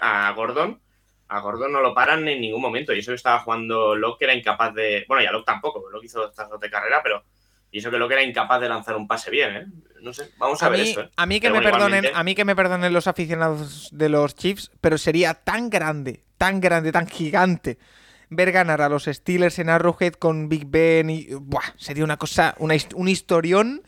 [0.00, 0.80] a, Gordon
[1.28, 2.92] a Gordon no lo paran en ningún momento.
[2.92, 5.04] Y eso que estaba jugando Locke era incapaz de.
[5.08, 7.24] Bueno, y a Locke tampoco, Locke hizo dos de carrera, pero.
[7.70, 9.66] Y eso que Locke era incapaz de lanzar un pase bien, ¿eh?
[10.00, 11.00] No sé, vamos a, ver esto.
[11.00, 11.10] ¿eh?
[11.16, 14.70] A mí que me perdonen, a mí que me perdonen los aficionados de los Chiefs,
[14.80, 17.78] pero sería tan grande, tan grande, tan gigante
[18.28, 21.28] ver ganar a los Steelers en Arrowhead con Big Ben y.
[21.32, 23.82] Buah, sería una cosa, una, un historión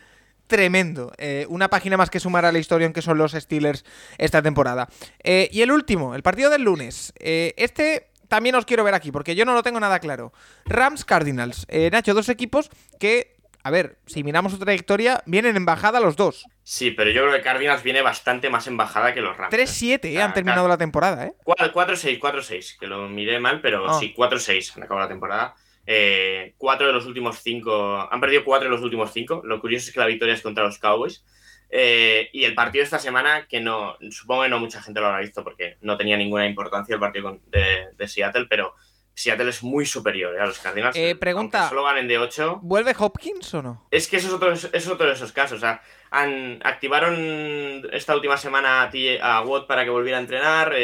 [0.47, 1.11] tremendo.
[1.17, 3.85] Eh, una página más que sumar a la historión que son los Steelers
[4.17, 4.87] esta temporada.
[5.23, 7.13] Eh, y el último, el partido del lunes.
[7.19, 10.33] Eh, este también os quiero ver aquí, porque yo no lo tengo nada claro.
[10.65, 11.65] Rams Cardinals.
[11.91, 12.69] Nacho, dos equipos
[12.99, 13.37] que
[13.67, 16.45] a ver, si miramos su trayectoria, vienen en bajada los dos.
[16.63, 19.53] Sí, pero yo creo que Cardinals viene bastante más en bajada que los Rams.
[19.53, 20.21] 3-7 ¿eh?
[20.21, 21.33] han terminado la temporada, ¿eh?
[21.45, 23.99] 4-6, 4-6, que lo miré mal, pero ah.
[23.99, 25.55] sí, 4-6 han acabado la temporada.
[25.87, 29.41] Eh, cuatro de los últimos cinco, han perdido cuatro de los últimos cinco.
[29.43, 31.23] Lo curioso es que la victoria es contra los Cowboys.
[31.69, 35.19] Eh, y el partido esta semana, que no, supongo que no mucha gente lo habrá
[35.19, 38.75] visto porque no tenía ninguna importancia el partido de Seattle, pero
[39.17, 40.39] Seattle es muy superior ¿eh?
[40.39, 40.95] a los Cardinals.
[40.95, 41.67] Eh, pregunta.
[41.69, 42.59] Solo ganen de 8.
[42.61, 43.87] ¿Vuelve Hopkins o no?
[43.89, 45.57] Es que eso es otro, es otro de esos casos.
[45.57, 45.81] O sea,
[46.11, 50.75] han, activaron esta última semana a, a Watt para que volviera a entrenar.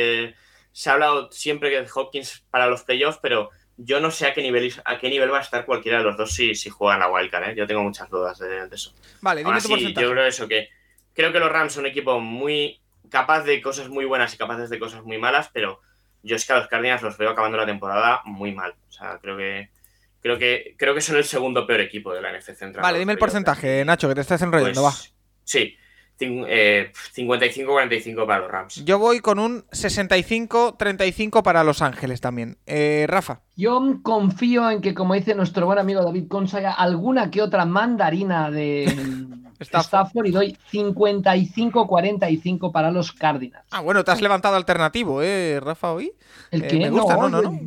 [0.72, 4.42] Se ha hablado siempre que Hopkins para los playoffs, pero yo no sé a qué
[4.42, 7.10] nivel, a qué nivel va a estar cualquiera de los dos si, si juegan la
[7.10, 7.50] Wildcard.
[7.50, 7.56] ¿eh?
[7.56, 8.94] Yo tengo muchas dudas de, eso.
[9.22, 10.70] Vale, dime tu Yo creo eso, que
[11.14, 14.70] creo que los Rams son un equipo muy capaz de cosas muy buenas y capaces
[14.70, 15.82] de cosas muy malas, pero
[16.24, 18.76] yo es que a los Cardinals los veo acabando la temporada muy mal.
[18.90, 19.70] O sea, creo que
[20.22, 22.82] creo que creo que son el segundo peor equipo de la NFC Central.
[22.82, 25.14] Vale, dime el porcentaje, Nacho, que te estás enrollando, pues, va.
[25.44, 25.78] Sí.
[26.28, 28.86] 55-45 eh, para los Rams.
[28.86, 32.58] Yo voy con un 65-35 para Los Ángeles también.
[32.66, 33.42] Eh, Rafa.
[33.56, 37.66] Yo confío en que, como dice nuestro buen amigo David Consa, haya alguna que otra
[37.66, 38.86] mandarina de,
[39.64, 40.28] Stafford.
[40.28, 43.66] y doy 55-45 para los Cardinals.
[43.72, 46.14] Ah, bueno, te has levantado alternativo, ¿eh, Rafa, hoy?
[46.52, 47.60] El eh, que me gusta, no, no, no.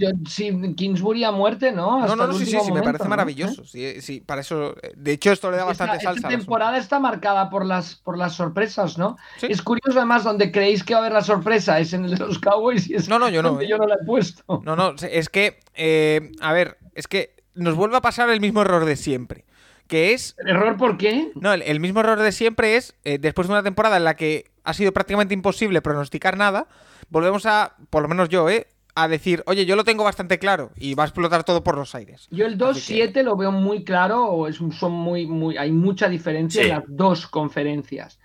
[0.77, 2.07] Kingsbury a muerte, ¿no?
[2.07, 3.65] no, no, sí, sí, sí, me parece maravilloso.
[3.65, 4.75] Sí, sí, para eso.
[4.97, 6.29] De hecho, esto le da bastante salsa.
[6.29, 9.17] Esta temporada está marcada por las, por las sorpresas, ¿no?
[9.43, 12.19] Es curioso, además, donde creéis que va a haber la sorpresa es en el de
[12.19, 13.61] los Cowboys y es no, no, yo no.
[13.63, 14.63] Yo no la he puesto.
[14.65, 18.63] No, no, es que, eh, a ver, es que nos vuelve a pasar el mismo
[18.63, 19.46] error de siempre
[19.87, 20.35] que es...
[20.39, 21.31] ¿El error por qué?
[21.35, 24.47] No, el, mismo error de siempre es, eh, después de una temporada en la que
[24.65, 26.67] ha sido prácticamente imposible pronosticar nada,
[27.09, 28.67] volvemos a, por lo menos yo, ¿eh?
[28.97, 31.95] a decir, oye, yo lo tengo bastante claro y va a explotar todo por los
[31.95, 32.29] aires.
[32.31, 36.69] Yo el 2-7 lo veo muy claro, es, son muy, muy, hay mucha diferencia en
[36.71, 38.19] las dos conferencias.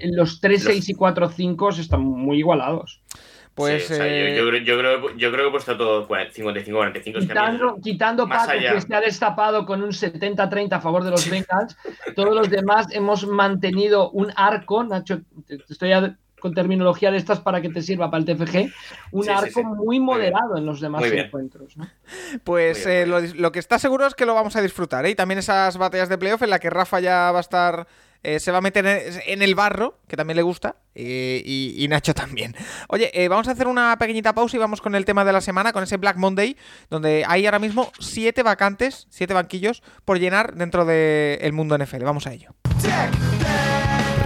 [0.00, 3.02] Los 3-6 y 4-5 están muy igualados.
[3.60, 7.20] Pues, eh, yo, creo, yo, creo, que he puesto todo 55-45.
[7.20, 11.76] Quitando, quitando Paco, que se ha destapado con un 70-30 a favor de los Bengals,
[12.16, 15.20] todos los demás hemos mantenido un arco, Nacho,
[15.68, 15.92] estoy
[16.40, 18.72] con terminología de estas para que te sirva para el TFG,
[19.12, 21.74] un arco muy moderado en los demás encuentros.
[22.44, 25.10] Pues eh, lo, que está seguro es que lo vamos a disfrutar, ¿eh?
[25.10, 27.86] y también esas batallas de playoff en la que Rafa ya va a estar
[28.22, 28.86] eh, se va a meter
[29.26, 32.54] en el barro, que también le gusta, y, Nacho también.
[32.88, 35.40] Oye, eh, vamos a hacer una pequeñita pausa y vamos con el tema de la
[35.40, 36.56] semana, con ese Black Monday,
[36.88, 42.04] donde hay ahora mismo siete vacantes, siete banquillos por llenar dentro del mundo NFL.
[42.04, 42.54] Vamos a ello.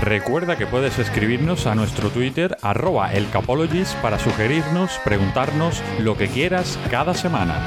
[0.03, 6.79] Recuerda que puedes escribirnos a nuestro Twitter, arroba elcapologist, para sugerirnos, preguntarnos lo que quieras
[6.91, 7.59] cada semana.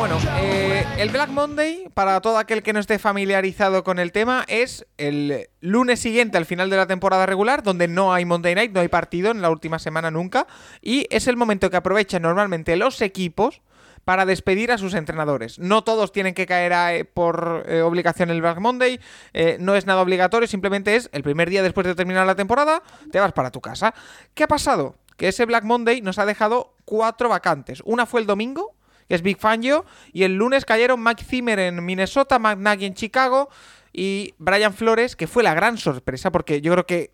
[0.00, 4.46] Bueno, eh, el Black Monday, para todo aquel que no esté familiarizado con el tema,
[4.48, 8.72] es el lunes siguiente al final de la temporada regular, donde no hay Monday Night,
[8.72, 10.46] no hay partido en la última semana nunca,
[10.80, 13.60] y es el momento que aprovechan normalmente los equipos
[14.06, 15.58] para despedir a sus entrenadores.
[15.58, 19.00] No todos tienen que caer eh, por eh, obligación el Black Monday,
[19.34, 22.82] eh, no es nada obligatorio, simplemente es el primer día después de terminar la temporada,
[23.12, 23.92] te vas para tu casa.
[24.32, 24.94] ¿Qué ha pasado?
[25.18, 27.82] Que ese Black Monday nos ha dejado cuatro vacantes.
[27.84, 28.79] Una fue el domingo,
[29.10, 33.50] es Big Fangio, y el lunes cayeron Mike Zimmer en Minnesota, Nagy en Chicago
[33.92, 37.12] y Brian Flores, que fue la gran sorpresa, porque yo creo que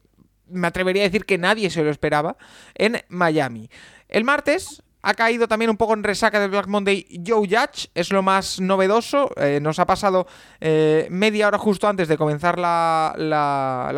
[0.49, 2.37] me atrevería a decir que nadie se lo esperaba,
[2.75, 3.69] en Miami.
[4.09, 8.11] El martes ha caído también un poco en resaca del Black Monday Joe Judge, es
[8.11, 9.31] lo más novedoso.
[9.37, 10.27] Eh, nos ha pasado
[10.61, 13.15] eh, media hora justo antes de comenzar la,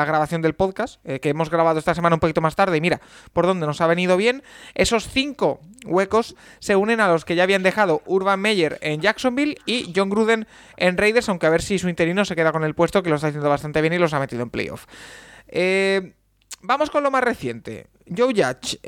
[0.07, 2.77] grabación del podcast, eh, que hemos grabado esta semana un poquito más tarde.
[2.77, 3.01] Y mira,
[3.33, 4.43] por dónde nos ha venido bien.
[4.75, 9.57] Esos cinco huecos se unen a los que ya habían dejado Urban Meyer en Jacksonville
[9.67, 10.47] y John Gruden
[10.77, 13.17] en Raiders, aunque a ver si su interino se queda con el puesto, que lo
[13.17, 14.87] está haciendo bastante bien y los ha metido en playoff.
[16.63, 17.87] vamos con lo más reciente.
[18.17, 18.79] Joe Judge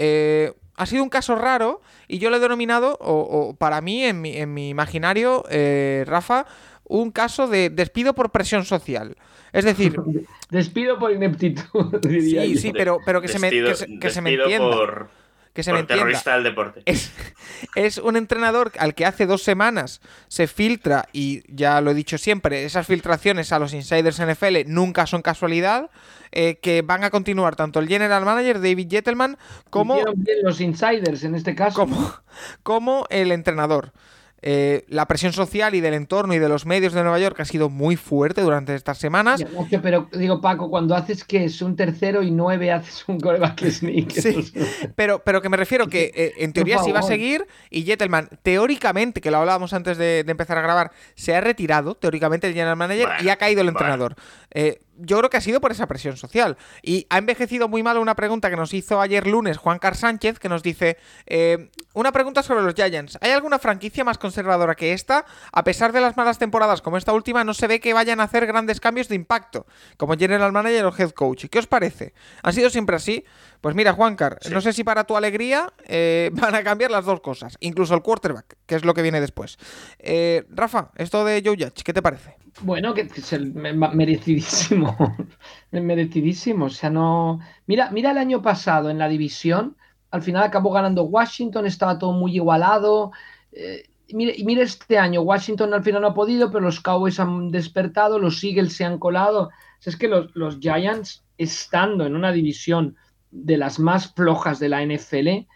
[0.81, 4.37] ha sido un caso raro y yo lo he denominado, o, para mí, en mi,
[4.37, 6.47] en mi imaginario, eh, Rafa,
[6.85, 9.17] un caso de despido por presión social.
[9.53, 9.95] Es decir...
[10.51, 12.01] despido por ineptitud.
[12.03, 14.71] sí, sí, pero, pero que, se me, que, se, me entienda.
[14.71, 15.11] Por,
[15.53, 16.83] que se me terrorista del deporte.
[16.85, 17.13] Es,
[17.75, 22.19] es, un entrenador al que hace dos semanas se filtra, y ya lo he dicho
[22.19, 25.91] siempre, esas filtraciones a los insiders NFL nunca son casualidad.
[26.33, 29.37] Eh, que van a continuar tanto el general manager David Jettelman
[29.69, 30.01] como
[30.45, 32.15] los insiders en este caso como,
[32.63, 33.93] como el entrenador.
[34.43, 37.45] Eh, la presión social y del entorno y de los medios de Nueva York ha
[37.45, 39.45] sido muy fuerte durante estas semanas.
[39.83, 44.11] pero digo, Paco, cuando haces que es un tercero y nueve, haces un coreback sneak.
[44.13, 44.53] Sí,
[44.97, 48.29] pero, pero que me refiero que eh, en teoría sí va a seguir y Jettelman,
[48.43, 52.77] teóricamente, que lo hablábamos antes de, empezar a grabar, se ha retirado, teóricamente, el general
[52.77, 54.15] manager y ha caído el entrenador.
[54.53, 56.57] Eh, yo creo que ha sido por esa presión social.
[56.83, 60.39] Y ha envejecido muy mal una pregunta que nos hizo ayer lunes Juan Car Sánchez,
[60.39, 60.97] que nos dice,
[61.27, 63.19] eh, una pregunta sobre los Giants.
[63.21, 65.25] ¿Hay alguna franquicia más conservadora que esta?
[65.53, 68.25] A pesar de las malas temporadas como esta última, no se ve que vayan a
[68.25, 69.67] hacer grandes cambios de impacto,
[69.97, 71.47] como general manager o head coach.
[71.51, 72.15] ¿Qué os parece?
[72.43, 73.25] ¿Han sido siempre así?
[73.61, 77.21] Pues mira, Juancar, no sé si para tu alegría eh, van a cambiar las dos
[77.21, 79.59] cosas, incluso el quarterback, que es lo que viene después.
[79.99, 82.37] Eh, Rafa, esto de Joe Judge, ¿qué te parece?
[82.63, 84.97] Bueno, que es el merecidísimo,
[85.71, 86.67] merecidísimo.
[86.67, 87.41] O sea, no.
[87.67, 89.77] Mira, mira el año pasado en la división,
[90.11, 93.13] al final acabó ganando Washington, estaba todo muy igualado.
[93.53, 97.51] Eh, y mira, este año, Washington al final no ha podido, pero los Cowboys han
[97.51, 99.45] despertado, los Eagles se han colado.
[99.45, 102.97] O sea, es que los, los Giants, estando en una división
[103.31, 105.47] de las más flojas de la NFL,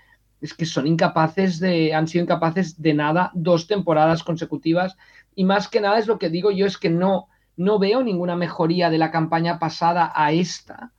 [0.40, 4.96] es que son incapaces de, han sido incapaces de nada dos temporadas consecutivas.
[5.34, 8.36] Y más que nada es lo que digo yo, es que no, no veo ninguna
[8.36, 10.92] mejoría de la campaña pasada a esta.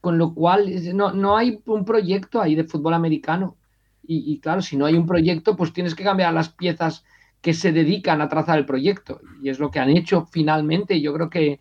[0.00, 3.56] Con lo cual, no, no hay un proyecto ahí de fútbol americano.
[4.08, 7.04] Y, claro, si no hay un proyecto, pues tienes que cambiar las piezas
[7.40, 9.20] que se dedican a trazar el proyecto.
[9.42, 11.00] Y es lo que han hecho finalmente.
[11.00, 11.58] Yo creo que,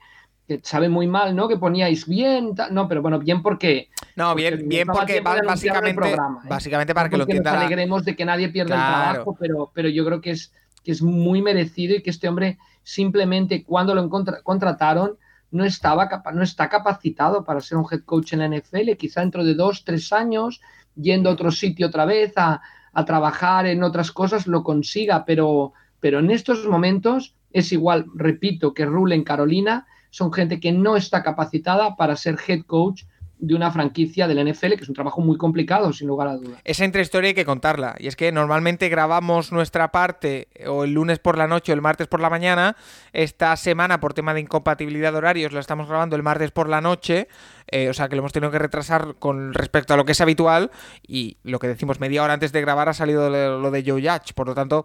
[0.48, 1.48] que sabe muy mal, ¿no?
[1.48, 3.90] Que poníais bien, no, pero bueno, bien porque...
[4.16, 6.18] No, bien, bien porque básicamente, ¿eh?
[6.48, 7.54] básicamente para que lo entienda...
[7.54, 10.92] Nos alegremos de que nadie pierda el trabajo, pero, pero yo creo que es, que
[10.92, 14.10] es muy merecido y que este hombre simplemente cuando lo
[14.44, 15.18] contrataron
[15.52, 19.44] no, estaba no está capacitado para ser un head coach en la NFL, quizá dentro
[19.44, 20.62] de dos, tres años,
[20.96, 22.62] yendo a otro sitio otra vez a,
[22.94, 28.74] a trabajar en otras cosas, lo consiga, pero, pero en estos momentos es igual, repito,
[28.74, 33.04] que Rule en Carolina, son gente que no está capacitada para ser head coach
[33.46, 36.60] de una franquicia del NFL, que es un trabajo muy complicado, sin lugar a dudas.
[36.64, 37.96] Esa intrahistoria hay que contarla.
[38.00, 41.82] Y es que normalmente grabamos nuestra parte o el lunes por la noche o el
[41.82, 42.76] martes por la mañana.
[43.14, 46.82] Esta semana, por tema de incompatibilidad de horarios, la estamos grabando el martes por la
[46.82, 47.28] noche.
[47.68, 50.22] Eh, o sea que lo hemos tenido que retrasar con respecto a lo que es
[50.22, 50.72] habitual.
[51.08, 54.34] Y lo que decimos, media hora antes de grabar ha salido lo de Joe Judge.
[54.34, 54.84] Por lo tanto,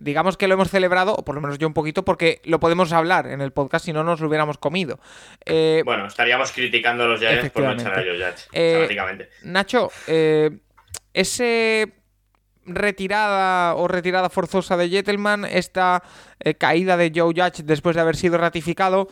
[0.00, 2.92] digamos que lo hemos celebrado, o por lo menos yo un poquito, porque lo podemos
[2.92, 5.00] hablar en el podcast si no nos lo hubiéramos comido.
[5.44, 9.90] Eh, bueno, estaríamos criticando a los Giants por no echar a Joe Judge, eh, Nacho,
[11.12, 11.94] ese
[12.64, 16.02] retirada o retirada forzosa de Jettelman, esta
[16.58, 19.08] caída de Joe Judge después de haber sido ratificado,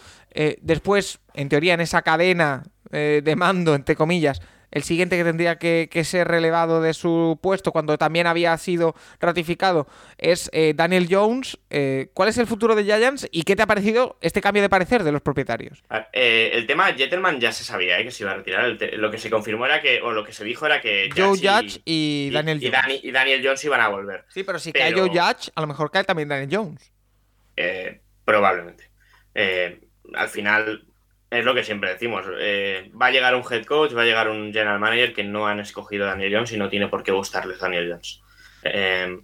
[0.61, 5.57] después, en teoría, en esa cadena eh, de mando, entre comillas, el siguiente que tendría
[5.57, 9.87] que, ser relevado de su puesto cuando también había sido ratificado
[10.19, 11.59] es eh, Daniel Jones.
[11.71, 14.69] Eh, ¿Cuál es el futuro de Giants y qué te ha parecido este cambio de
[14.69, 15.83] parecer de los propietarios?
[16.13, 18.77] el tema Jetterman ya se sabía que se iba a retirar.
[18.95, 21.81] lo que se confirmó era que, o lo que se dijo era que Joe Judge
[21.85, 23.01] y, Daniel Jones.
[23.03, 24.25] y, Daniel Jones iban a volver.
[24.29, 26.93] Sí, pero si cae Joe Judge, a lo mejor cae también Daniel Jones.
[28.25, 28.91] probablemente.
[30.15, 30.86] al final
[31.31, 32.25] es lo que siempre decimos.
[32.39, 35.47] Eh, va a llegar un head coach, va a llegar un general manager que no
[35.47, 38.23] han escogido a Daniel Jones y no tiene por qué gustarles Daniel Jones.
[38.63, 39.19] Eh,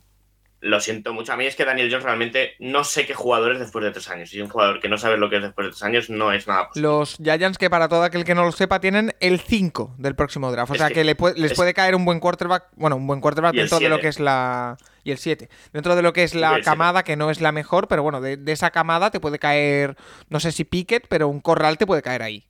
[0.63, 1.33] lo siento mucho.
[1.33, 4.09] A mí es que Daniel Jones realmente no sé qué jugador es después de tres
[4.09, 4.33] años.
[4.33, 6.47] Y un jugador que no sabe lo que es después de tres años no es
[6.47, 6.89] nada posible.
[6.89, 10.53] Los Giants, que para todo aquel que no lo sepa, tienen el 5 del próximo
[10.53, 10.73] draft.
[10.73, 12.69] O sea que, les puede caer un buen quarterback.
[12.77, 14.77] Bueno, un buen quarterback dentro de lo que es la.
[15.05, 15.49] Y el 7.
[15.73, 18.37] Dentro de lo que es la camada, que no es la mejor, pero bueno, de,
[18.37, 19.97] de, esa camada te puede caer.
[20.29, 22.47] No sé si Pickett, pero un corral te puede caer ahí.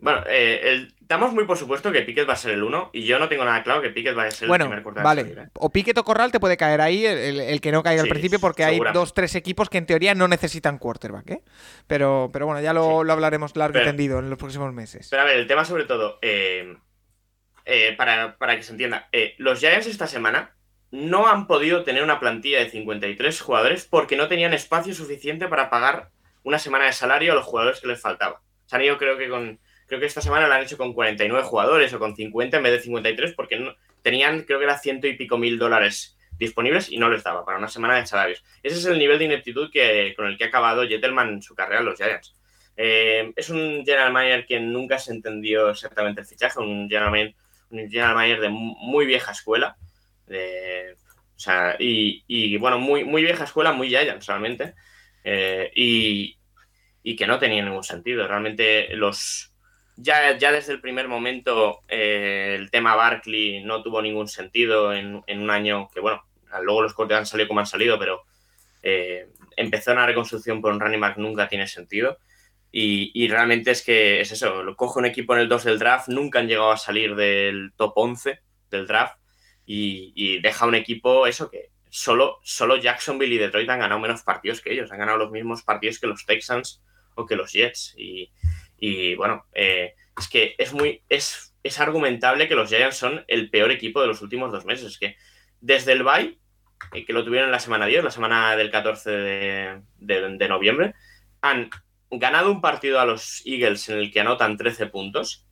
[0.00, 3.18] Bueno, eh, damos muy por supuesto que Piquet va a ser el 1 y yo
[3.18, 5.04] no tengo nada claro que Piquet va a ser el primer quarterback.
[5.04, 5.48] Vale, ¿eh?
[5.54, 8.64] o Piquet o Corral te puede caer ahí, el, que no caiga al principio, porque
[8.64, 11.42] hay dos, tres equipos que en teoría no necesitan quarterback, ¿eh?
[11.88, 15.08] Pero, pero bueno, ya lo, hablaremos largo y tendido en los próximos meses.
[15.10, 16.76] Pero a ver, el tema sobre todo, eh,
[17.96, 19.08] para, para, que se entienda,
[19.38, 20.54] los Giants esta semana
[20.90, 25.70] no han podido tener una plantilla de 53 jugadores porque no tenían espacio suficiente para
[25.70, 26.10] pagar
[26.42, 28.40] una semana de salario a los jugadores que les faltaba.
[28.66, 29.58] Se han ido creo que con
[29.88, 32.72] Creo que esta semana lo han hecho con 49 jugadores o con 50 en vez
[32.72, 37.08] de 53 porque tenían, creo que era ciento y pico mil dólares disponibles y no
[37.08, 38.44] les daba para una semana de salarios.
[38.62, 41.54] Ese es el nivel de ineptitud que, con el que ha acabado Jettelman en su
[41.54, 42.34] carrera en los Giants.
[42.76, 47.34] Eh, es un general manager que nunca se entendió exactamente el fichaje, un general manager,
[47.70, 49.78] un general manager de muy vieja escuela.
[50.30, 54.74] O sea, y, bueno, muy, muy vieja escuela, muy Giants realmente.
[55.24, 56.38] Eh, y,
[57.02, 58.26] y que no tenía ningún sentido.
[58.26, 59.52] Realmente los,
[59.96, 65.22] ya, ya desde el primer momento eh, el tema Barkley no tuvo ningún sentido en,
[65.26, 66.22] un año que, bueno,
[66.62, 68.22] luego los cortes han salido como han salido, pero
[68.82, 72.18] eh, empezar una reconstrucción por un running back nunca tiene sentido.
[72.70, 76.08] Y, realmente es que es eso, lo coge un equipo en el 2 del draft,
[76.08, 78.40] nunca han llegado a salir del top 11
[78.70, 79.18] del draft
[79.70, 84.62] y, deja un equipo eso que solo, solo Jacksonville y Detroit han ganado menos partidos
[84.62, 86.82] que ellos, han ganado los mismos partidos que los Texans
[87.14, 87.94] o que los Jets.
[87.98, 91.02] Y, bueno, eh, es que es muy.
[91.08, 94.92] Es, es argumentable que los Giants son el peor equipo de los últimos dos meses.
[94.92, 95.16] Es que
[95.60, 96.38] desde el bye,
[96.94, 100.94] eh, que lo tuvieron la semana 10, la semana del 14 de, noviembre,
[101.42, 101.68] han
[102.10, 105.46] ganado un partido a los Eagles en el que anotan 13 puntos,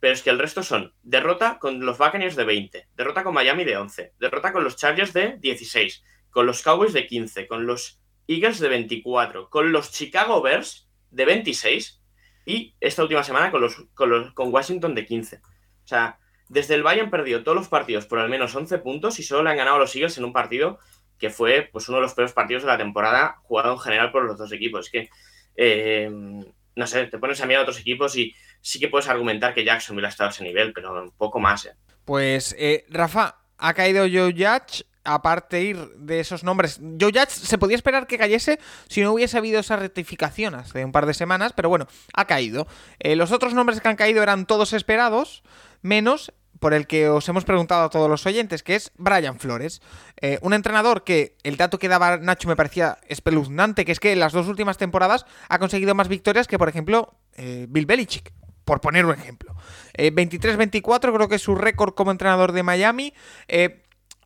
[0.00, 3.64] pero es que el resto son derrota con los Buccaneers de 20, derrota con Miami
[3.64, 8.00] de 11, derrota con los Chargers de 16, con los Cowboys de 15, con los
[8.26, 12.02] Eagles de 24, con los Chicago Bears de 26
[12.46, 15.36] y esta última semana con, los, con, Washington de 15.
[15.36, 16.18] O sea,
[16.48, 19.50] desde el Bayern perdido todos los partidos por al menos 11 puntos y solo le
[19.50, 20.78] han ganado a los Eagles en un partido
[21.18, 24.24] que fue pues, uno de los peores partidos de la temporada jugado en general por
[24.24, 24.86] los dos equipos.
[24.86, 25.10] Es que,
[25.56, 29.54] eh, no sé, te pones a mirar a otros equipos y sí que puedes argumentar
[29.54, 31.66] que Jacksonville ha estado a ese nivel, pero un poco más.
[31.66, 31.74] ¿eh?
[32.04, 36.78] Pues, eh, Rafa, ha caído Joe Judge aparte ir de esos nombres.
[36.78, 38.58] Joe Judge se podía esperar que cayese
[38.88, 42.66] si no hubiese habido esa rectificación hace un par de semanas, pero bueno, ha caído.
[42.98, 45.42] Eh, los otros nombres que han caído eran todos esperados,
[45.82, 49.80] menos por el que os hemos preguntado a todos los oyentes, que es Brian Flores.
[50.20, 54.12] Eh, un entrenador que el dato que daba Nacho me parecía espeluznante, que es que
[54.12, 58.34] en las dos últimas temporadas ha conseguido más victorias que, por ejemplo, Bill Belichick.
[58.70, 59.56] Por poner un ejemplo.
[59.94, 63.12] 23-24 creo que es su récord como entrenador de Miami.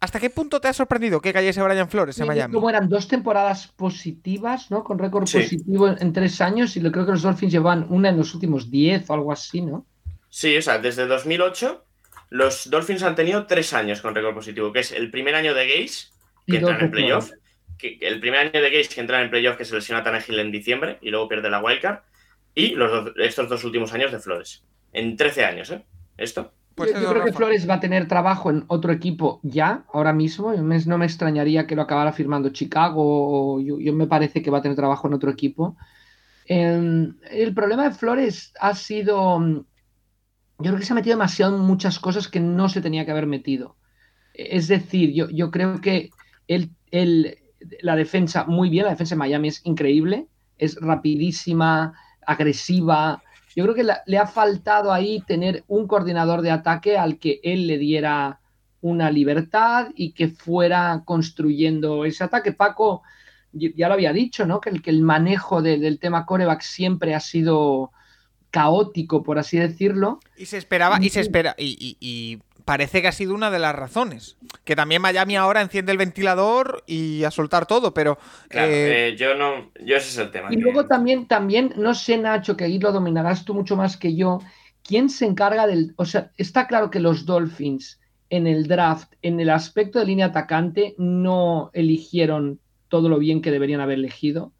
[0.00, 2.52] ¿Hasta qué punto te ha sorprendido que cayese Brian Flores en Miami?
[2.52, 4.84] Como eran dos temporadas positivas, ¿no?
[4.84, 8.34] Con récord positivo en tres años y creo que los Dolphins llevan una en los
[8.34, 9.86] últimos diez o algo así, ¿no?
[10.28, 11.82] Sí, o sea, desde 2008
[12.28, 15.68] los Dolphins han tenido tres años con récord positivo, que es el primer año de
[15.68, 16.08] Gaze,
[16.46, 17.30] que entra en playoff,
[17.78, 20.38] que, el primer año de Gaze que entra en playoff, que se lesiona a Tannehill
[20.38, 22.00] en diciembre y luego pierde la wildcard,
[22.54, 24.64] y los estos dos últimos años de Flores.
[24.92, 25.84] En 13 años, ¿eh?
[26.16, 26.52] Esto.
[26.74, 30.52] Pues yo, creo que Flores va a tener trabajo en otro equipo ya, ahora mismo.
[30.52, 33.02] No me extrañaría que lo acabara firmando Chicago.
[33.56, 35.76] O yo, me parece que va a tener trabajo en otro equipo.
[36.46, 39.38] Em, el problema de Flores ha sido.
[40.58, 43.12] Yo creo que se ha metido demasiado en muchas cosas que no se tenía que
[43.12, 43.76] haber metido.
[44.32, 46.10] Es decir, yo, yo creo que
[46.48, 46.70] él,
[47.82, 50.26] la defensa, muy bien, la defensa de Miami es increíble,
[50.58, 51.94] es rapidísima,
[52.26, 53.22] agresiva,
[53.54, 57.66] yo creo que le ha faltado ahí tener un coordinador de ataque al que él
[57.66, 58.40] le diera
[58.80, 62.52] una libertad y que fuera construyendo ese ataque.
[62.52, 63.02] Paco
[63.52, 64.60] ya lo había dicho, ¿no?
[64.60, 67.92] Que el, que el manejo del tema coreback siempre ha sido
[68.50, 70.20] caótico, por así decirlo.
[70.36, 74.36] Y se esperaba, y se espera, y parece que ha sido una de las razones.
[74.64, 78.18] Que también Miami ahora enciende el ventilador y a soltar todo, pero.
[78.48, 79.70] Claro, eh, eh, yo no.
[79.84, 80.52] Yo ese es el tema.
[80.52, 84.16] Y luego también, también, no sé, Nacho, que ahí lo dominarás tú mucho más que
[84.16, 84.40] yo.
[84.82, 85.94] ¿Quién se encarga del.
[85.96, 88.00] O sea, está claro que los Dolphins
[88.30, 93.50] en el draft, en el aspecto de línea atacante, no eligieron todo lo bien que
[93.50, 94.52] deberían haber elegido.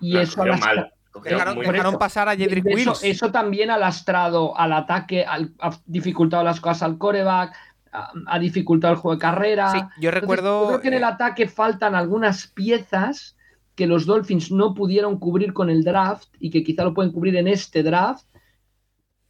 [0.00, 0.92] Y eso mal.
[1.22, 3.02] Dejaron, pasar a Jedrick Wills.
[3.02, 7.54] Eso, también ha lastrado al ataque, ha dificultado las cosas al coreback,
[7.92, 9.72] ha, dificultado el juego de carrera.
[9.72, 10.68] Sí, yo recuerdo.
[10.68, 13.36] creo que en el eh, ataque faltan algunas piezas
[13.74, 17.36] que los Dolphins no pudieron cubrir con el draft y que quizá lo pueden cubrir
[17.36, 18.26] en este draft.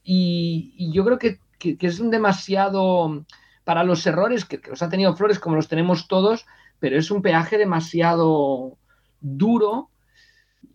[0.02, 3.24] Y, yo creo que, es un demasiado.
[3.64, 6.46] Para los errores que, que los ha tenido Flores, como los tenemos todos,
[6.80, 8.78] pero es un peaje demasiado
[9.20, 9.90] duro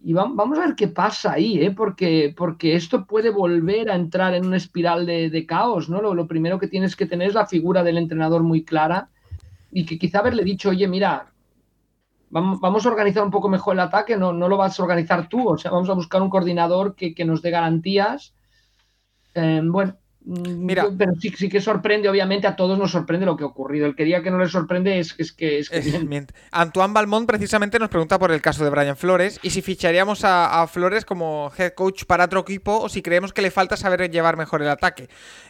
[0.05, 1.71] y vamos a ver qué pasa ahí, ¿eh?
[1.71, 6.01] porque, porque esto puede volver a entrar en una espiral de, caos, ¿no?
[6.01, 9.09] Lo, primero que tienes que tener es la figura del entrenador muy clara
[9.71, 11.31] y que quizá haberle dicho, oye, mira,
[12.29, 15.47] vamos, a organizar un poco mejor el ataque, no, no lo vas a organizar tú,
[15.47, 18.35] o sea, vamos a buscar un coordinador que, nos dé garantías.
[19.35, 23.43] Eh, bueno, Mira, pero sí, sí, que sorprende, obviamente a todos nos sorprende lo que
[23.43, 23.85] ha ocurrido.
[23.85, 27.77] El que diga que no le sorprende es, es que es que Antoine Balmont precisamente
[27.77, 31.73] nos pregunta por el caso de Brian Flores y si ficharíamos a, Flores como head
[31.73, 35.09] coach para otro equipo o si creemos que le falta saber llevar mejor el ataque.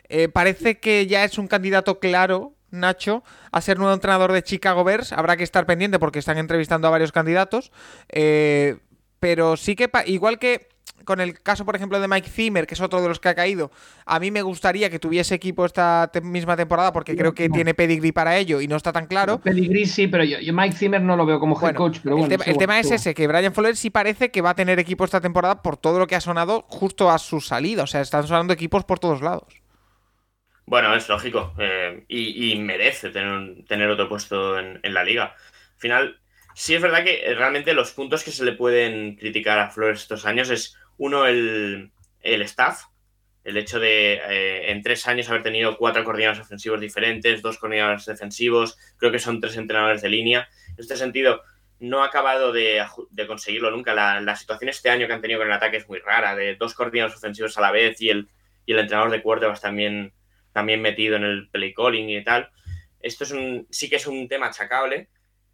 [0.10, 4.84] Eh, parece que ya es un candidato claro Nacho, a ser nuevo entrenador de Chicago
[4.84, 5.14] Bears.
[5.14, 7.72] Habrá que estar pendiente porque están entrevistando a varios candidatos.
[8.10, 8.78] Eh,
[9.20, 10.73] pero sí que, igual que
[11.06, 13.36] con el caso, por ejemplo, de Mike Zimmer, que es otro de los que ha
[13.36, 13.72] caído,
[14.06, 18.14] a mí me gustaría que tuviese equipo esta misma temporada porque creo que tiene pedigree
[18.14, 19.40] para ello y no está tan claro.
[19.40, 22.00] Pedigree sí, pero yo, Mike Zimmer no lo veo como head coach.
[22.04, 25.06] Pero el, tema, es ese, que Brian Fuller sí parece que va a tener equipo
[25.06, 27.84] esta temporada por todo lo que ha sonado justo a su salida.
[27.84, 29.62] O sea, están sonando equipos por todos lados.
[30.66, 31.54] Bueno, es lógico.
[31.60, 35.36] Eh, y, merece tener, tener otro puesto en, en la liga.
[35.36, 36.20] Al final,
[36.54, 40.26] sí es verdad que realmente los puntos que se le pueden criticar a Flores estos
[40.26, 41.92] años es uno, el,
[42.22, 42.84] staff,
[43.44, 48.06] el hecho de eh, en tres años haber tenido cuatro coordinadores ofensivos diferentes, dos coordinadores
[48.06, 50.48] defensivos, creo que son tres entrenadores de línea.
[50.70, 51.42] En este sentido,
[51.80, 52.82] no ha acabado de,
[53.28, 53.94] conseguirlo nunca.
[53.94, 56.74] La, situación este año que han tenido con el ataque es muy rara, de dos
[56.74, 58.30] coordinadores ofensivos a la vez y el,
[58.66, 60.14] y el entrenador de quarterbacks también,
[60.54, 62.50] también metido en el play calling y tal.
[63.02, 65.10] Esto es un, sí que es un tema achacable,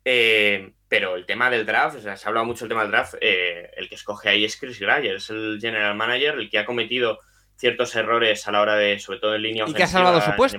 [0.05, 2.91] eh, pero el tema del draft, o sea, se ha hablado mucho del tema del
[2.91, 6.57] draft, eh, el que escoge ahí es Chris Greyer, es el general manager, el que
[6.57, 7.19] ha cometido
[7.55, 10.35] ciertos errores a la hora de, sobre todo en línea Y que ha salvado su
[10.35, 10.57] puesto.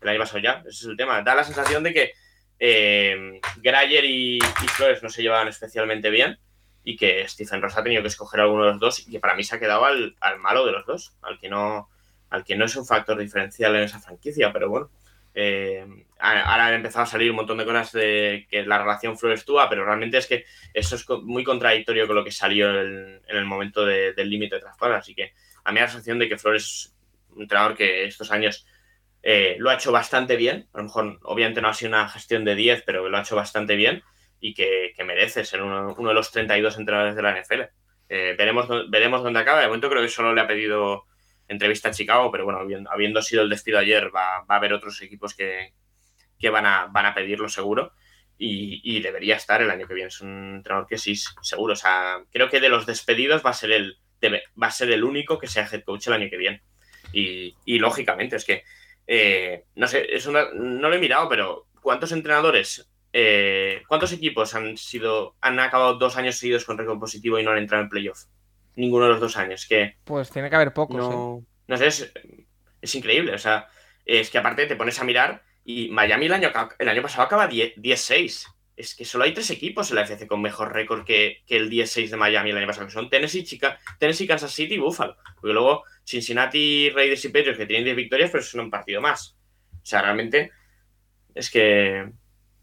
[0.00, 1.22] El año, pasado, ya, ese es el tema.
[1.22, 2.12] Da la sensación de que
[2.58, 4.40] eh, Grayer y,
[4.74, 6.38] Flores no se llevaban especialmente bien
[6.82, 9.20] y que Stephen Ross ha tenido que escoger a alguno de los dos y que
[9.20, 11.88] para mí se ha quedado al, al malo de los dos, al que no
[12.30, 14.90] al que no es un factor diferencial en esa franquicia, pero bueno,
[15.34, 15.86] eh,
[16.18, 19.84] ahora han empezado a salir un montón de cosas de que la relación Flores-Túa, pero
[19.84, 20.44] realmente es que
[20.74, 24.94] eso es muy contradictorio con lo que salió en, el momento del límite de traspaso.
[24.94, 25.32] Así que
[25.64, 26.94] a mí la sensación de que Flores es
[27.30, 28.66] un entrenador que estos años
[29.22, 30.68] eh, lo ha hecho bastante bien.
[30.72, 33.36] A lo mejor, obviamente, no ha sido una gestión de 10, pero lo ha hecho
[33.36, 34.02] bastante bien
[34.40, 37.60] y que, merece ser uno, de los 32 entrenadores de la NFL.
[38.08, 39.60] Eh, veremos, veremos dónde acaba.
[39.60, 41.04] De momento creo que solo le ha pedido
[41.48, 42.60] entrevista a Chicago, pero bueno,
[42.90, 45.72] habiendo, sido el despido ayer, va, a haber otros equipos que,
[46.50, 47.92] van, a, van a pedirlo seguro.
[48.38, 50.08] Y, debería estar el año que viene.
[50.08, 51.74] Es un entrenador que sí, seguro.
[51.74, 53.98] O sea, creo que de los despedidos va a ser el,
[54.60, 56.62] va a ser el único que sea head coach el año que viene.
[57.12, 58.64] Y, lógicamente, es que,
[59.06, 64.54] eh, no sé, es una, no lo he mirado, pero ¿cuántos entrenadores, eh, cuántos equipos
[64.54, 67.90] han sido, han acabado dos años seguidos con récord positivo y no han entrado en
[67.90, 68.24] playoff?
[68.76, 69.66] Ninguno de los dos años.
[69.66, 70.96] Que pues tiene que haber pocos.
[70.96, 71.46] No, ¿eh?
[71.68, 72.10] no sé,
[72.80, 73.34] es, increíble.
[73.34, 73.68] O sea,
[74.04, 77.48] es que aparte te pones a mirar y Miami el año, el año pasado acaba
[77.48, 78.46] 10-6.
[78.74, 82.08] Es que solo hay tres equipos en la FC con mejor récord que, el 10-6
[82.08, 85.16] de Miami el año pasado, que son Tennessee, Chica, Tennessee, Kansas City y Buffalo.
[85.34, 89.36] Porque luego Cincinnati, Raiders y Patriots que tienen 10 victorias, pero son un partido más.
[89.74, 90.50] O sea, realmente
[91.34, 92.10] es que,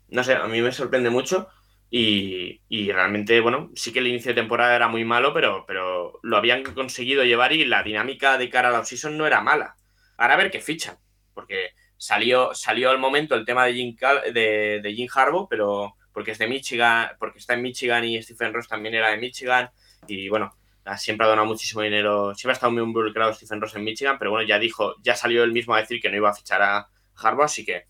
[0.10, 1.48] no sé, a mí me sorprende mucho.
[1.92, 6.38] Y, realmente, bueno, sí que el inicio de temporada era muy malo, pero, pero lo
[6.38, 9.76] habían conseguido llevar y la dinámica de cara a la offseason no era mala.
[10.18, 10.98] Ahora a ver qué fichan,
[11.34, 13.96] porque salió, salió al momento el tema de Jim,
[14.34, 18.54] de, de Jim Harbaugh, pero porque es de Michigan, porque está en Michigan y Stephen
[18.54, 19.70] Ross también era de Michigan.
[20.08, 20.54] Y bueno,
[20.98, 24.32] siempre ha donado muchísimo dinero, siempre ha estado muy involucrado Stephen Ross en Michigan, pero
[24.32, 26.90] bueno, ya dijo, ya salió él mismo a decir que no iba a fichar a
[27.16, 27.86] Harbaugh, así que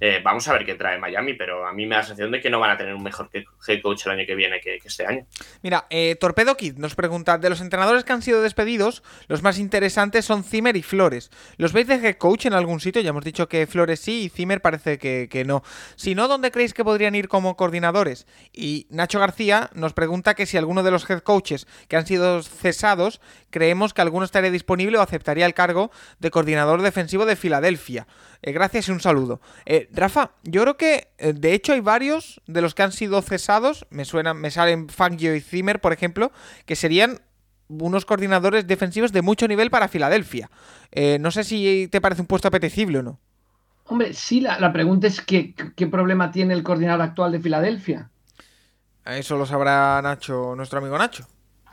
[0.00, 2.40] eh, vamos a ver qué trae Miami, pero a mí me da la sensación de
[2.40, 5.06] que no van a tener un mejor head coach el año que viene que, este
[5.06, 5.26] año.
[5.62, 9.58] Mira, eh, Torpedo Kid nos pregunta, de los entrenadores que han sido despedidos, los más
[9.58, 11.30] interesantes son Zimmer y Flores.
[11.56, 13.02] ¿Los veis de head coach en algún sitio?
[13.02, 15.62] Ya hemos dicho que Flores sí y Zimmer parece que, que no.
[15.96, 18.26] Si no, ¿dónde creéis que podrían ir como coordinadores?
[18.52, 22.42] Y Nacho García nos pregunta que si alguno de los head coaches que han sido
[22.42, 28.06] cesados, creemos que alguno estaría disponible o aceptaría el cargo de coordinador defensivo de Filadelfia.
[28.42, 29.40] Eh, gracias y un saludo.
[29.64, 33.20] Eh, Rafa, yo creo que eh, de hecho hay varios de los que han sido
[33.22, 36.32] cesados, me suenan, me salen Fangio y Zimmer, por ejemplo,
[36.64, 37.20] que serían
[37.68, 40.50] unos coordinadores defensivos de mucho nivel para Filadelfia.
[41.18, 43.18] no sé si te parece un puesto apetecible o no.
[43.86, 48.10] Hombre, sí, la, la pregunta es qué, qué problema tiene el coordinador actual de Filadelfia.
[49.04, 51.26] Eso lo sabrá Nacho, nuestro amigo Nacho.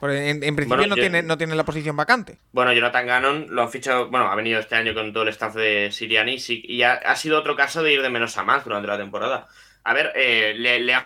[0.04, 2.38] Porque en, en principio Bueno, no, yo- tiene, no tiene la posición vacante.
[2.52, 5.56] Bueno, Jonathan Gannon lo han fichado, bueno, ha venido este año con todo el staff
[5.56, 8.66] de Siriani sí, y ha, ha sido otro caso de ir de menos a más
[8.66, 9.48] durante la temporada.
[9.86, 11.06] A ver, eh, le, le han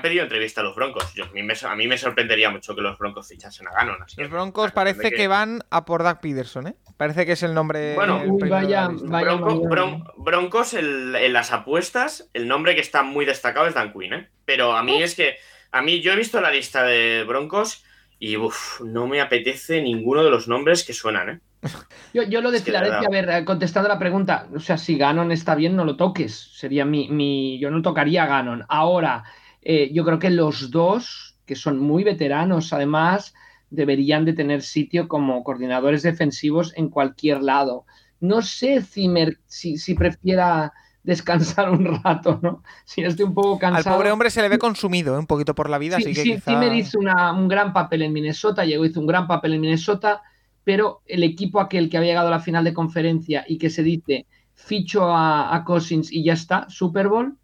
[0.00, 1.12] pedido entrevista a los Broncos.
[1.14, 4.00] Yo- a, mí me, a mí me sorprendería mucho que los Broncos fichasen a Gannon.
[4.00, 6.74] así Los Broncos parece que van a por Doug Peterson, ¿eh?
[6.96, 7.96] Parece que es el nombre.
[7.96, 9.64] Bueno, el vaya- vaya Bronco-.
[9.68, 14.12] Bron- Broncos el- en las apuestas, el nombre que está muy destacado es Dan Quinn,
[14.14, 14.28] ¿eh?
[14.44, 15.34] Pero a mí es que,
[15.72, 17.84] a mí yo he visto la lista de Broncos
[18.20, 21.40] y uf, no me apetece ninguno de los nombres que suenan, ¿eh?
[22.14, 25.30] Yo, yo lo de Filadelfia, a ver, eh, contestando la pregunta, o sea, si Ganon
[25.30, 26.52] está bien, no lo toques.
[26.54, 27.08] Sería mi.
[27.08, 28.64] mi yo no tocaría a Ganon.
[28.68, 29.24] Ahora,
[29.60, 33.34] eh, yo creo que los dos, que son muy veteranos, además,
[33.68, 37.84] deberían de tener sitio como coordinadores defensivos en cualquier lado.
[38.20, 40.72] No sé Zimmer si, si prefiera
[41.02, 42.62] descansar un rato, ¿no?
[42.84, 43.96] Si estoy un poco Al cansado.
[43.96, 45.18] pobre hombre se le ve consumido ¿eh?
[45.18, 46.50] un poquito por la vida, Sí, así que sí, quizá...
[46.52, 50.22] Zimmer hizo una- un gran papel en Minnesota, llegó, hizo un gran papel en Minnesota,
[50.64, 53.82] pero el equipo aquel que había llegado a la final de conferencia y que se
[53.82, 57.36] dice ficho a, a Cousins y ya está, Super Bowl,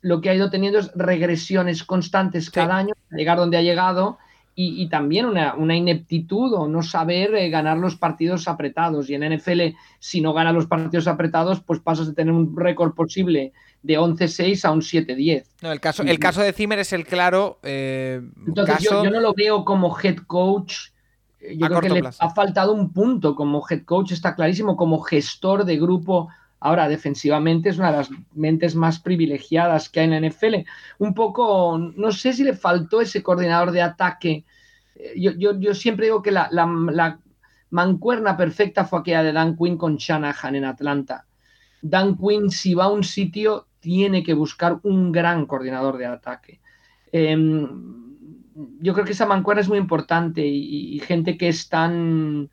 [0.00, 4.18] lo que ha ido teniendo es regresiones constantes cada año, a llegar donde ha llegado
[4.54, 9.08] y, y también una, una ineptitud o no saber eh, ganar los partidos apretados.
[9.08, 12.94] Y en NFL, si no ganas los partidos apretados, pues pasas de tener un récord
[12.94, 13.52] posible
[13.82, 15.44] de 11-6 a un 7-10.
[15.62, 19.02] No, el, caso, el caso de Zimmer es el claro eh, Entonces caso...
[19.02, 20.90] yo, yo no lo veo como head coach.
[21.40, 24.76] Eh, Yo A creo que le ha faltado un punto como head coach, está clarísimo,
[24.76, 26.28] como gestor de grupo.
[26.64, 30.64] Ahora, defensivamente es una de las mentes más privilegiadas que hay en la NFL.
[30.98, 34.44] Un poco, no sé si le faltó ese coordinador de ataque.
[34.94, 37.18] Eh, Yo, siempre digo que la,
[37.70, 41.26] mancuerna perfecta fue aquella de Dan Quinn con Shanahan en Atlanta.
[41.80, 46.60] Dan Quinn, si va a un sitio, tiene que buscar un gran coordinador de ataque.
[47.10, 47.66] Em,
[48.80, 52.50] yo creo que esa mancuerna es muy importante y gente que es tan,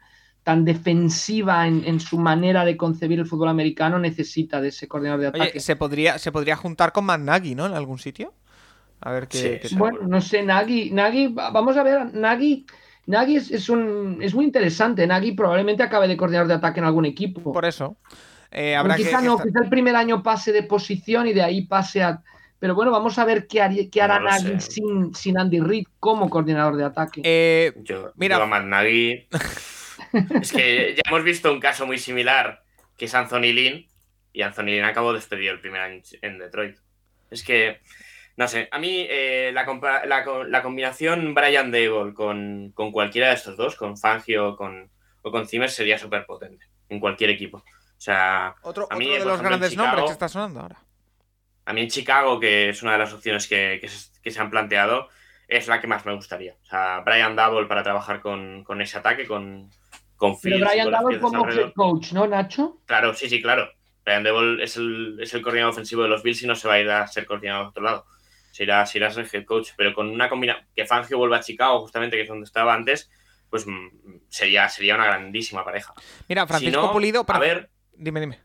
[0.49, 5.21] tan defensiva en, en su manera de concebir el fútbol americano necesita de ese coordinador
[5.21, 5.49] de ataque.
[5.51, 7.67] Oye, ¿se podría, ¿se podría juntar con Matt Nagy, ¿no?
[7.67, 8.33] En algún sitio.
[8.99, 9.75] A ver qué, Sí, qué sí.
[9.75, 9.77] tal.
[9.77, 12.65] Bueno, no sé, Nagy, Nagy, va- vamos a ver, Nagy,
[13.05, 15.05] Nagy es, es un, es muy interesante.
[15.05, 17.53] Nagy probablemente acabe de coordinador de ataque en algún equipo.
[17.53, 17.95] Por eso.
[18.49, 21.43] Eh, habrá quizá que no, estar- quizá el primer año pase de posición y de
[21.43, 22.23] ahí pase a.
[22.57, 25.85] Pero bueno, vamos a ver qué, haría- qué hará No Nagy sin, sin Andy Reid
[25.99, 27.21] como coordinador de ataque.
[27.23, 28.37] Eh, Yo, Mira.
[28.37, 29.27] yo a Matt Nagy-
[30.41, 32.63] es que ya hemos visto un caso muy similar,
[32.97, 33.87] que es Anthony Lynn,
[34.33, 36.77] y Anthony Lynn acabó despedido el primer año en Detroit.
[37.31, 37.79] Es que,
[38.37, 39.65] no sé, a mí eh, la,
[40.05, 44.57] la co- la combinación Brian Dable con, con cualquiera de estos dos, con Fangio o
[44.57, 44.89] con,
[45.21, 47.57] o con Zimmer, sería súper potente en cualquier equipo.
[47.57, 50.77] O sea, otro a mí, otro de los grandes nombres que está sonando ahora.
[51.65, 54.39] a mí en Chicago, que es una de las opciones que, que se, que se
[54.39, 55.09] han planteado,
[55.47, 56.55] es la que más me gustaría.
[56.63, 59.69] O sea, Brian Double para trabajar con, con ese ataque, con,
[60.19, 62.81] con Pero Brian piezas como head coach, ¿no, Nacho?
[62.85, 63.69] Claro, sí, sí, claro.
[64.05, 66.73] Brian Double es el, es el coordinador ofensivo de los Bills y no se va
[66.75, 68.05] a ir a ser coordinador de otro lado.
[68.51, 71.37] Se irá, se irá a ser head coach, pero con una combinación que Fangio vuelva
[71.37, 73.09] a Chicago, justamente, que es donde estaba antes,
[73.49, 73.87] pues mm,
[74.27, 75.93] sería, sería una grandísima pareja.
[76.27, 77.21] Mira, Si Francisco no, Pulido.
[77.21, 78.39] a para- ver, Dime, dime.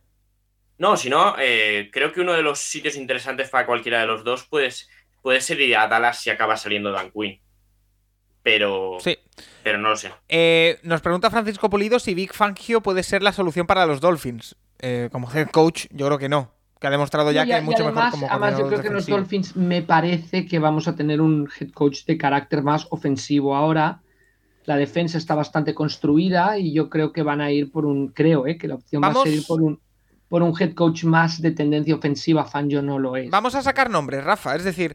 [0.79, 4.23] no, si no, eh, creo que uno de los sitios interesantes para cualquiera de los
[4.25, 4.89] dos pues,
[5.23, 7.41] puede ser ir a Dallas si acaba saliendo Dan Quinn.
[8.45, 9.19] Pero, Sí.
[9.65, 10.13] pero no lo sé.
[10.29, 14.55] Eh, nos pregunta Francisco Pulido si Big Fangio puede ser la solución para los Dolphins.
[14.79, 16.53] Eh, como head coach, yo creo que no.
[16.79, 18.91] Que ha demostrado ya Y- que es mucho mejor además, como además yo creo que
[18.91, 19.07] los.
[19.07, 24.03] Dolphins me parece que vamos a tener un head coach de carácter más ofensivo ahora.
[24.67, 28.47] La defensa está bastante construida y yo creo que van a ir por un, creo,
[28.47, 29.81] eh, que la opción va Vamos- a ser ir por un,
[30.29, 32.45] por un head coach más de tendencia ofensiva.
[32.45, 33.31] Fangio no lo es.
[33.31, 34.55] Vamos a sacar nombres, Rafa.
[34.55, 34.95] Es decir,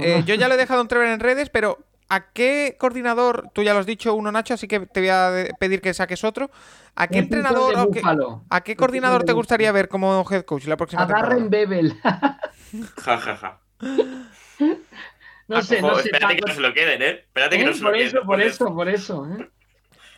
[0.00, 1.78] eh, yo ya lo he dejado entrever en redes, pero
[2.10, 3.50] ¿a qué coordinador?
[3.54, 6.24] Tú ya lo has dicho uno, Nacho, así que te voy a pedir que saques
[6.24, 6.50] otro.
[6.96, 8.10] ¿A qué El entrenador o qué-.
[8.50, 11.50] ¿A qué coordinador te gustaría ver como head coach la próxima A Darren temporada?
[11.50, 11.94] Bevel.
[13.04, 13.62] Ja, ja, ja.
[15.48, 16.02] no Ah, sé, ojo, no sé.
[16.02, 17.10] espérate que no se lo queden, ¿eh?
[17.26, 18.08] Espérate que Eh, no se por lo queden.
[18.08, 19.26] eso, por eso, por eso.
[19.28, 19.50] ¿eh?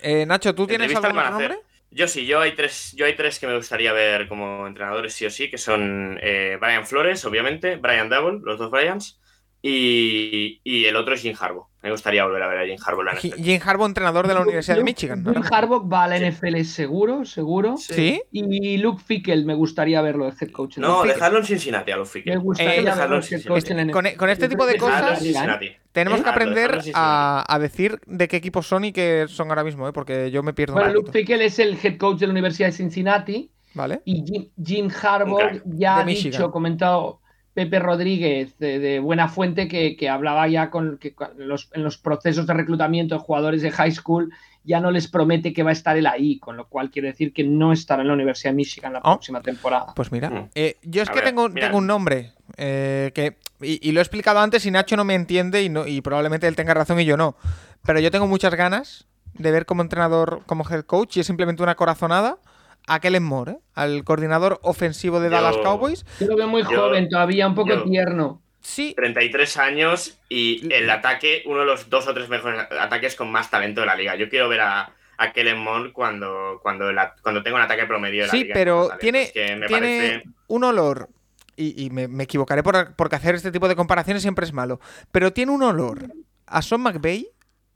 [0.01, 1.59] Eh, Nacho, ¿tú tienes algún nombre?
[1.91, 5.27] Yo sí, yo hay tres, yo hay tres que me gustaría ver como entrenadores sí
[5.27, 9.22] o sí, que son eh, Brian Flores, obviamente, Brian Double, los dos Bryans,
[9.63, 11.67] y, y el otro es Jim Harbaugh.
[11.83, 13.43] Me gustaría volver a ver a Jim Harbaugh en la NFL.
[13.43, 15.23] Jim Harbaugh, entrenador de la Universidad de Luke- Michigan.
[15.25, 15.33] ¿no?
[15.33, 16.25] Luke Harbaugh va a la Sí.
[16.27, 17.77] NFL seguro, seguro.
[17.77, 18.23] ¿Sí?
[18.31, 20.77] Y Luke Fickle me gustaría verlo de head coach.
[20.77, 22.37] en No, el- dejarlo en Cincinnati a los me Fickle.
[22.37, 25.25] gustaría Eh, dejarlo en la Con, este tipo de cosas ¿eh?
[25.25, 25.71] Cincinnati.
[25.93, 26.23] tenemos ¿Eh?
[26.23, 29.93] que aprender a, a decir de qué equipos son y qué son ahora mismo, ¿eh?
[29.93, 31.11] porque yo me pierdo Bueno, un Luke.
[31.13, 34.03] Fickle es el head coach de la Universidad de Cincinnati Vale.
[34.05, 37.22] Y Jim, Jim Harbaugh ya ha dicho, comentado
[37.55, 41.99] Pepe Rodríguez de, de Buena Fuente, que, que hablaba ya con que los, en los
[41.99, 44.33] procesos de reclutamiento de jugadores de high school
[44.65, 47.33] ya no les promete que va a estar él ahí, con lo cual quiere decir
[47.33, 49.15] que no estará en la Universidad de Michigan la Oh.
[49.15, 49.93] próxima temporada.
[49.95, 50.49] Pues mira, Mm.
[50.55, 54.01] eh, yo es A que ver, tengo, tengo un nombre eh, que y, y lo
[54.01, 56.99] he explicado antes y Nacho no me entiende y, no, y probablemente él tenga razón
[57.01, 57.37] y yo no.
[57.85, 61.63] Pero yo tengo muchas ganas de ver como entrenador, como head coach y es simplemente
[61.63, 62.39] una corazonada
[62.87, 63.59] a Kellen Moore, ¿eh?
[63.75, 66.05] al coordinador ofensivo de Yo- Dallas Cowboys.
[66.21, 68.41] Yo lo veo muy Yo- joven todavía, un poco yo- tierno.
[68.61, 73.31] Sí, 33 años y el ataque, uno de los dos o tres mejores ataques con
[73.33, 74.15] más talento de la liga.
[74.15, 77.87] Yo quiero ver a, a Kellen Moore cuando, cuando, el a- cuando tenga un ataque
[77.87, 78.55] promedio de la sí, liga.
[78.55, 79.01] pero con talento.
[79.01, 81.09] tiene, Es que me tiene parece- un olor.
[81.57, 84.79] Y, y me, me equivocaré por, porque hacer este tipo de comparaciones siempre es malo.
[85.11, 86.07] Pero tiene un olor
[86.47, 87.27] a Son McVeigh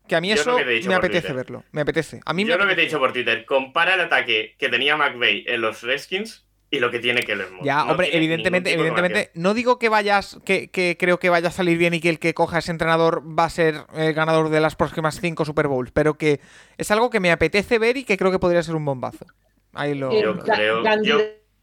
[0.06, 1.36] que a mí Yo es eso que me apetece Twitter.
[1.36, 1.64] verlo.
[1.72, 2.20] Me apetece.
[2.24, 4.68] A mí me Yo lo que te he dicho por Twitter, compara el ataque que
[4.68, 7.64] tenía McVeigh en los Redskins y lo que tiene Kellen Moore.
[7.66, 11.52] Ya, No hombre, evidentemente, evidentemente, no digo que vayas, que, que creo que vaya a
[11.52, 14.60] salir bien y que el que coja ese entrenador va a ser el ganador de
[14.60, 16.40] las próximas cinco Super Bowls, pero que
[16.76, 19.26] es algo que me apetece ver y que creo que podría ser un bombazo.
[19.74, 20.10] Ahí lo.
[20.20, 20.82] Yo creo-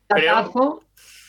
[0.08, 0.84] candidatazo,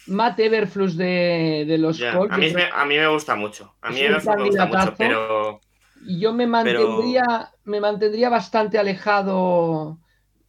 [0.06, 2.32] Matt Everflus de, de los Colts.
[2.32, 3.74] a, mí, yo me, a mí me gusta mucho.
[3.80, 5.60] A mí me gusta mucho, pero
[6.04, 9.98] yo me mantendría, me mantendría bastante alejado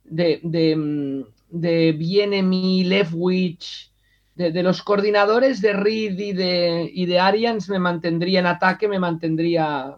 [0.03, 3.91] de, de, mm, de Bienemy, Leftwich,
[4.35, 8.87] de, de los coordinadores de Reed y de, y de Arians, me mantendría en ataque,
[8.87, 9.97] me mantendría.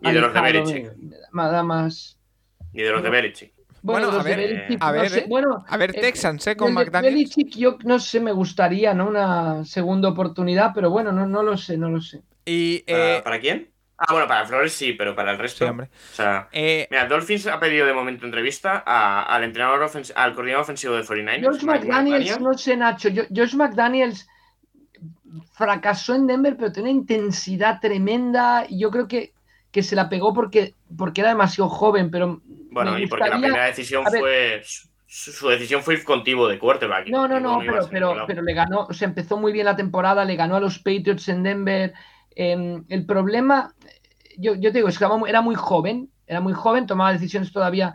[0.00, 0.86] Y de los de Belichick.
[0.86, 2.18] me- Nada más.
[2.72, 3.54] ni de los de Belichick.
[3.82, 6.56] Bueno, Bueno, a ver, Belichick, a no ver, sé, bueno, A ver, eh, Texans, ¿eh?
[6.56, 6.92] Con el de McDaniel.
[7.02, 9.08] Belichick, yo no sé, me gustaría, ¿no?
[9.08, 12.22] Una segunda oportunidad, pero bueno, no, no lo sé, no lo sé.
[12.44, 12.84] Y.
[12.88, 13.72] ¿Para, Eh, para quién?
[14.00, 15.64] Ah, bueno, para Flores sí, pero para el resto.
[15.64, 15.88] sí, hombre.
[16.12, 20.34] O sea, Eh, mira, Dolphins ha pedido de momento entrevista a- al entrenador ofens- al
[20.34, 21.44] coordinador ofensivo de 49ers.
[21.44, 22.42] Josh McDaniels, McDaniel.
[22.42, 23.08] no sé, Nacho.
[23.08, 24.28] yo- Josh McDaniels
[25.52, 28.64] fracasó en Denver, pero tiene una intensidad tremenda.
[28.68, 29.32] Y yo creo que,
[29.70, 32.40] que se la pegó porque, porque era demasiado joven, pero.
[32.70, 34.20] Bueno, y porque la primera decisión ver.
[34.20, 34.62] fue.
[35.10, 37.08] Su, su decisión fue ir contigo de quarterback.
[37.08, 39.74] No, no, no, a pero, pero, pero le ganó, o sea, empezó muy bien la
[39.74, 41.94] temporada, le ganó a los Patriots en Denver.
[42.40, 43.74] Eh, el problema,
[44.38, 47.94] yo, yo te digo, es que era muy- joven, era muy joven, tomaba decisiones todavía.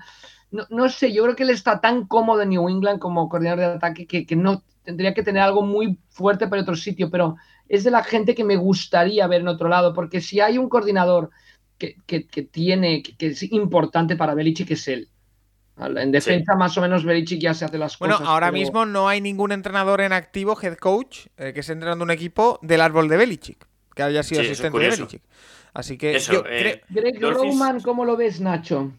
[0.51, 3.59] No, no sé, yo creo que él está tan cómodo en New England como coordinador
[3.59, 7.37] de ataque que, que no tendría que tener algo muy fuerte para otro sitio, pero
[7.69, 10.67] es de la gente que me gustaría ver en otro lado, porque si hay un
[10.67, 11.29] coordinador
[11.77, 15.07] que, que- que tiene, que, es importante para Belichick, es él.
[15.77, 18.27] En defensa, más o menos, Belichick ya se hace las bueno, cosas.
[18.27, 22.03] ahora pero- mismo no hay ningún entrenador en activo, head coach, eh, que esté entrenando
[22.03, 23.65] un equipo del árbol de Belichick,
[23.95, 24.89] que haya sido Sí, asistente de.
[24.89, 25.21] Belichick.
[25.73, 28.91] Así que Eso, yo eh, Greg Dolphins- Roman, ¿cómo lo ves, Nacho?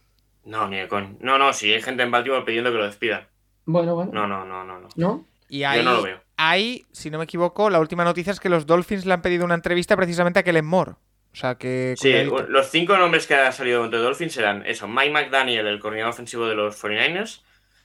[0.44, 0.88] No, ni de.
[1.20, 3.26] No, no, si hay gente en Baltimore pidiendo que lo despidan.
[3.64, 4.10] Bueno, bueno.
[4.12, 4.80] No, no, no, no.
[4.80, 4.88] no.
[4.96, 5.26] ¿No?
[5.48, 6.20] y Yo no lo veo.
[6.36, 9.44] ahí, si no me equivoco, la última noticia es que los Dolphins le han pedido
[9.44, 10.92] una entrevista precisamente a Kellen Moore.
[11.32, 11.94] O sea que.
[11.96, 12.42] Sí, cuidadito.
[12.48, 16.46] los cinco nombres que ha salido de Dolphins eran eso: Mike McDaniel, el coordinador ofensivo
[16.46, 17.42] de los 49ers,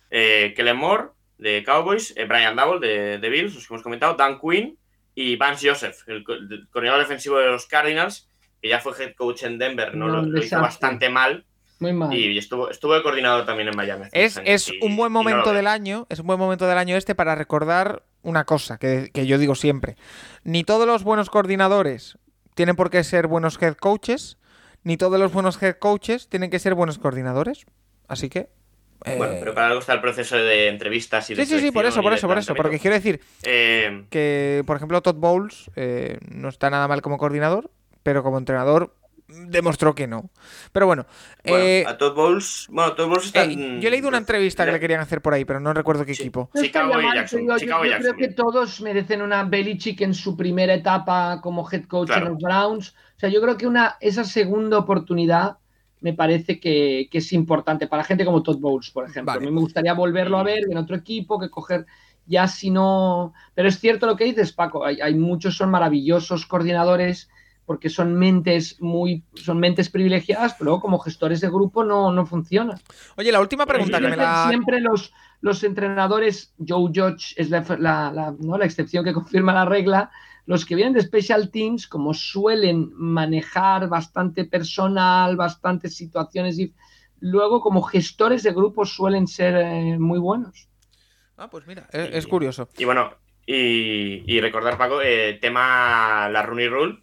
[0.10, 4.15] eh, Kellen Moore, de Cowboys, eh, Brian Double, de, de Bills, los que hemos comentado,
[4.15, 4.77] Dan Quinn
[5.21, 8.29] y Vance Joseph, el, co- el coordinador defensivo de los Cardinals,
[8.61, 11.45] que ya fue head coach en Denver, no, No, lo, hizo bastante mal,
[11.79, 12.13] Muy mal.
[12.13, 14.05] y estuvo, estuvo de coordinador también en Miami.
[14.11, 16.95] Es, es y- un buen no momento del año, es un buen momento del año
[16.95, 19.95] este para recordar una cosa que, que yo digo siempre.
[20.43, 22.17] Ni todos los buenos coordinadores
[22.55, 24.37] tienen por qué ser buenos head coaches,
[24.83, 27.65] ni todos los buenos head coaches tienen que ser buenos coordinadores.
[28.07, 28.49] Así que...
[29.05, 31.71] eh, Bueno, pero para algo está el proceso de entrevistas y de sí, sí, sí,
[31.71, 32.53] por eso, por eso, por eso.
[32.55, 37.17] Porque quiero decir Eh, que, por ejemplo, Todd Bowles eh, no está nada mal como
[37.17, 37.71] coordinador,
[38.03, 38.95] pero como entrenador
[39.27, 40.31] demostró que no.
[40.71, 41.05] Pero bueno,
[41.45, 44.65] bueno, eh, a Todd Bowles, bueno, Todd Bowles está eh, yo he leído una entrevista
[44.65, 46.23] que le querían hacer por ahí, pero no recuerdo qué Sí.
[46.23, 46.49] equipo.
[46.53, 50.01] No Chicago y Jackson, digo, yo- Chicago y yo, creo que todos merecen una Belichick
[50.01, 52.26] en su primera etapa como head coach Claro.
[52.26, 52.89] en los Browns.
[52.89, 55.57] O sea, yo creo que una, esa segunda oportunidad
[56.01, 59.34] me parece que, que es importante para gente como Todd Bowles, por ejemplo.
[59.34, 59.45] Vale.
[59.45, 61.85] A mí me gustaría volverlo a ver en otro equipo, que coger
[62.26, 63.34] ya si no...
[63.55, 67.30] Pero es cierto lo que dices, Paco, hay, hay muchos, son maravillosos coordinadores
[67.65, 72.26] porque son mentes muy, son mentes privilegiadas, pero luego como gestores de grupo no, no
[72.26, 72.80] funcionan.
[73.15, 74.47] Oye, la última pregunta que me la...
[74.49, 78.57] siempre los, los entrenadores, Joe Judge es la, la- la- ¿no?
[78.57, 80.09] la excepción que confirma la regla,
[80.49, 86.73] los que vienen de Special Teams, como suelen manejar bastante personal, bastantes situaciones, y
[87.19, 90.67] luego como gestores de grupos suelen ser eh, muy buenos.
[91.38, 92.67] Ah, pues mira, es, es curioso.
[92.77, 93.13] Y bueno,
[93.45, 96.99] y, y recordar, Paco, eh, tema la Rooney Rule.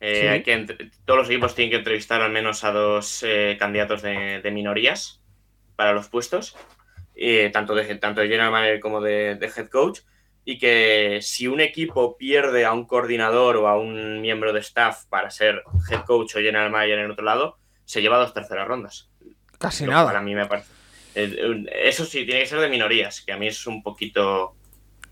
[0.00, 0.26] Eh, Sí.
[0.26, 4.00] hay que entre- todos los equipos tienen que entrevistar al menos a dos eh, candidatos
[4.02, 5.22] de, de minorías
[5.76, 6.56] para los puestos.
[7.14, 10.00] eh, tanto, de, tanto de general manager como de, de head coach,
[10.44, 15.04] y que si un equipo pierde a un coordinador o a un miembro de staff
[15.08, 19.10] para ser head coach o general manager en otro lado, se lleva dos terceras rondas.
[19.58, 20.04] Casi Lo nada.
[20.04, 20.68] cual a mí me parece.
[21.14, 24.54] eh, Eso sí, tiene que ser de minorías, que a mí es un poquito.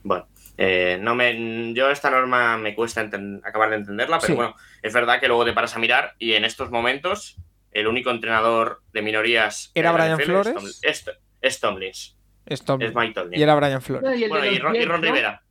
[0.02, 0.26] Bueno,
[0.56, 4.36] eh, no me, yo esta norma me cuesta enten- acabar de entenderla, pero Sí.
[4.36, 7.36] bueno, es verdad que luego te paras a mirar y en estos momentos
[7.72, 10.78] el único entrenador de minorías ¿Era de Brian NFL Flores?
[10.82, 12.16] Es, Tom- es, es Tomlins,
[12.48, 13.38] Es Tom- es Mike Tomlins.
[13.38, 14.18] y era Brian Flores.
[14.18, 15.06] Y bueno, y Ron, y Jets, Ron ¿no?
[15.06, 15.42] Rivera.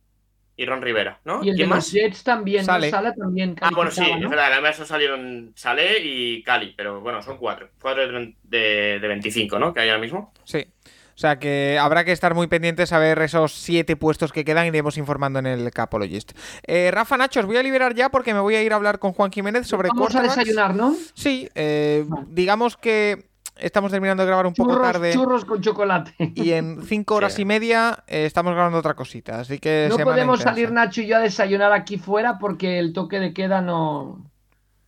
[0.56, 1.44] Y Ron Rivera, ¿no?
[1.44, 1.92] Y el de ¿Quién los más?
[1.92, 2.72] Jets también, ¿no?
[2.72, 2.90] Sale.
[2.90, 7.22] Sala también Ah, bueno, sí, es verdad, además eso salieron Sale y Cali, pero bueno,
[7.22, 7.68] son cuatro.
[7.80, 9.72] Cuatro de, de, de 25, ¿no?
[9.72, 10.32] Que hay ahora mismo.
[10.42, 10.66] Sí.
[11.14, 14.66] O sea que habrá que estar muy pendientes a ver esos siete puestos que quedan.
[14.66, 16.30] Iremos informando en el Capologist.
[16.64, 18.98] Eh, Rafa Nacho, os voy a liberar ya porque me voy a ir a hablar
[19.00, 20.94] con Juan Jiménez sobre Vamos a desayunar, ¿no?
[21.14, 23.27] Sí, eh, digamos que
[23.60, 25.12] estamos terminando de grabar un poco tarde.
[25.12, 26.14] churros con chocolate.
[26.34, 27.42] Y en cinco horas Sí.
[27.42, 29.40] y media eh, estamos grabando otra cosita.
[29.40, 30.50] Así que No podemos intensa.
[30.50, 34.24] salir Nacho y yo a desayunar aquí fuera porque el toque de queda no,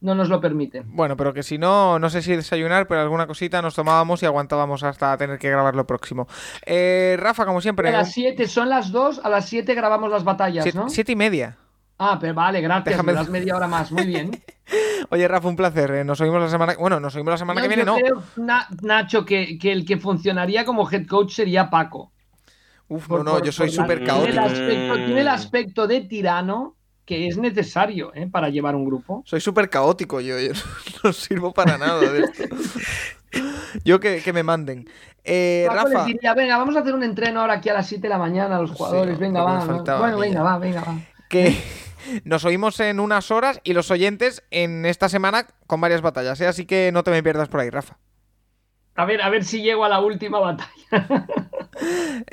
[0.00, 0.82] no nos lo permite.
[0.86, 4.26] Bueno, pero que si no, no sé si desayunar, pero alguna cosita nos tomábamos y
[4.26, 6.26] aguantábamos hasta tener que grabar lo próximo.
[6.64, 10.24] Eh, Rafa, como siempre, A las 7, son las 2, a las 7 grabamos las
[10.24, 10.88] batallas, si- ¿no?
[10.88, 11.56] siete y media.
[12.02, 14.30] Ah, pero vale, gracias, Déjame- me das media hora más, muy bien.
[15.10, 15.90] Oye, Rafa, un placer.
[15.90, 16.74] eh, Nos oímos la semana.
[16.78, 17.96] Bueno, nos oímos la semana No, que viene, yo no.
[17.98, 22.10] creo, Na- Nacho, que, que el que funcionaría como head coach sería Paco.
[22.88, 24.40] Uf, no, Por- no, por- yo soy súper tiene el, caótico.
[24.40, 26.74] aspecto, tiene el aspecto de tirano
[27.04, 28.28] que es necesario ¿eh?
[28.30, 29.22] para llevar un grupo.
[29.26, 30.52] Soy súper caótico yo, yo
[31.04, 32.44] no sirvo para nada de esto.
[33.84, 34.88] Yo que, que me manden.
[35.22, 37.86] Eh, Paco les Rafa, diría, venga, vamos a hacer un entreno ahora aquí a las
[37.86, 39.64] 7 de la mañana a los jugadores, venga, va.
[39.98, 40.96] Bueno, venga, va, venga, va.
[41.28, 41.56] que
[42.24, 46.46] nos oímos en unas horas y los oyentes en esta semana con varias batallas, ¿eh?
[46.46, 47.98] así que no te me pierdas por ahí, Rafa.
[48.94, 50.70] A ver, a ver si llego a la última batalla.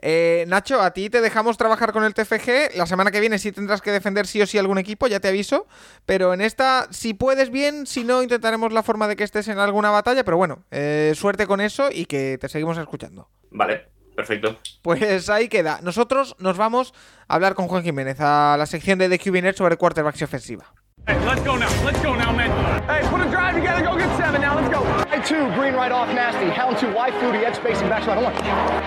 [0.02, 2.76] Eh, Nacho, a ti te dejamos trabajar con el TFG.
[2.76, 5.30] La semana que viene sí tendrás que defender sí o sí algún equipo, ya te
[5.30, 5.68] aviso.
[6.06, 9.60] Pero en esta, si puedes bien, si no, intentaremos la forma de que estés en
[9.60, 10.26] alguna batalla.
[10.26, 13.30] Pero bueno, eh, suerte con eso y que te seguimos escuchando.
[13.52, 13.85] Vale,
[14.18, 14.57] perfecto.
[14.81, 15.80] Pues ahí queda.
[15.84, 16.94] Nosotros nos vamos
[17.27, 20.23] a hablar con Juan Jiménez a la sección de The QB Net sobre quarterbacks y
[20.23, 20.65] ofensiva.
[21.06, 21.69] Hey, let's go now.
[21.85, 22.52] Let's go now, man.
[22.89, 23.85] Hey, put a drive together.
[23.85, 24.60] Go get seven now.
[24.60, 24.84] Let's go.
[24.84, 26.49] Right two, green right off, nasty.
[26.49, 28.18] Hound two, wide fluty, edge spacing, back right.
[28.18, 28.35] Hold on.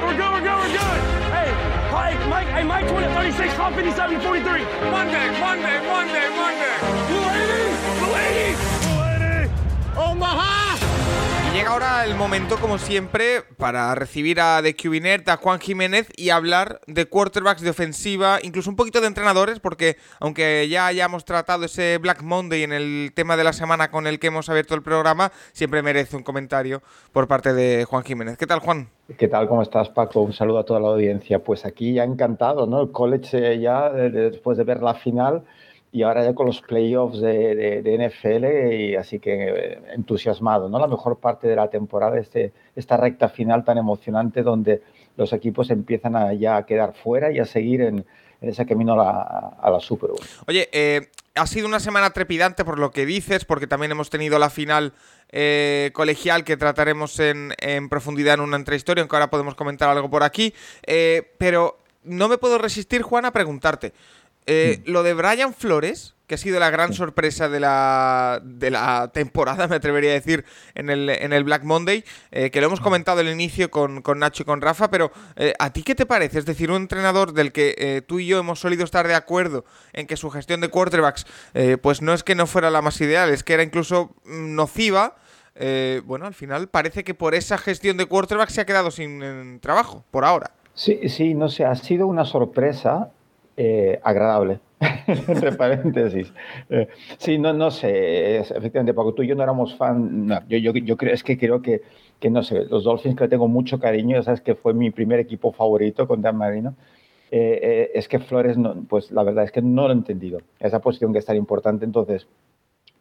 [0.05, 0.31] We're good.
[0.35, 0.59] We're good.
[0.61, 0.99] We're good.
[1.33, 1.49] Hey,
[1.95, 4.65] Mike, Mike, hey, Mike 20, 36, Tom 57, 43.
[4.91, 6.75] Monday, Monday, Monday, Monday.
[7.09, 7.40] Blue lady, blue
[11.81, 16.31] ahora el momento, como siempre, para recibir a The QB Net, a Juan Jiménez y
[16.31, 21.65] hablar de quarterbacks de ofensiva, incluso un poquito de entrenadores, porque aunque ya hayamos tratado
[21.65, 24.83] ese Black Monday en el tema de la semana con el que hemos abierto el
[24.83, 26.83] programa, siempre merece un comentario
[27.13, 28.37] por parte de Juan Jiménez.
[28.37, 28.89] ¿Qué tal, Juan?
[29.17, 29.49] ¿Qué tal?
[29.49, 30.21] ¿Cómo estás, Paco?
[30.21, 31.39] Un saludo a toda la audiencia.
[31.39, 32.83] Pues aquí ya encantado, ¿no?
[32.83, 35.45] El college eh, ya eh, después de ver la final
[35.93, 40.79] y ahora ya con los playoffs de, de- NFL y así que eh, entusiasmado, ¿no?
[40.79, 44.83] La mejor parte de la temporada, este, esta recta final tan emocionante donde
[45.17, 48.05] los equipos empiezan a ya a quedar fuera y a seguir en,
[48.41, 50.21] en ese camino a la, a la Super Bowl.
[50.47, 54.39] Oye, eh, ha sido una semana trepidante por lo que dices, porque también hemos tenido
[54.39, 54.93] la final
[55.33, 60.09] eh, colegial que trataremos en, en profundidad en una entrehistoria, aunque ahora podemos comentar algo
[60.09, 60.55] por aquí.
[61.39, 63.93] Pero no me puedo resistir, Juan, a preguntarte.
[64.51, 69.11] Eh, Lo de Brian Flores, que ha sido la gran sorpresa de la, de la
[69.13, 70.45] temporada, me atrevería a decir,
[70.77, 74.21] en el, en el Black Monday, eh, que lo hemos comentado al inicio con, con
[74.21, 76.39] Nacho y con Rafa, pero eh, ¿a ti qué te parece?
[76.39, 79.65] Es decir, un entrenador del que eh, tú y yo hemos solido estar de acuerdo
[79.93, 83.01] en que su gestión de quarterbacks, eh, pues no es que no fuera la más
[83.01, 85.17] ideal, es que era incluso mm, nociva.
[85.57, 89.59] eh, bueno, al final parece que por esa gestión de quarterbacks se ha quedado sin
[89.61, 90.53] trabajo, por ahora.
[90.75, 93.11] Sí, sí, no sé, ha sido una sorpresa
[93.57, 94.61] eh, agradable,
[95.07, 96.33] entre paréntesis.
[96.71, 100.41] Eh, sí, no, no sé, es- efectivamente, porque tú y yo no éramos fan, no,
[100.49, 101.83] yo, yo, yo creo, es que creo que,
[102.19, 105.21] que, no sé, los Dolphins que le tengo mucho cariño, sabes que fue mi primer
[105.21, 106.75] equipo favorito con Dan Marino,
[107.31, 110.41] eh, eh, es que Flores, no, pues la verdad es que no lo he entendido,
[110.59, 112.27] esa posición que es tan importante, entonces...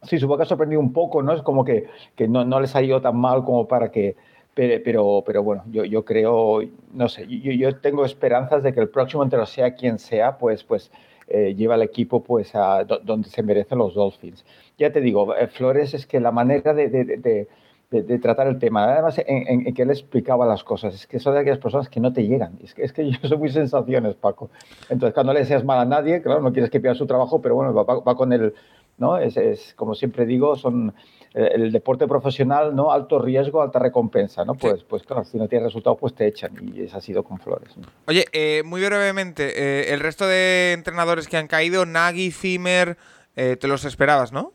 [0.02, 1.34] Sí, supongo que ha sorprendido un poco, ¿no?
[1.34, 1.86] Es como que,
[2.16, 4.16] que no, no les ha ido tan mal como para que,
[4.54, 6.60] pero, pero, pero bueno, yo, yo creo,
[6.92, 10.64] no sé, yo, yo tengo esperanzas de que el próximo entrenador, sea quien sea, pues,
[10.64, 10.90] pues
[11.28, 14.44] eh, lleva al equipo pues a do- donde se merecen los Dolphins.
[14.78, 17.48] Ya te digo, eh, Flores es que la manera de, de- de-
[17.90, 21.06] de- de- tratar el tema, además en, en- en que él explicaba las cosas, es
[21.06, 23.38] que son de aquellas personas que no te llegan, es que, es que yo soy
[23.38, 24.50] muy sensaciones, Paco.
[24.88, 27.54] Entonces, cuando le deseas mal a nadie, claro, no quieres que pierda su trabajo, pero
[27.56, 28.54] bueno, va, va- va con el
[28.98, 29.16] ¿no?
[29.18, 30.92] Es, es, como siempre digo, son
[31.34, 32.90] el deporte profesional, ¿no?
[32.90, 34.54] Alto riesgo, alta recompensa, ¿no?
[34.54, 37.38] Pues, pues claro, si no tienes resultados, pues te echan y eso ha sido con
[37.38, 37.76] Flores.
[37.76, 37.86] ¿no?
[38.06, 42.96] Oye, eh, muy brevemente, eh, el resto de entrenadores que han caído, Nagy, Zimmer,
[43.36, 44.52] eh, te los esperabas, ¿no?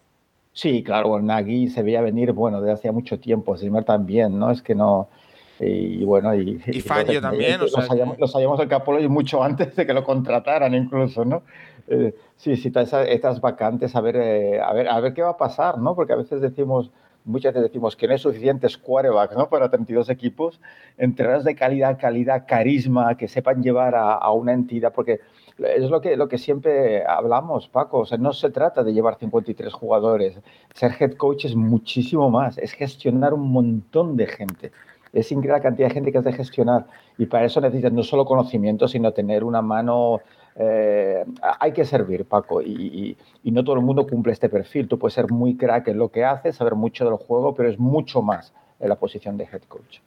[0.51, 4.51] Sí, claro, Nagy se veía venir, bueno, desde hacía mucho tiempo, Zimmer también, ¿no?
[4.51, 5.09] Es que no...
[5.57, 9.41] Y, bueno, y, Y Fangio también, o Lo sea, sabíamos, lo sabíamos el Capolo mucho
[9.41, 11.43] antes de que lo contrataran incluso, ¿no?
[11.87, 15.37] Eh, sí, sí, estas vacantes, a ver, eh, a ver, a ver qué va a
[15.37, 15.95] pasar, ¿no?
[15.95, 16.91] Porque a veces decimos,
[17.25, 19.49] muchas veces decimos que no hay suficientes quarterbacks, ¿no?
[19.49, 20.59] Para 32 equipos,
[20.97, 25.19] entrenadores de calidad, calidad, carisma, que sepan llevar a, a una entidad, porque
[25.57, 29.17] es lo que, lo que siempre hablamos, Paco, o sea, no se trata de llevar
[29.17, 30.39] 53 jugadores,
[30.73, 34.71] ser head coach es muchísimo más, es gestionar un montón de gente.
[35.13, 36.87] Es increíble la cantidad de gente que has de gestionar
[37.17, 40.19] y para eso necesitas no solo conocimiento, sino tener una mano
[40.57, 41.25] eh,
[41.59, 44.87] hay que servir, Paco, y, no todo el mundo cumple este perfil.
[44.87, 47.77] Tú puedes ser muy crack en lo que haces, saber mucho del juego, pero es
[47.77, 49.99] mucho más en la posición de head coach.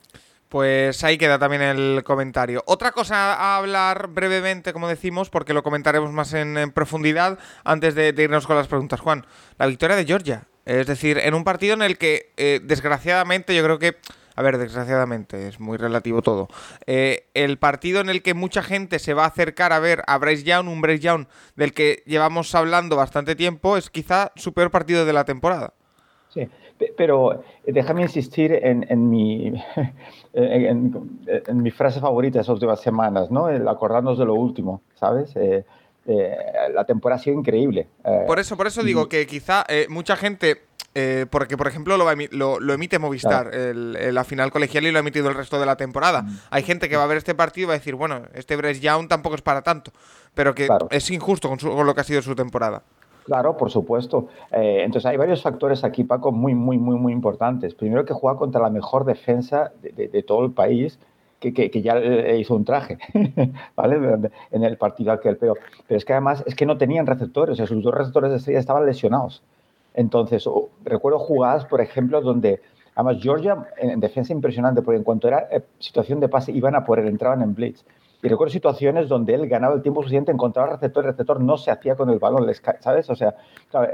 [0.48, 2.62] Pues ahí queda también el comentario.
[2.66, 8.14] Otra cosa a hablar brevemente, como decimos, porque lo comentaremos más en, profundidad antes de,
[8.14, 9.26] de irnos con las preguntas, Juan.
[9.58, 10.46] La victoria de Georgia.
[10.64, 13.96] Es decir, en un partido en el que, eh, desgraciadamente, yo creo que...
[14.39, 16.47] A ver, desgraciadamente, es muy relativo todo.
[16.86, 20.16] Eh, el partido en el que mucha gente se va a acercar a ver a
[20.16, 24.70] Bryce Young, un Bryce Young del que llevamos hablando bastante tiempo, es quizá su peor
[24.70, 25.73] partido de la temporada.
[26.28, 26.48] Sí,
[26.78, 29.60] pe- pero eh, déjame insistir en, mi,
[30.35, 30.93] en,
[31.60, 33.48] mi frase favorita de esas últimas semanas, ¿no?
[33.48, 35.35] El acordarnos de lo último, ¿sabes?
[35.35, 35.65] Eh,
[36.09, 36.36] eh,
[36.74, 37.86] la temporada ha sido increíble.
[38.05, 40.62] Eh, Por eso, por eso digo que quizá eh, mucha gente,
[41.30, 44.51] porque por ejemplo lo, va a emi- lo, lo emite Movistar, el- el- la final
[44.51, 46.22] colegial y lo ha emitido el resto de la temporada.
[46.22, 46.39] Mm.
[46.51, 48.80] Hay gente que va a ver este partido y va a decir, bueno, este Bryce
[48.80, 49.93] Young tampoco es para tanto,
[50.35, 50.89] pero que Claro.
[50.90, 52.82] es injusto con, su- con lo que ha sido su temporada.
[53.26, 54.28] Claro, por supuesto.
[54.51, 57.74] Entonces hay varios factores aquí, Paco, muy, muy, muy, muy importantes.
[57.74, 60.98] Primero que juega contra la mejor defensa de, de- de todo el país,
[61.40, 62.98] que, que- que ya le hizo un traje,
[63.77, 64.31] ¿vale?
[64.51, 65.36] En el partido aquel.
[65.36, 65.55] Pero,
[65.86, 68.36] pero es que además es que no tenían receptores, o sea, sus dos receptores de
[68.39, 69.43] estrella estaban lesionados.
[69.94, 70.44] Entonces,
[70.85, 72.60] recuerdo jugadas, por ejemplo, donde,
[72.94, 76.74] además, Georgia en, en defensa impresionante, porque en cuanto era eh, situación de pase, iban
[76.77, 77.85] a por él, entraban en blitz.
[78.20, 81.70] Y recuerdo situaciones donde él ganaba el tiempo suficiente, encontraba receptor, el receptor no se
[81.70, 82.51] hacía con el balón,
[82.81, 83.09] ¿sabes?
[83.11, 83.36] O sea,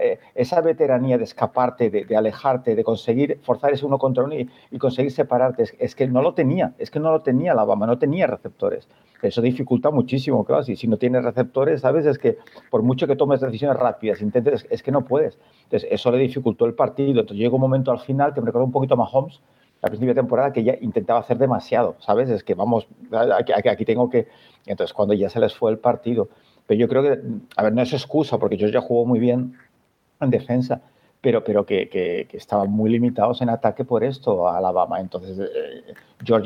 [0.00, 4.48] eh, esa veteranía de escaparte, de, alejarte, de conseguir forzar ese uno contra uno y,
[4.70, 7.86] y conseguir separarte, es, es que no lo tenía, es que no lo tenía Alabama,
[7.86, 8.88] no tenía receptores.
[9.20, 12.06] Eso dificulta muchísimo, claro, si, si no tienes receptores, ¿sabes?
[12.06, 12.38] Es que
[12.70, 15.38] por mucho que tomes decisiones rápidas, intentes, es, es que no puedes.
[15.64, 17.20] Entonces, eso le dificultó el partido.
[17.20, 19.40] Entonces, llegó un momento al final que me recordó un poquito a Mahomes,
[19.84, 22.30] al principio de temporada que ya intentaba hacer demasiado, ¿sabes?
[22.30, 22.88] Es que vamos,
[23.38, 24.28] aquí, aquí- tengo que...
[24.64, 26.30] Entonces, cuando ya se les fue el partido.
[26.66, 27.20] Pero yo creo que,
[27.54, 29.54] a ver, no es excusa, porque Georgia jugó muy bien
[30.20, 30.80] en defensa,
[31.20, 35.00] pero, pero que, que- estaban muy limitados en ataque por esto a Alabama.
[35.00, 35.94] Entonces, eh,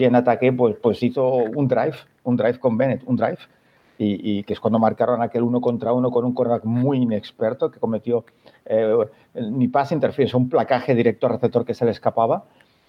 [0.01, 1.94] en ataque pues, pues hizo un drive,
[2.24, 3.39] un drive con Bennett, un drive,
[3.98, 7.70] y, y que es cuando marcaron aquel uno contra uno con un cornerback muy inexperto
[7.70, 8.24] que cometió
[8.65, 8.97] eh,
[9.35, 12.44] ni pase interferencia, un placaje directo al receptor que se le escapaba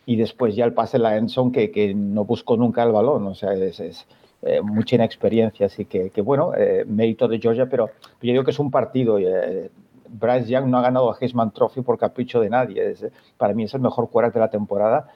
[0.10, 3.28] y después ya el pase en la endzone que, que no buscó nunca el balón,
[3.28, 4.08] o sea, es, es,
[4.42, 8.50] eh, mucha inexperiencia, así que, que bueno, eh, mérito de Georgia, pero yo digo que
[8.50, 9.70] es un partido, eh,
[10.08, 13.06] Bryce Young no ha ganado el Heisman Trophy por capricho de nadie, es,
[13.38, 15.10] para mí es el mejor quarterback de la temporada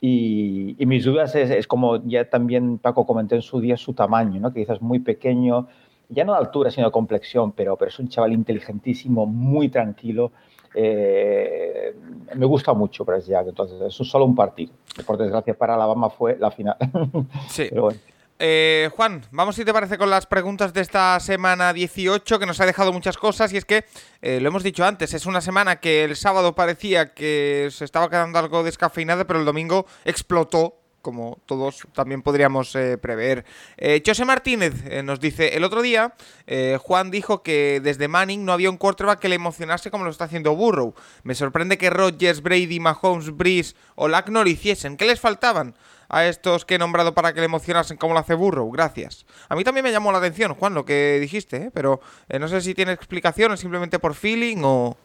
[0.00, 3.92] y, y mis dudas es, es, como ya también Paco comentó en su día, su
[3.92, 4.52] tamaño, ¿no?
[4.52, 5.68] que quizás muy pequeño,
[6.08, 10.32] ya no de altura, sino de complexión, pero, pero es un chaval inteligentísimo, muy tranquilo.
[10.74, 11.94] Eh,
[12.34, 14.72] me gusta mucho Bryce Young, entonces es solo un partido.
[15.06, 16.76] Por desgracia para Alabama fue la final.
[17.48, 17.66] Sí.
[17.68, 18.00] Pero bueno.
[18.42, 22.58] Eh, Juan, vamos si te parece con las preguntas de esta semana 18 que nos
[22.58, 23.84] ha dejado muchas cosas y es que,
[24.22, 28.08] eh, lo hemos dicho antes, es una semana que el sábado parecía que se estaba
[28.08, 33.44] quedando algo descafeinada, pero el domingo explotó como todos también podríamos eh, prever.
[33.76, 36.14] Eh, José Martínez eh, nos dice, el otro día
[36.46, 40.10] eh, Juan dijo que desde Manning no había un quarterback que le emocionase como lo
[40.10, 40.94] está haciendo Burrow.
[41.22, 44.96] Me sorprende que Rodgers, Brady, Mahomes, Breeze o Lack no lo hiciesen.
[44.96, 45.74] ¿Qué les faltaban
[46.08, 48.70] a estos que he nombrado para que le emocionasen como lo hace Burrow?
[48.70, 49.26] Gracias.
[49.48, 51.70] A mí también me llamó la atención, Juan, lo que dijiste, ¿eh?
[51.72, 54.96] pero no sé si tiene explicación simplemente por feeling o...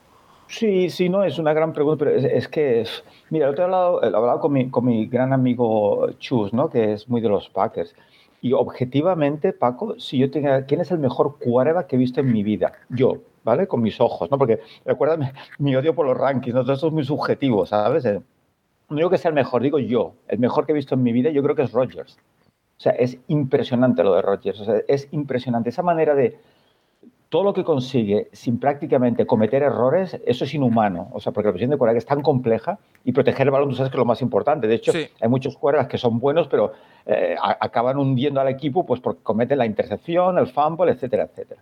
[0.47, 2.85] Sí, sí, no, es una gran pregunta, pero es, que,
[3.29, 6.69] mira, yo te he hablado, he hablado con, mi, con mi gran amigo Chus, ¿no?
[6.69, 7.95] Que es muy de los Packers.
[8.41, 12.31] Y objetivamente, Paco, si yo tenga, ¿quién es el mejor quarterback que he visto en
[12.31, 12.73] mi vida?
[12.89, 13.67] Yo, ¿vale?
[13.67, 14.37] Con mis ojos, ¿no?
[14.37, 16.61] Porque recuérdame mi odio por los rankings, ¿no?
[16.61, 18.05] Todo esto es muy subjetivo, ¿sabes?
[18.05, 18.21] Eh,
[18.89, 21.11] No digo que sea el mejor, digo yo, el mejor que he visto en mi
[21.11, 22.19] vida, yo creo que es Rodgers.
[22.77, 25.69] O sea, es impresionante lo de Rodgers, o sea, es impresionante.
[25.69, 26.37] Esa manera de
[27.35, 31.09] todo lo que consigue sin prácticamente cometer errores, eso es inhumano.
[31.11, 33.75] O sea, porque la posición de quarterback es tan compleja y proteger el balón, tú
[33.75, 34.67] sabes que es lo más importante.
[34.67, 35.05] De hecho, Sí.
[35.19, 36.71] hay muchos quarterbacks que son buenos, pero
[37.05, 41.61] eh, acaban hundiendo al equipo pues porque cometen la intercepción, el fumble, etcétera, etcétera.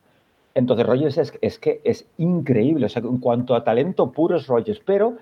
[0.54, 2.86] Entonces, Rogers es, es que es increíble.
[2.86, 5.14] O sea, en cuanto a talento puro es Rogers, pero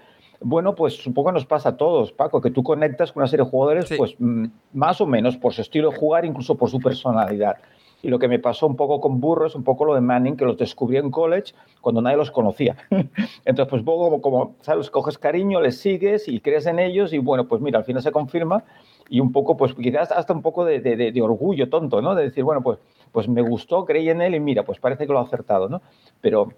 [0.42, 3.46] bueno, pues supongo que nos pasa a todos, Paco, que tú conectas con una serie
[3.46, 3.96] de jugadores, Sí.
[3.98, 7.56] pues mm, más o menos por su estilo de jugar, incluso por su personalidad.
[8.04, 10.36] Y lo que me pasó un poco con Burro es un poco lo de Manning,
[10.36, 12.76] que los descubrí en college cuando nadie los conocía.
[13.46, 14.90] Entonces, pues como, como, ¿sabes?
[14.90, 18.12] Coges cariño, les sigues y crees en ellos y bueno, pues mira, al final se
[18.12, 18.64] confirma
[19.10, 22.16] y un poco, pues quizás hasta un poco de, de- de- orgullo tonto, ¿no?
[22.16, 22.80] De decir, bueno, pues,
[23.12, 25.82] pues me gustó, creí en él y mira, pues parece que lo ha acertado, ¿no?
[26.22, 26.50] Pero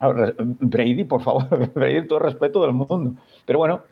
[0.00, 3.12] Brady, por favor, Brady, todo el respeto del mundo.
[3.46, 3.82] Pero bueno,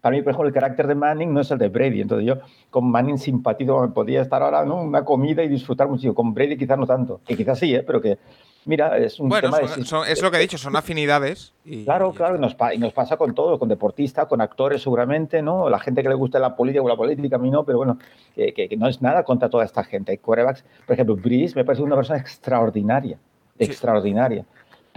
[0.00, 2.00] para mí, por ejemplo, el carácter de Manning no es el de Brady.
[2.02, 2.34] Entonces yo
[2.70, 6.14] con Manning simpatizo, me podía estar ahora en una comida y disfrutar muchísimo.
[6.14, 7.82] Con Brady quizás no tanto, que quizás sí, ¿eh?
[7.84, 8.16] pero que,
[8.64, 9.68] mira, es un Bueno, tema de...
[9.68, 11.52] son- son- es lo que he dicho, son afinidades.
[11.64, 14.82] Y, Claro, y- claro, y nos, y nos pasa con todo, con deportistas, con actores
[14.82, 15.68] seguramente, ¿no?
[15.68, 17.98] La gente que le gusta la política o la política, a mí no, pero bueno,
[18.36, 20.12] que, que- que no es nada contra toda esta gente.
[20.12, 23.18] Hay quarterbacks, por ejemplo, Breeze me parece una persona extraordinaria,
[23.58, 23.64] Sí.
[23.64, 24.44] extraordinaria.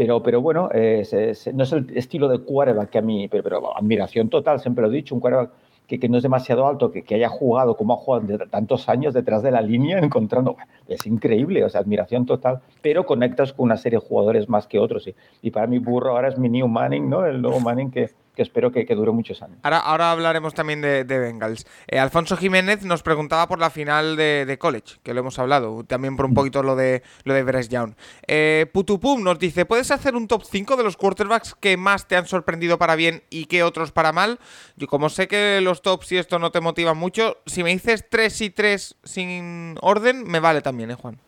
[0.02, 4.30] Pero, pero bueno, es- no es el estilo de quarterback que a mí, pero, admiración
[4.30, 5.52] total, siempre lo he dicho, un quarterback
[5.86, 9.14] que, no es demasiado alto, que, que haya jugado como ha jugado de tantos años
[9.14, 10.56] detrás de la línea, encontrando,
[10.88, 14.80] es increíble, o sea, admiración total, pero conectas con una serie de jugadores más que
[14.80, 15.08] otros.
[15.08, 15.14] Y,
[15.44, 17.24] y para mí Burro ahora es mi new Manning, ¿no?
[17.28, 18.10] El nuevo Manning que,
[18.42, 19.60] que espero que, que dure muchos años.
[19.62, 21.68] Ahora, ahora hablaremos también de, de Bengals.
[21.88, 25.84] Eh, Alfonso Jiménez nos preguntaba por la final de, de college, que lo hemos hablado,
[25.84, 27.94] también por un poquito lo de lo de Bryce Young.
[28.26, 32.16] Eh, Putupum nos dice, ¿puedes hacer un top 5 de los quarterbacks que más te
[32.16, 34.40] han sorprendido para bien y qué otros para mal?
[34.76, 38.06] Yo como sé que los tops y esto no te motivan mucho, si me dices
[38.10, 41.20] 3 y 3 sin orden, me vale también, ¿eh, Juan?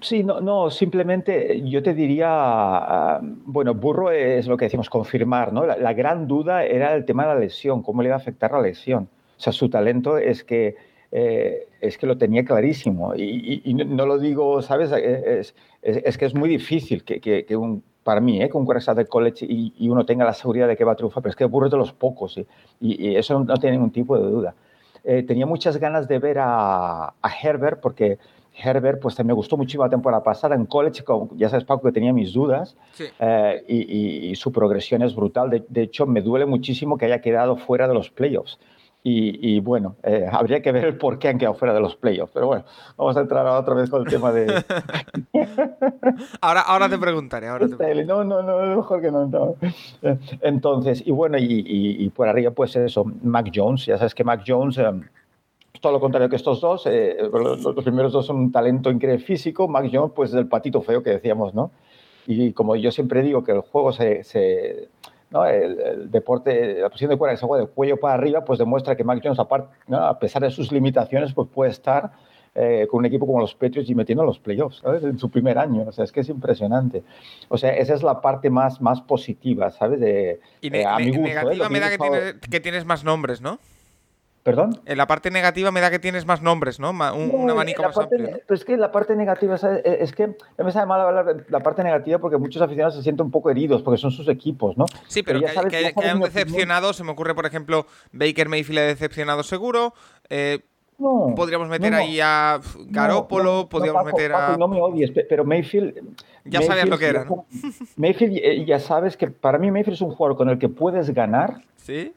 [0.00, 5.52] Sí, no, no, simplemente yo te diría, ah, bueno, Burro es lo que decimos, confirmar,
[5.52, 5.66] ¿no?
[5.66, 8.62] La, gran duda era el tema de la lesión, cómo le iba a afectar la
[8.62, 9.08] lesión.
[9.36, 10.76] O sea, su talento es que,
[11.12, 13.14] eh, es que lo tenía clarísimo.
[13.14, 14.90] Y, no- lo digo, ¿sabes?
[14.96, 15.42] Eh,
[15.82, 18.48] Es, que es muy difícil que, que- que un, para mí, ¿eh?
[18.48, 20.96] que un quarterback de college y, y uno tenga la seguridad de que va a
[20.96, 22.40] triunfar, pero es que Burro es de los pocos
[22.80, 24.54] y, eso no, tiene ningún tipo de duda.
[25.04, 27.12] Eh, tenía muchas ganas de ver a
[27.42, 28.18] Herbert porque
[28.56, 31.02] Herbert, pues me gustó muchísimo la temporada pasada en college,
[31.36, 33.04] ya sabes, Paco, que tenía mis dudas Sí.
[33.18, 35.50] eh, y, y- y su progresión es brutal.
[35.50, 38.58] De, de hecho, me duele muchísimo que haya quedado fuera de los playoffs.
[39.06, 41.94] Y, y bueno, eh, habría que ver el por qué han quedado fuera de los
[41.94, 42.32] playoffs.
[42.32, 42.64] Pero bueno,
[42.96, 44.46] vamos a entrar otra vez con el tema de...
[46.40, 48.04] Ahora, ahora te preguntaré, ahora te preguntaré.
[48.06, 49.26] No, no, no, mejor que no.
[49.26, 49.56] no.
[50.40, 53.86] Entonces, y bueno, y, por arriba, pues eso, Mac Jones.
[53.86, 54.90] Ya sabes que Mac Jones, eh,
[55.84, 56.86] todo lo contrario que estos dos.
[56.86, 59.68] eh, los, los primeros dos son un talento increíble físico.
[59.68, 61.70] Mac Jones, pues el patito feo que decíamos, ¿no?
[62.26, 64.24] Y como yo siempre digo que el juego se.
[64.24, 64.88] se-
[65.30, 65.44] ¿no?
[65.46, 68.58] el, el deporte, la posición de cuerda que se juega de cuello para arriba, pues
[68.58, 69.98] demuestra que Mac Jones, aparte, ¿no?
[69.98, 72.12] a pesar de sus limitaciones, pues puede estar
[72.54, 75.02] eh, con un equipo como los Patriots y metiendo los playoffs, ¿sabes?
[75.02, 75.86] En su primer año.
[75.88, 77.02] O sea, es que es impresionante.
[77.48, 79.98] O sea, esa es la parte más, más positiva, ¿sabes?
[79.98, 81.28] De, Y ne- eh, a mi gusto, ¿eh?
[81.34, 83.58] negativa Lo me da que tienes, que tienes más nombres, ¿no?
[84.44, 84.78] ¿Perdón?
[84.84, 86.90] En la parte negativa me da que tienes más nombres, ¿no?
[86.90, 87.00] Un,
[87.34, 88.30] un No, abanico más parte- amplio.
[88.36, 88.38] ¿no?
[88.46, 89.80] Pero es que la parte negativa, ¿sabes?
[89.86, 90.26] Eh, es que
[90.58, 93.32] no me sabe mal hablar de la parte negativa porque muchos aficionados se sienten un
[93.32, 94.84] poco heridos porque son sus equipos, ¿no?
[95.08, 97.86] Sí, pero, que, sabes- que- ya que sabes hayan decepcionado, se me ocurre, por ejemplo,
[98.12, 99.94] Baker Mayfield ha decepcionado seguro.
[100.28, 100.58] eh,
[100.98, 104.56] No, podríamos meter no, ahí a Garópolo, No, podríamos Paco, meter Paco, a.
[104.58, 105.94] no me odies, pe- pero Mayfield.
[106.44, 107.26] Ya sabías Mayfield, lo que era.
[107.96, 111.08] Mayfield, eh, ya sabes que para mí Mayfield es un jugador con el que puedes
[111.14, 112.12] ganar, ¿Sí?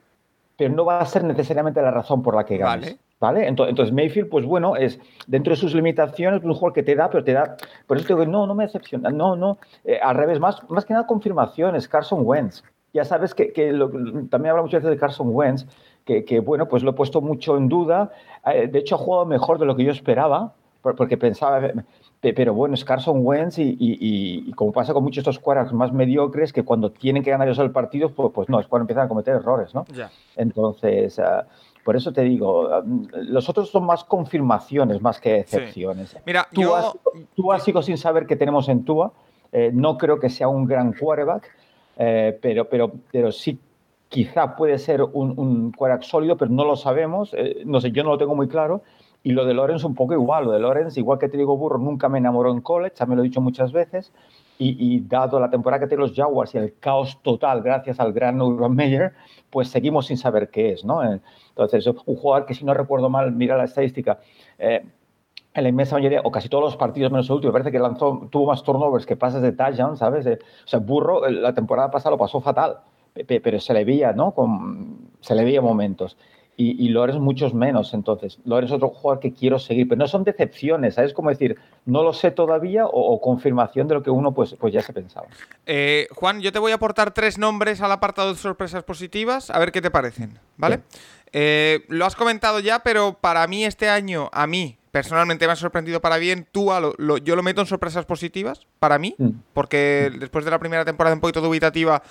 [0.57, 2.97] Pero no va a ser necesariamente la razón por la que ganes.
[3.19, 3.39] Vale.
[3.39, 3.49] Vale.
[3.49, 7.09] Ento- Entonces, Mayfield, pues bueno, es dentro de sus limitaciones, un jugador que te da,
[7.09, 7.57] pero te da.
[7.87, 9.09] Por eso te digo, no, no me decepciona.
[9.09, 9.57] No, no.
[9.85, 11.87] eh, al revés, más, más que nada confirmaciones.
[11.87, 12.63] Carson Wentz.
[12.93, 13.89] Ya sabes que, que lo-
[14.29, 15.65] también habla muchas veces de Carson Wentz,
[16.05, 18.11] que, que, bueno, pues lo he puesto mucho en duda.
[18.45, 21.59] Eh, de hecho, ha jugado mejor de lo que yo esperaba, por- porque pensaba.
[22.21, 25.29] Pe- Pero bueno, es Carson Wentz y, y- y- y como pasa con muchos de
[25.31, 28.59] estos quarterbacks más mediocres, que cuando tienen que ganar ellos el partido, pues, pues no,
[28.59, 29.85] es cuando empiezan a cometer errores, ¿no?
[29.93, 30.09] Ya.
[30.35, 31.45] Entonces, ah,
[31.83, 32.83] por eso te digo, ah,
[33.13, 36.17] los otros son más confirmaciones más que excepciones.
[36.25, 36.75] Mira, Tú, yo.
[36.75, 36.93] has,
[37.35, 39.11] tú has sigo sin saber qué tenemos en Tua.
[39.51, 41.49] Eh, no creo que sea un gran quarterback,
[41.97, 43.57] eh, pero, pero, pero sí
[44.09, 47.33] quizá puede ser un, un quarterback sólido, pero no lo sabemos.
[47.33, 48.81] Eh, no sé, yo no lo tengo muy claro.
[49.27, 50.45] Y lo de Lorenz un poco igual.
[50.45, 53.13] Lo de Lorenz, igual que te digo, Burro, nunca me enamoró en college, ya me
[53.13, 54.13] lo he dicho muchas veces.
[54.57, 58.13] Y, y dado la temporada que tienen los Jaguars y el caos total gracias al
[58.13, 59.11] gran Urban Meyer,
[59.49, 61.01] pues seguimos sin saber qué es, ¿no?
[61.03, 64.17] Entonces, un jugador que si no recuerdo mal, mira la estadística,
[64.59, 64.85] eh,
[65.53, 68.29] en la inmensa mayoría, o casi todos los partidos menos el último, parece que lanzó,
[68.31, 70.25] tuvo más turnovers que pases de touchdown, ¿sabes?
[70.25, 70.37] o
[70.67, 72.77] sea, Burro la temporada pasada lo pasó fatal,
[73.25, 74.31] pero se le veía, ¿no?
[74.31, 76.15] Con, se le veía momentos.
[76.59, 78.39] Y, y Lores muchos menos, entonces.
[78.43, 81.13] Lores es otro jugador que quiero seguir, pero no son decepciones, ¿sabes?
[81.13, 81.55] Como decir,
[81.85, 85.27] no lo sé todavía o, confirmación de lo que uno pues, pues ya se pensaba.
[85.67, 89.59] Eh, Juan, yo te voy a aportar tres nombres al apartado de sorpresas positivas, a
[89.59, 90.81] ver qué te parecen, ¿vale?
[91.31, 95.55] Eh, lo has comentado ya, pero para mí este año, a mí, personalmente me ha
[95.55, 96.47] sorprendido para bien.
[96.51, 96.71] Tú,
[97.23, 99.29] yo lo meto en sorpresas positivas para mí, mm.
[99.53, 102.01] porque después de la primera temporada un poquito dubitativa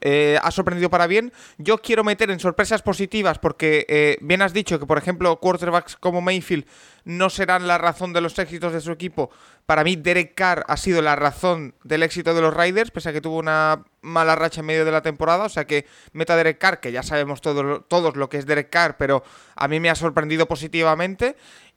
[0.00, 1.32] eh, ha sorprendido para bien.
[1.58, 5.96] Yo quiero meter en sorpresas positivas porque eh, bien has dicho que, por ejemplo, quarterbacks
[5.96, 6.66] como Mayfield
[7.04, 9.30] no serán la razón de los éxitos de su equipo.
[9.66, 13.12] Para mí, Derek Carr ha sido la razón del éxito de los Riders, pese a
[13.12, 15.44] que tuvo una mala racha en medio de la temporada.
[15.44, 18.70] O sea que meta Derek Carr, que ya sabemos todos, todos lo que es Derek
[18.70, 19.22] Carr, pero
[19.56, 21.36] a mí me ha sorprendido positivamente.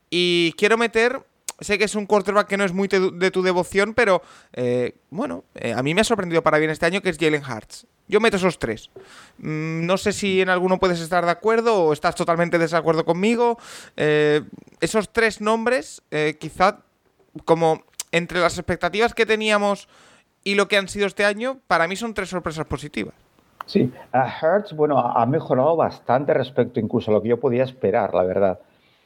[0.09, 1.23] Y quiero meter
[1.59, 4.21] sé que es un quarterback que no es muy de tu devoción, pero
[4.53, 7.43] eh, bueno, eh, a mí me ha sorprendido para bien este año que es Jalen
[7.43, 7.87] Hurts.
[8.07, 8.89] Yo meto esos tres.
[9.37, 13.57] Mm, no sé si en alguno puedes estar de acuerdo o estás totalmente desacuerdo conmigo.
[13.97, 14.43] Eh,
[14.79, 16.01] esos tres nombres,
[16.39, 16.79] quizá
[17.45, 19.87] como entre las expectativas que teníamos
[20.43, 23.15] y lo que han sido este año, para mí son tres sorpresas positivas.
[23.65, 28.23] Sí, a bueno, ha mejorado bastante respecto incluso a lo que yo podía esperar, la
[28.23, 28.59] verdad.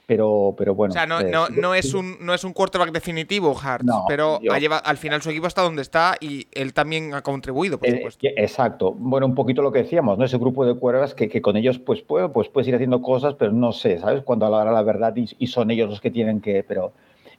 [0.10, 0.92] Pero, pero bueno.
[0.92, 4.40] O sea, no, no, no, es un, no es un quarterback definitivo, Hart, pero
[4.84, 8.28] al final su equipo está donde está y él también ha contribuido, por eh, supuesto.
[8.36, 8.92] exacto.
[8.98, 10.26] Bueno, un poquito lo que decíamos, ¿no?
[10.26, 13.36] Ese grupo de quarterbacks que, que con ellos pues, puedo, pues puedes ir haciendo cosas,
[13.36, 14.24] pero no sé, ¿sabes?
[14.24, 16.64] Cuando hablará la verdad y, son ellos los que tienen que.
[16.68, 16.92] Pero,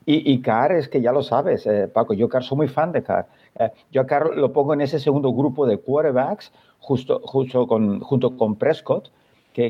[0.06, 2.14] y, y Carr es que ya lo sabes, eh, Paco.
[2.14, 3.26] Yo, Carr, soy muy fan de Carr.
[3.58, 7.98] Eh, yo a Carr lo pongo en ese segundo grupo de quarterbacks, justo, justo con,
[7.98, 9.10] junto con Prescott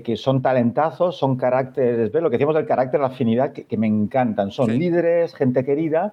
[0.03, 2.23] que, son talentazos, son caracteres, ¿ves?
[2.23, 4.51] Lo que decíamos del carácter, la afinidad, que, me encantan.
[4.51, 6.13] Son líderes, gente querida,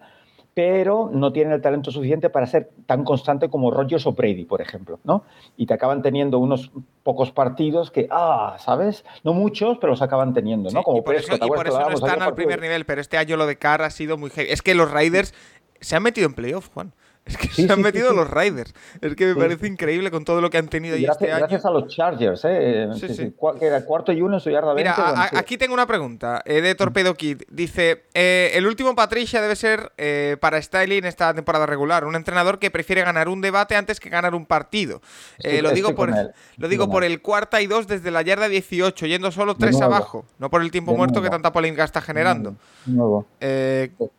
[0.54, 4.62] pero no tienen el talento suficiente para ser tan constante como Rogers o Brady, por
[4.62, 5.24] ejemplo, ¿no?
[5.56, 6.72] Y te acaban teniendo unos
[7.04, 9.06] pocos partidos que, ah, ¿sabes?
[9.24, 10.82] No muchos, pero los acaban teniendo, ¿no?
[10.82, 13.38] como y por eso, y por eso no están al primer nivel, pero este año
[13.38, 14.50] lo de Carr ha sido muy heavy.
[14.50, 15.34] Es que los Raiders
[15.80, 16.94] se han metido en playoff, Juan.
[17.28, 18.74] Es que se han metido los Riders.
[19.02, 21.40] Es que me parece increíble con todo lo que han tenido este año.
[21.40, 22.90] Gracias a los Chargers, ¿eh?
[23.60, 26.76] que era cuarto y uno en su yarda Mira, aquí tengo una pregunta eh, de
[26.76, 27.44] Torpedo Kid.
[27.50, 32.06] Dice: eh, El último Patricia debe ser eh, para Styling esta temporada regular.
[32.06, 35.02] Un entrenador que prefiere ganar un debate antes que ganar un partido.
[35.44, 36.14] lo digo, por,
[36.58, 40.26] lo digo por el cuarta y dos desde la yarda 18, yendo solo tres abajo.
[40.40, 42.56] No por el tiempo muerto que tanta polémica está generando.
[42.86, 43.26] Nuevo.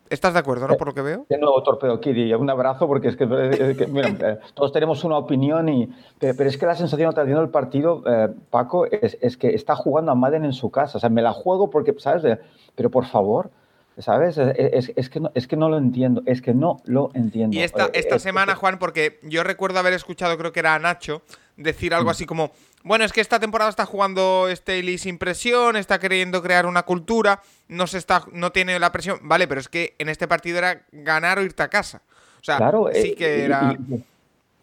[0.09, 0.75] ¿Estás de acuerdo, no?
[0.75, 1.25] Por lo que veo.
[1.29, 2.15] De nuevo, Torpedo Kid.
[2.15, 5.89] Y un abrazo porque es que, eh, todos tenemos una opinión, y,
[6.19, 10.11] pero, es que la sensación que está el partido, eh, Paco, es, que está jugando
[10.11, 10.97] a Madden en su casa.
[10.97, 12.37] O sea, me la juego porque, ¿sabes?
[12.75, 13.49] Pero por favor,
[13.97, 14.37] ¿sabes?
[14.37, 17.55] Es, que no, es que no lo entiendo, es que no lo entiendo.
[17.55, 21.21] Y esta, esta semana, Juan, porque yo recuerdo haber escuchado, creo que era a Nacho,
[21.59, 22.11] decir algo mm.
[22.11, 22.51] así como,
[22.83, 27.41] bueno, es que esta temporada está jugando Staley sin presión, está queriendo crear una cultura,
[27.67, 30.85] no, se está, no tiene la presión, vale, pero es que en este partido era
[30.91, 32.01] ganar o irte a casa.
[32.39, 33.77] O sea, claro, sí eh, que era...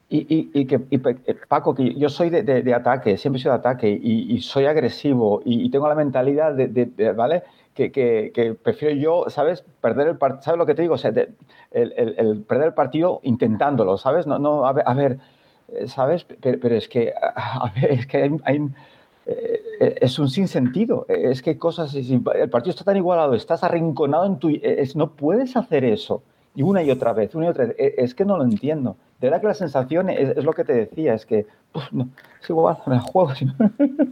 [0.08, 4.40] Y, que, eh, Paco, que yo soy de, ataque, siempre he sido de ataque y,
[4.40, 7.42] soy agresivo y, tengo la mentalidad de, ¿vale?
[7.74, 9.64] Que, prefiero yo, ¿sabes?
[9.80, 10.94] Perder el partido, ¿sabes lo que te digo?
[10.94, 11.12] O sea,
[11.72, 14.28] el, perder el partido intentándolo, ¿sabes?
[14.28, 15.18] No, no, a ver, a ver
[15.68, 16.24] eh, ¿sabes?
[16.24, 18.68] Pero, es que, a ver, es que hay,
[19.26, 21.06] es un sinsentido.
[21.08, 24.50] Es que cosas, el partido está tan igualado, estás arrinconado en tu...
[24.62, 26.22] Es, no puedes hacer eso.
[26.56, 27.76] Y una y otra vez, una y otra vez.
[27.78, 28.96] E, es que no lo entiendo.
[29.20, 31.46] De verdad que la sensación es, lo que te decía, es que
[31.92, 32.08] no,
[32.42, 33.32] es igual, me la juego.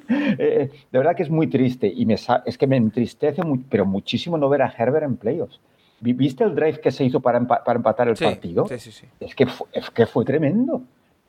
[0.07, 3.41] Eh, eh, de verdad que es muy triste y me, es que me entristece,
[3.71, 5.61] pero muchísimo no ver a Herbert en playoffs.
[6.01, 8.67] ¿Viste el drive que se hizo para, para empatar el partido?
[8.69, 9.07] Sí, sí, sí.
[9.19, 10.83] Es que, fue, es que fue tremendo.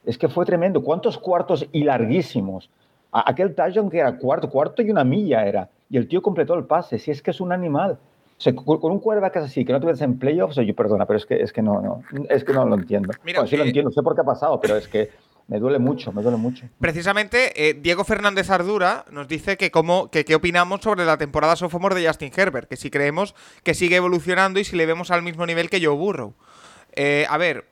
[0.06, 0.84] Es que fue tremendo.
[0.84, 2.70] ¿Cuántos cuartos y larguísimos?
[3.12, 5.70] aquel touchdown que era cuarto, cuarto y una milla era.
[5.90, 7.00] Y el tío completó el pase.
[7.00, 7.98] Si es que es un animal
[8.54, 11.54] con un quarterback así, que no tuvieras en playoffs, yo perdona, pero es que, es
[11.54, 13.14] que no, no, es que no lo entiendo.
[13.24, 15.10] Mira, sí lo entiendo, sé por qué ha pasado, pero es que
[15.48, 16.66] me duele mucho, me duele mucho.
[16.80, 21.56] Precisamente, eh, Diego Fernández Ardura nos dice que, cómo, que qué opinamos sobre la temporada
[21.56, 25.22] sophomore de Justin Herbert, que si creemos que sigue evolucionando y si le vemos al
[25.22, 26.34] mismo nivel que Joe Burrow.
[26.94, 27.66] Eh, a ver,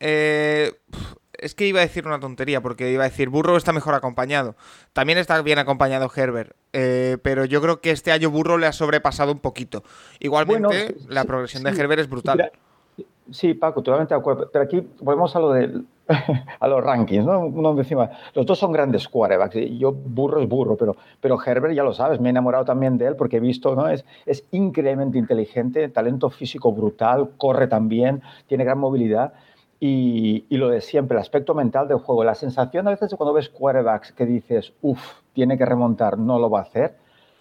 [0.00, 0.72] eh,
[1.38, 4.56] es que iba a decir una tontería, porque iba a decir Burro está mejor acompañado.
[4.92, 8.72] También está bien acompañado Herbert, eh, pero yo creo que este año Burro le ha
[8.72, 9.82] sobrepasado un poquito.
[10.20, 12.52] Igualmente, la progresión de Herbert es brutal.
[13.30, 14.48] Sí, Paco, totalmente de acuerdo.
[14.50, 15.82] Pero aquí volvemos a lo de
[16.60, 17.40] a los rankings, ¿no?
[17.40, 18.10] Uno encima.
[18.34, 19.56] Los dos son grandes quarterbacks.
[19.78, 23.06] Yo burro es burro, pero, pero Herbert ya lo sabes, me he enamorado también de
[23.06, 23.88] él porque he visto, ¿no?
[23.88, 29.34] Es, es increíblemente inteligente, talento físico brutal, corre también, tiene gran movilidad.
[29.80, 33.32] Y, y, lo de siempre, el aspecto mental del juego, la sensación a veces cuando
[33.32, 36.96] ves quarterbacks que dices, uff, tiene que remontar, no lo va a hacer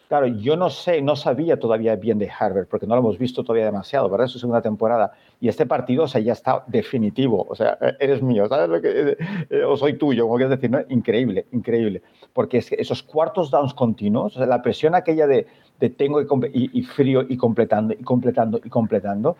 [0.07, 3.43] Claro, yo no sé, no sabía todavía bien de Harvard, porque no lo hemos visto
[3.43, 4.27] todavía demasiado, ¿verdad?
[4.27, 5.11] Su segunda temporada.
[5.41, 7.45] Y este partido, o sea, ya está definitivo.
[7.49, 9.17] O sea, e-, eres mío, ¿sabes lo que
[9.49, 10.79] eh, O soy tuyo, como quieres decir, ¿no?
[10.87, 12.03] Increíble, increíble.
[12.31, 15.45] Porque es que esos cuartos downs continuos, o sea, la presión aquella de,
[15.81, 19.35] de tengo y, y, frío y completando, y completando, y completando,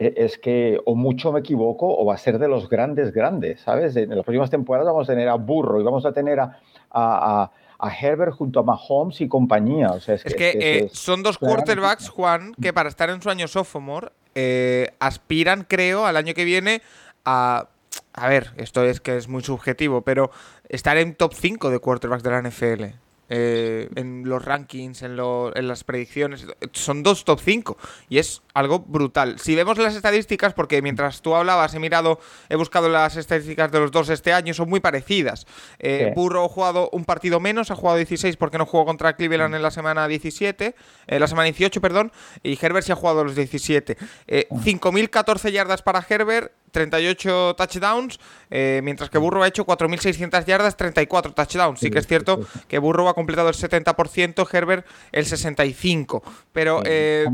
[0.00, 3.94] es que o mucho me equivoco o va a ser de los grandes, grandes, ¿sabes?
[3.96, 6.58] En las próximas temporadas vamos a tener a Burro y vamos a tener a,
[6.90, 7.50] a
[7.80, 9.90] a Herbert junto a Mahomes y compañía.
[9.90, 13.48] O sea, es, que, eh, son dos quarterbacks, Juan, que para estar en su año
[13.48, 16.82] sophomore eh, aspiran, creo, al año que viene
[17.24, 17.68] a...
[18.12, 20.30] A ver, esto es que es muy subjetivo, pero
[20.68, 22.84] estar en top 5 de quarterbacks de la NFL.
[23.32, 26.48] Eh, en los rankings, en, en, las predicciones.
[26.72, 27.78] Son dos top 5
[28.08, 29.38] y es algo brutal.
[29.38, 33.78] Si vemos las estadísticas, porque mientras tú hablabas he mirado, he buscado las estadísticas de
[33.78, 35.46] los dos este año, son muy parecidas.
[35.78, 39.54] Eh, Burro ha jugado un partido menos, ha jugado 16 porque no jugó contra Cleveland
[39.54, 40.74] en la semana 17, en
[41.06, 42.10] eh, la semana 18, perdón,
[42.42, 43.96] y Herbert sí ha jugado los 17.
[44.26, 48.20] 5.014 yardas para Herbert, 38 touchdowns,
[48.50, 51.80] eh, mientras que Burro ha hecho 4.600 yardas, 34 touchdowns.
[51.80, 56.22] Sí, que es cierto que Burro ha completado el 70%, Herbert el 65%.
[56.52, 57.26] Pero eh,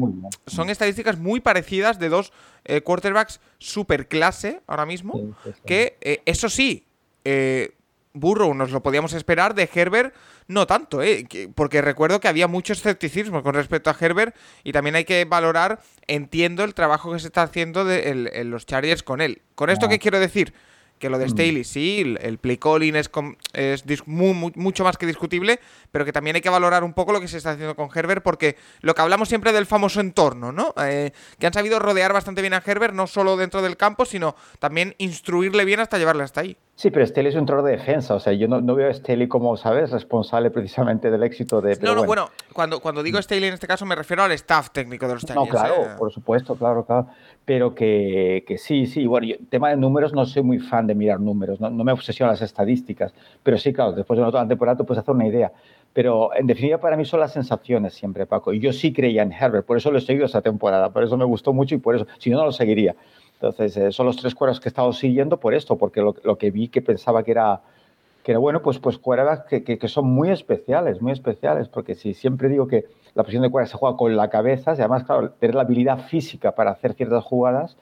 [0.47, 2.33] son estadísticas muy parecidas de dos
[2.65, 6.85] eh, quarterbacks super clase ahora mismo, que eso sí,
[8.19, 10.15] Burro nos lo podíamos esperar, de Herbert
[10.49, 11.27] no tanto, ¿eh?
[11.55, 15.81] porque recuerdo que había mucho escepticismo con respecto a Herbert y también hay que valorar,
[16.07, 19.43] entiendo, el trabajo que se está haciendo de, en los Chargers con él.
[19.55, 20.55] ¿Con esto qué quiero decir?
[20.99, 21.31] que lo de mm.
[21.31, 23.11] Staley sí, el, play calling es,
[23.53, 25.61] es mucho más que discutible,
[25.93, 28.23] pero que también hay que valorar un poco lo que se está haciendo con Herbert,
[28.23, 30.75] porque lo que hablamos siempre del famoso entorno, ¿no?
[30.83, 34.37] Eh, que han sabido rodear bastante bien a Herbert, no solo dentro del campo, sino
[34.59, 36.57] también instruirle bien hasta llevarle hasta ahí.
[36.77, 39.29] Sí, pero Staley es un entrenador de defensa, o sea, yo no, veo a Staley
[39.29, 41.79] como, ¿sabes?, responsable precisamente del éxito de...
[41.81, 45.09] No, no, bueno, cuando, cuando digo Staley en este caso me refiero al staff técnico
[45.09, 45.35] de los.
[45.35, 45.89] No, claro, ¿eh?
[45.99, 47.09] por supuesto, claro, claro
[47.47, 50.97] pero que, que sí, sí, bueno, yo, tema de números no soy muy fan de
[50.97, 54.77] mirar números, no, no me obsesionan las estadísticas, pero sí, claro, después de una temporada
[54.77, 55.53] tú puedes hacer una idea.
[55.93, 58.53] Pero en definitiva para mí son las sensaciones siempre, Paco.
[58.53, 61.17] Y yo sí creía en Herbert, por eso lo he seguido esa temporada, por eso
[61.17, 62.97] me gustó mucho y por eso, si no, no lo seguiría.
[63.37, 66.39] Entonces, eh, son los tres cuadros que he estado siguiendo por esto, porque lo, lo
[66.39, 67.61] que vi que pensaba que era,
[68.23, 72.15] que era bueno, pues, pues quarterbacks que, que, son muy especiales, muy especiales, porque si
[72.15, 75.55] siempre digo que la posición de quarterback se juega con la cabeza, además, claro, tener
[75.55, 77.77] la habilidad física para hacer ciertas jugadas,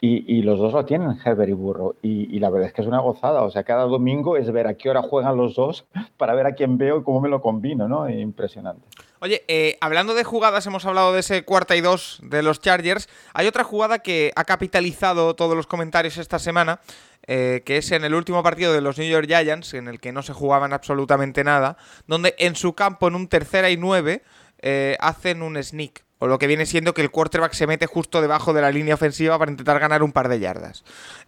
[0.00, 2.82] y, y los dos lo tienen, Herbert y Burro, y, y, la verdad es que
[2.82, 5.84] es una gozada, o sea, cada domingo es ver a qué hora juegan los dos
[6.16, 8.08] para ver a quién veo y cómo me lo combino, ¿no?
[8.08, 8.86] Impresionante.
[9.24, 13.08] Oye, eh, hablando de jugadas, hemos hablado de ese cuarta y dos de los Chargers.
[13.34, 16.80] Hay otra jugada que ha capitalizado todos los comentarios esta semana,
[17.28, 20.10] eh, que es en el último partido de los New York Giants, en el que
[20.10, 21.76] no se jugaban absolutamente nada,
[22.08, 24.24] donde en su campo, en un tercera y nueve,
[24.58, 26.02] eh, hacen un sneak.
[26.22, 28.94] O lo que viene siendo que el quarterback se mete justo debajo de la línea
[28.94, 30.84] ofensiva para intentar ganar un par de yardas.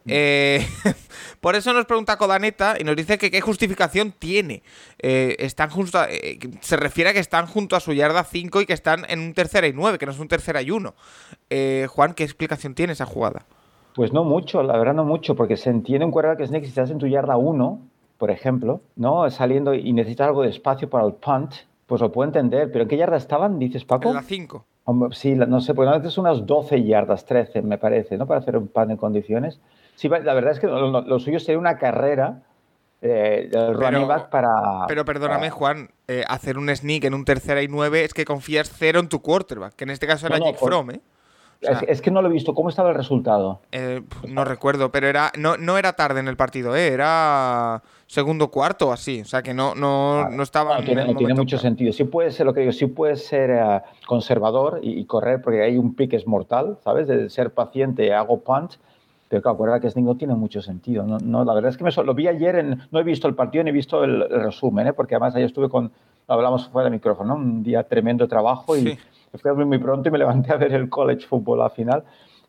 [0.06, 0.64] Eh,
[1.40, 4.62] por eso nos pregunta Codaneta y nos dice que qué justificación tiene.
[5.02, 8.66] Eh, están justo eh, se refiere a que están junto a su yarda 5 y
[8.66, 10.94] que están en un tercera y 9, que no es un tercera y 1.
[11.50, 13.46] Eh, Juan, ¿qué explicación tiene esa jugada?
[13.96, 16.68] Pues no mucho, la verdad no mucho, porque se entiende un quarterback que es si
[16.68, 17.80] estás en tu yarda 1,
[18.16, 19.28] por ejemplo, ¿no?
[19.32, 21.52] Saliendo y necesitas algo de espacio para el punt,
[21.86, 22.70] pues lo puedo entender.
[22.70, 24.10] ¿Pero en qué yarda estaban, dices Paco?
[24.10, 24.64] En la 5.
[25.12, 28.26] Sí, no sé, pues veces unas 12 yardas, 13 me parece, ¿no?
[28.26, 29.58] Para hacer un pan en condiciones.
[29.94, 32.42] Sí, la verdad es que lo, lo suyo sería una carrera
[33.06, 34.86] eh, el running back para...
[34.88, 38.72] Pero perdóname, Juan, eh, hacer un sneak en un tercera y nueve es que confías
[38.74, 41.00] cero en tu quarterback, que en este caso era no, no, Jake Fromm, ¿eh?
[41.62, 42.54] O sea, es, es, que no lo he visto.
[42.54, 43.60] ¿Cómo estaba el resultado?
[43.72, 46.88] Eh, no recuerdo, pero era no, no era tarde en el partido, ¿eh?
[46.88, 47.82] era
[48.14, 49.20] segundo cuarto así.
[49.20, 50.78] O sea que no, no, no estaba.
[50.78, 51.92] No, tiene, no tiene mucho sentido.
[51.92, 55.62] Sí puede ser lo que digo, sí puede ser uh, conservador y, y, correr, porque
[55.62, 57.08] hay un pick es mortal, ¿sabes?
[57.08, 58.78] De ser paciente, hago punch.
[59.28, 61.02] Pero claro, acuérdate que Sting no tiene mucho sentido.
[61.02, 63.34] No, no, la verdad es que me, lo vi ayer, en, no he visto el
[63.34, 64.92] partido ni he visto el, el resumen, ¿eh?
[64.92, 65.90] porque además ayer estuve con,
[66.28, 67.40] hablamos fuera del micrófono, ¿no?
[67.40, 68.80] un día tremendo trabajo y.
[68.80, 68.98] Sí
[69.38, 72.04] fui a muy pronto y me levanté a ver el college football al final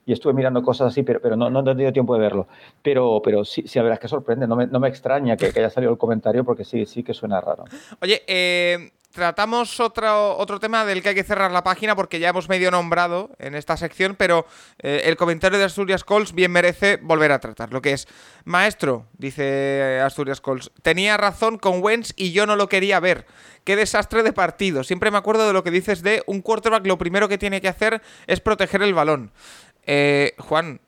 [0.06, 2.48] y estuve mirando cosas así, pero, pero no, no he tenido tiempo de verlo.
[2.82, 5.48] Pero, pero sí, sí, la verdad es que sorprende, no me, no me extraña que,
[5.48, 7.66] haya salido el comentario porque sí, sí que suena raro.
[8.02, 12.30] Oye, eh, tratamos otro, otro tema del que hay que cerrar la página porque ya
[12.30, 14.46] hemos medio nombrado en esta sección, pero
[14.80, 17.72] eh, el comentario de Asturias Cols bien merece volver a tratar.
[17.72, 18.08] Lo que es,
[18.44, 23.26] maestro, dice Asturias Cols, tenía razón con Wentz y yo no lo quería ver.
[23.64, 24.84] Qué desastre de partido.
[24.84, 27.70] Siempre me acuerdo de lo que dices de un quarterback, lo primero que tiene que
[27.70, 29.32] hacer es proteger el balón.
[29.86, 30.80] Eh, Juan,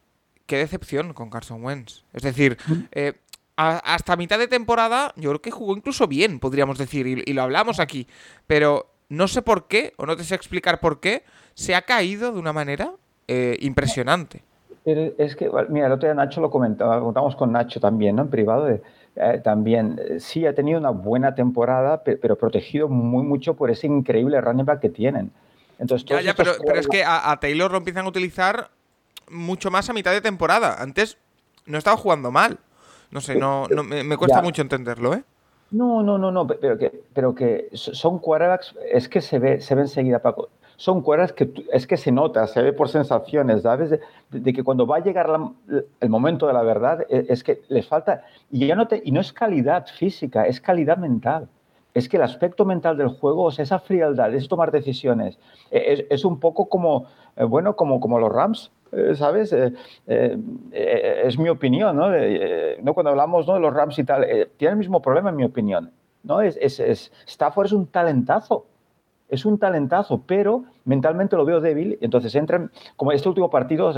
[0.48, 2.04] qué decepción con Carson Wentz.
[2.14, 2.58] Es decir,
[2.92, 3.14] eh,
[3.58, 7.80] hasta mitad de temporada, yo creo que jugó incluso bien, podríamos decir, y, lo hablamos
[7.80, 8.08] aquí.
[8.48, 12.32] Pero no sé por qué, o no te sé explicar por qué, se ha caído
[12.32, 12.92] de una manera
[13.28, 14.44] eh, impresionante.
[14.84, 18.22] Pero es que, mira, el otro día Nacho lo comentaba, contamos con Nacho también, ¿no?
[18.22, 18.82] En privado, eh,
[19.44, 24.66] también, sí, ha tenido una buena temporada, pero, protegido muy mucho por ese increíble running
[24.66, 25.32] back que tienen.
[25.80, 28.70] Entonces, ya, ya, pero, pero, es que a, a Taylor lo empiezan a utilizar
[29.30, 30.82] mucho más a mitad de temporada.
[30.82, 31.18] Antes
[31.66, 32.60] no estaba jugando mal.
[33.12, 35.24] No sé, no, no me, cuesta mucho entenderlo, ¿eh?
[35.72, 39.76] No, no, no, no, pero que, pero que son quarterbacks, es que se ve, se
[39.76, 40.50] ve enseguida, Paco.
[40.76, 44.00] Son quarterbacks que es que se nota, se ve por sensaciones, ¿sabes?
[44.30, 45.30] De, que cuando va a llegar
[46.00, 48.24] el momento de la verdad, e, es, que les falta.
[48.52, 51.48] Y, ya no te, y no es calidad física, es calidad mental.
[51.94, 55.40] Es que el aspecto mental del juego, o sea, esa frialdad, es tomar decisiones,
[55.72, 58.72] e, es, es un poco como, eh, bueno, como, como los Rams
[59.16, 59.54] ¿sabes?
[59.54, 59.74] Eh,
[60.08, 62.10] eh, es mi opinión, ¿no?
[62.82, 62.94] ¿no?
[62.94, 64.26] Cuando hablamos de los Rams y tal,
[64.58, 65.92] tiene el mismo problema en mi opinión,
[66.24, 66.42] ¿no?
[66.42, 68.66] Es, es, Stafford es un talentazo,
[69.30, 73.94] es un talentazo, pero mentalmente lo veo débil, entonces entra, como este último partido,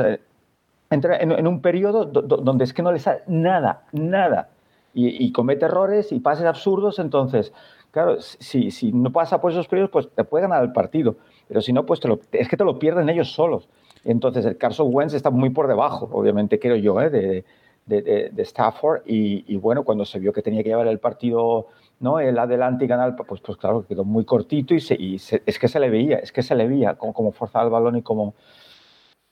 [0.90, 4.50] entra en, un periodo donde es que no le sale nada, nada,
[4.94, 7.54] y, comete errores y pases absurdos, entonces,
[7.92, 11.16] claro, si no pasa por esos periodos, pues te puede ganar el partido,
[11.48, 12.00] pero si no, pues
[12.32, 13.68] es que te lo pierden ellos solos.
[14.04, 17.10] Entonces, el Carson Wentz está muy por debajo, obviamente, creo yo, ¿eh?
[17.10, 17.46] de,
[17.86, 19.02] de, de, Stafford.
[19.06, 21.68] Y, bueno, cuando se vio que tenía que llevar el partido
[22.00, 22.20] ¿no?
[22.20, 25.80] el adelante y ganar, pues, pues claro, quedó muy cortito y, y es que se
[25.80, 28.36] le veía, es que se le veía como, como forzaba el balón y como...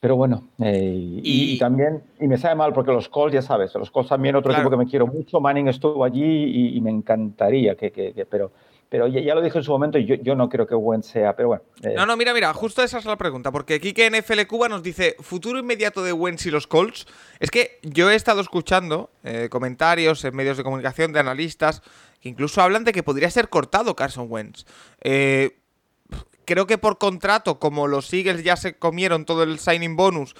[0.00, 3.90] Pero bueno, eh, y, también, y me sabe mal porque los Colts, ya sabes, los
[3.90, 7.90] Colts también otro equipo que me quiero mucho, Manning estuvo allí y, me encantaría que,
[7.90, 8.52] que, que pero
[8.88, 11.36] pero ya, lo dije en su momento y yo, yo no creo que Wentz sea,
[11.36, 11.62] pero bueno.
[11.82, 11.92] Eh.
[11.94, 14.82] No, no, mira, mira, justo esa es la pregunta, porque aquí que NFL Cuba nos
[14.82, 17.06] dice futuro inmediato de Wentz y los Colts.
[17.38, 21.82] Es que yo he estado escuchando eh, comentarios en medios de comunicación de analistas
[22.20, 24.64] que incluso hablan de que podría ser cortado Carson Wentz.
[25.02, 25.58] Eh,
[26.46, 30.34] creo que por contrato, como los Eagles ya se comieron todo el signing bonus,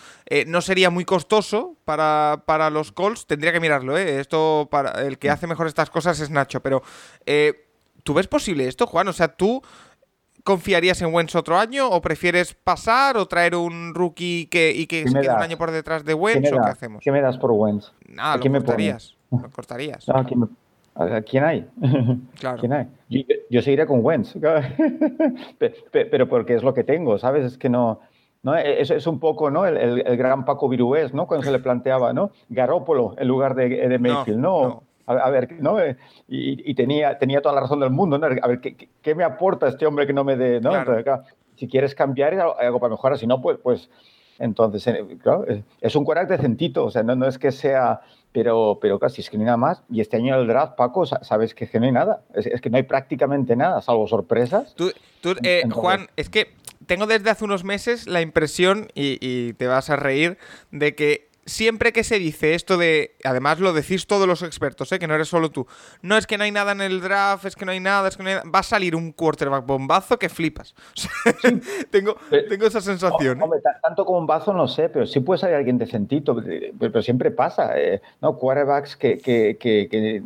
[0.46, 3.26] no sería muy costoso para, para, los Colts.
[3.26, 4.18] Tendría que mirarlo, ¿eh?
[4.18, 5.32] Esto, para el que mm.
[5.32, 6.82] hace mejor estas cosas es Nacho, pero
[8.02, 9.08] ¿Tú ves posible esto, Juan?
[9.08, 9.62] O sea, ¿tú
[10.44, 15.06] confiarías en Wentz otro año o prefieres pasar o traer un rookie que, y que
[15.06, 17.02] se quede un año por detrás de Wentz o qué hacemos?
[17.04, 17.92] ¿Qué me das por Wentz?
[18.08, 19.14] Nada, lo cortarías.
[19.30, 20.08] Lo cortarías.
[20.08, 20.24] ¿a,
[21.22, 21.68] quién, hay?
[22.40, 22.58] Claro.
[22.58, 22.88] ¿Quién hay?
[23.50, 24.34] Yo, seguiría con Wentz.
[25.92, 27.44] pero porque es lo que tengo, ¿sabes?
[27.44, 28.00] Es que no...
[28.42, 28.56] ¿no?
[28.56, 29.66] E, es, es un poco ¿no?
[29.66, 31.26] el, gran Paco Virués, ¿no?
[31.26, 32.30] Cuando se le planteaba, ¿no?
[32.48, 34.84] Garópolo en lugar de, de Mayfield, ¿no?
[35.08, 35.80] A, ver, ¿no?
[35.80, 35.96] Eh,
[36.28, 38.26] y, tenía, tenía toda la razón del mundo, ¿no?
[38.26, 40.72] A ver, ¿qué, me aporta este hombre que no me dé, ¿no?
[41.56, 43.90] si quieres cambiar, algo para mejorar, si no, pues, pues
[44.38, 45.44] entonces, eh, claro,
[45.80, 49.30] es un carácter decentito, o sea, no, no es que sea, pero, pero casi es
[49.30, 49.82] que no hay nada más.
[49.90, 52.76] Y este año en el draft, Paco, sabes que, no hay nada, es, que no
[52.76, 54.74] hay prácticamente nada, salvo sorpresas.
[54.76, 54.92] Tú,
[55.42, 56.52] eh, Juan, es que
[56.86, 60.38] tengo desde hace unos meses la impresión, y, y te vas a reír,
[60.70, 64.98] de que siempre que se dice esto de, además lo decís todos los expertos, ¿eh?
[64.98, 65.66] que no eres solo tú,
[66.02, 68.16] no es que no hay nada en el draft, es que no hay nada, es
[68.16, 70.74] que no hay nada, va a salir un quarterback bombazo que flipas.
[71.90, 72.16] tengo,
[72.48, 73.40] tengo esa sensación.
[73.40, 73.44] ¿eh?
[73.82, 76.36] tanto como un bazo no sé, pero sí puede salir alguien decentito,
[76.78, 78.36] pero, siempre pasa, eh, ¿no?
[78.36, 80.22] Quarterbacks que, que, que,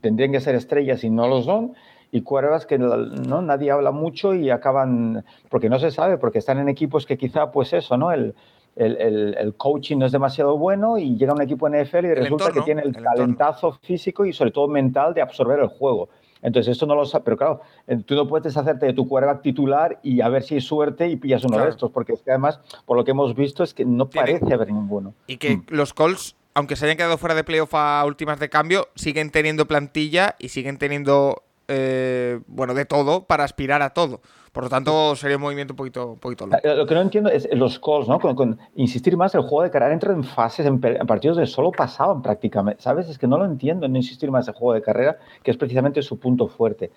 [0.00, 1.74] tendrían que ser estrellas y no lo son
[2.12, 6.58] y quarterbacks que no nadie habla mucho y acaban porque no se sabe porque están
[6.58, 8.36] en equipos que quizá pues eso no el
[8.76, 12.82] el, coaching no es demasiado bueno y llega un equipo NFL y resulta que tiene
[12.82, 16.08] el, talentazo físico y sobre todo mental de absorber el juego.
[16.42, 19.40] Entonces, esto no lo sabe, pero claro, eh, tú no puedes hacerte de tu quarterback
[19.40, 22.32] titular y a ver si hay suerte y pillas uno de estos, porque es que
[22.32, 25.14] además, por lo que hemos visto, es que no parece haber ninguno.
[25.26, 25.66] Y que mm.
[25.70, 29.66] los Colts, aunque se hayan quedado fuera de playoff a últimas de cambio, siguen teniendo
[29.66, 34.20] plantilla y siguen teniendo, eh, bueno, de todo para aspirar a todo.
[34.54, 36.60] Por lo tanto, sería un movimiento un poquito, poquito loco.
[36.62, 38.20] Lo que no entiendo es los calls, ¿no?
[38.20, 42.22] Con, insistir más, el juego de carrera entra en fases, en, partidos de solo pasaban
[42.22, 43.08] prácticamente, ¿sabes?
[43.08, 45.56] Es que no lo entiendo, no insistir más en el juego de carrera, que es
[45.56, 46.92] precisamente su punto fuerte.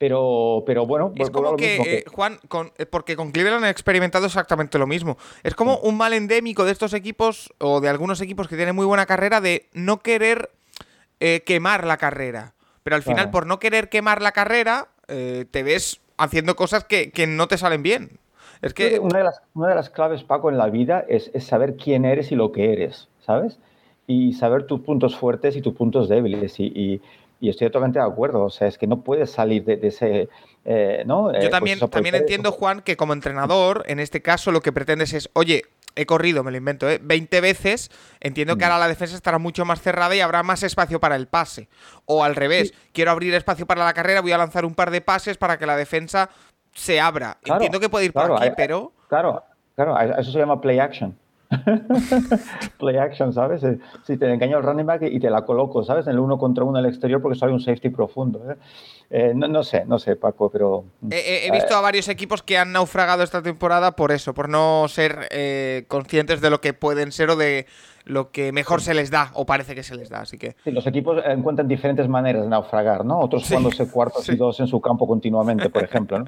[0.00, 2.40] Pero, pero bueno, es como que, eh, Juan,
[2.76, 5.16] eh, porque con Cleveland han experimentado exactamente lo mismo.
[5.44, 8.84] Es como un mal endémico de estos equipos o de algunos equipos que tienen muy
[8.84, 10.50] buena carrera de no querer
[11.20, 12.54] eh, quemar la carrera.
[12.82, 17.10] Pero al final, por no querer quemar la carrera, eh, te ves haciendo cosas que,
[17.10, 18.18] que no te salen bien.
[18.62, 18.98] Es que...
[18.98, 22.04] Una de las, una de las claves, Paco, en la vida es, es saber quién
[22.04, 23.58] eres y lo que eres, ¿sabes?
[24.06, 26.58] Y saber tus puntos fuertes y tus puntos débiles.
[26.58, 27.02] Y, y,
[27.40, 28.44] y estoy totalmente de acuerdo.
[28.44, 30.28] O sea, es que no puedes salir de, de ese.
[30.64, 31.32] Eh, ¿no?
[31.32, 34.60] Yo Eh, también, pues también pues, entiendo, Juan, que como entrenador, en este caso lo
[34.62, 35.64] que pretendes es, oye,
[35.96, 37.00] he corrido, me lo invento, ¿eh?
[37.02, 37.90] 20 veces,
[38.20, 38.68] entiendo que Mm.
[38.68, 41.68] ahora la defensa estará mucho más cerrada y habrá más espacio para el pase.
[42.04, 45.00] O al revés, quiero abrir espacio para la carrera, voy a lanzar un par de
[45.00, 46.30] pases para que la defensa
[46.72, 47.38] se abra.
[47.42, 48.92] Claro, entiendo que puede ir por aquí, hay- pero...
[49.08, 49.42] Claro,
[49.74, 51.16] claro, eso se llama play action.
[52.78, 53.62] play action, ¿sabes?
[53.64, 56.06] Eh, Si te engaño el running back y te la coloco, ¿sabes?
[56.06, 58.42] En el uno contra uno al exterior porque sale un safety profundo.
[58.50, 58.56] ¿eh?
[59.10, 60.84] Eh, no, no sé, no sé, Paco, pero.
[61.10, 64.48] He, he- he visto a varios equipos que han naufragado esta temporada por eso, por
[64.48, 67.66] no ser eh, conscientes de lo que pueden ser o de
[68.06, 70.20] lo que mejor se les da o parece que se les da.
[70.20, 73.18] Así que Sí, los equipos encuentran diferentes maneras de naufragar, ¿no?
[73.18, 74.32] Otros Sí, jugándose cuartos sí.
[74.32, 76.26] y dos en su campo continuamente, por ejemplo, ¿no?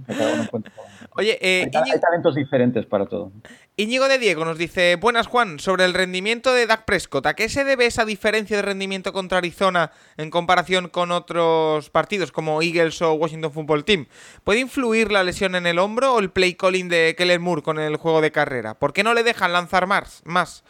[1.17, 3.31] Oye, eh, hay, ta- Íñigo- hay talentos diferentes para todo.
[3.77, 7.49] Íñigo de Diego nos dice, buenas Juan, sobre el rendimiento de Dak Prescott, ¿a qué
[7.49, 13.01] se debe esa diferencia de rendimiento contra Arizona en comparación con otros partidos como Eagles
[13.03, 14.07] o Washington Football Team?
[14.43, 17.79] ¿Puede influir la lesión en el hombro o el play calling de Kellen Moore con
[17.79, 18.75] el juego de carrera?
[18.75, 20.23] ¿Por qué no le dejan lanzar más?
[20.25, 20.65] más?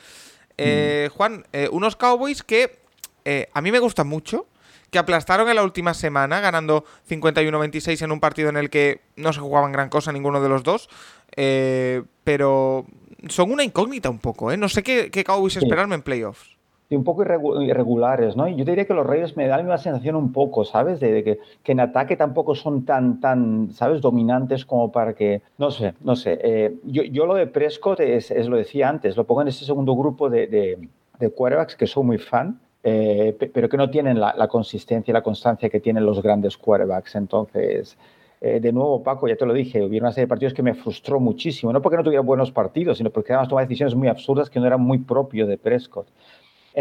[0.59, 2.79] Eh, Juan, eh, unos Cowboys que
[3.25, 4.47] eh, a mí me gustan mucho,
[4.91, 9.33] que aplastaron en la última semana, ganando 51-26 en un partido en el que no
[9.33, 10.89] se jugaban gran cosa ninguno de los dos.
[11.37, 12.87] eh, pero
[13.29, 14.57] son una incógnita un poco, ¿eh?
[14.57, 15.59] No sé qué, qué Cowboys Sí.
[15.61, 16.58] esperarme en playoffs.
[16.91, 18.49] Y un poco irregu- irregulares, ¿no?
[18.49, 21.01] Y yo diría que los Raiders me dan misma sensación un poco, ¿sabes?
[21.01, 24.01] De, que, que en ataque tampoco son tan, tan, ¿sabes?
[24.01, 26.39] Dominantes como para que, no sé, no sé.
[26.43, 29.67] Eh, yo, yo lo de Prescott es, es lo decía antes, lo pongo en ese
[29.67, 30.89] segundo grupo de, de,
[31.19, 35.13] de quarterbacks que soy muy fan, eh, pe- pero que no tienen la, la consistencia
[35.13, 37.17] y la constancia que tienen los grandes quarterbacks.
[37.17, 37.99] Entonces,
[38.41, 40.73] eh, de nuevo, Paco, ya te lo dije, hubo una serie de partidos que me
[40.73, 44.49] frustró muchísimo, no porque no tuviera buenos partidos, sino porque además tomaba decisiones muy absurdas
[44.49, 46.07] que no eran muy propios de Prescott.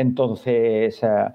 [0.02, 1.26] Entonces, eh,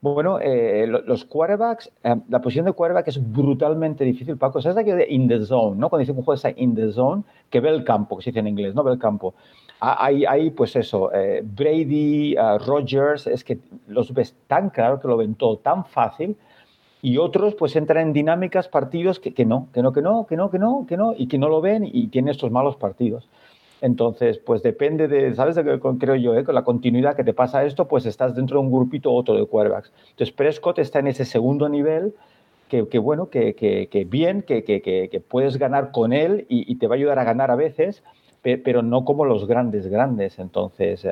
[0.00, 4.60] bueno, eh, lo- los quarterbacks, eh, la posición de quarterback es brutalmente difícil, Paco.
[4.62, 5.88] ¿Sabes aquello de in the zone, no?
[5.88, 8.40] Cuando dicen un juego está in the zone, que ve el campo, que se dice
[8.40, 9.34] en inglés, no ve el campo.
[9.80, 13.58] Ah, Hay, hay pues eso, eh, Brady, ah, Rogers, es que
[13.88, 16.36] los ves tan claro que lo ven todo tan fácil
[17.02, 20.36] y otros pues entran en dinámicas, partidos que, que no, que no, que no, que
[20.36, 23.28] no, que no, que no, y que no lo ven y tienen estos malos partidos.
[23.82, 25.56] Entonces, pues depende de, ¿sabes?
[25.56, 26.44] De, creo yo, ¿eh?
[26.44, 29.34] con la continuidad que te pasa esto, pues estás dentro de un grupito u otro
[29.34, 29.92] de quarterbacks.
[30.10, 32.14] Entonces, Prescott está en ese segundo nivel
[32.68, 37.18] que, bueno, que, que- bien, que, puedes ganar con él y, te va a ayudar
[37.18, 38.02] a ganar a veces,
[38.40, 40.38] pe- pero no como los grandes, grandes.
[40.38, 41.10] Entonces, eh,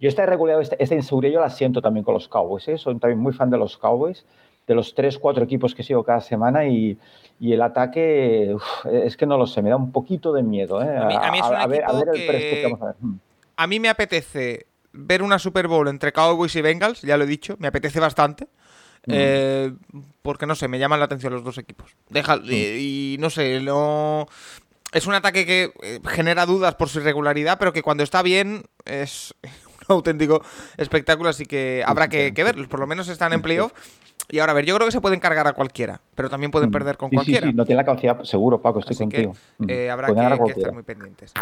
[0.00, 2.66] yo esta irregularidad, esta, esta inseguridad yo la siento también con los Cowboys.
[2.68, 2.78] ¿eh?
[2.78, 4.24] Soy también muy fan de los Cowboys,
[4.68, 6.96] de los tres, cuatro equipos que sigo cada semana y,
[7.40, 8.62] y el ataque, uf,
[8.92, 10.80] es que no lo sé, me da un poquito de miedo.
[10.82, 10.96] ¿eh?
[10.96, 12.82] A mí- a mí es un ver, a equipo ver el que- Prescott que vamos
[12.82, 12.94] a ver.
[13.56, 17.26] A mí me apetece ver una Super Bowl entre Cowboys y Bengals, ya lo he
[17.26, 18.46] dicho, me apetece bastante.
[19.10, 19.72] eh,
[20.22, 21.96] porque no sé, me llaman la atención los dos equipos.
[22.10, 24.26] Deja, eh, y no sé, no.
[24.92, 28.64] Es un ataque que eh, genera dudas por su irregularidad, pero que cuando está bien
[28.84, 29.34] es
[29.88, 30.42] un auténtico
[30.76, 32.66] espectáculo, así que habrá que, que verlos.
[32.68, 33.72] Por lo menos están en playoff.
[34.28, 36.70] Y ahora, a ver, yo creo que se pueden cargar a cualquiera, pero también pueden
[36.70, 37.10] perder con Mm.
[37.10, 37.46] Sí, sí, cualquiera.
[37.48, 39.34] sí, no tiene la capacidad, seguro, Paco, estoy Así contigo.
[39.58, 39.70] Mm.
[39.70, 40.58] eh, habrá que, que cualquiera.
[40.58, 41.32] estar muy pendientes.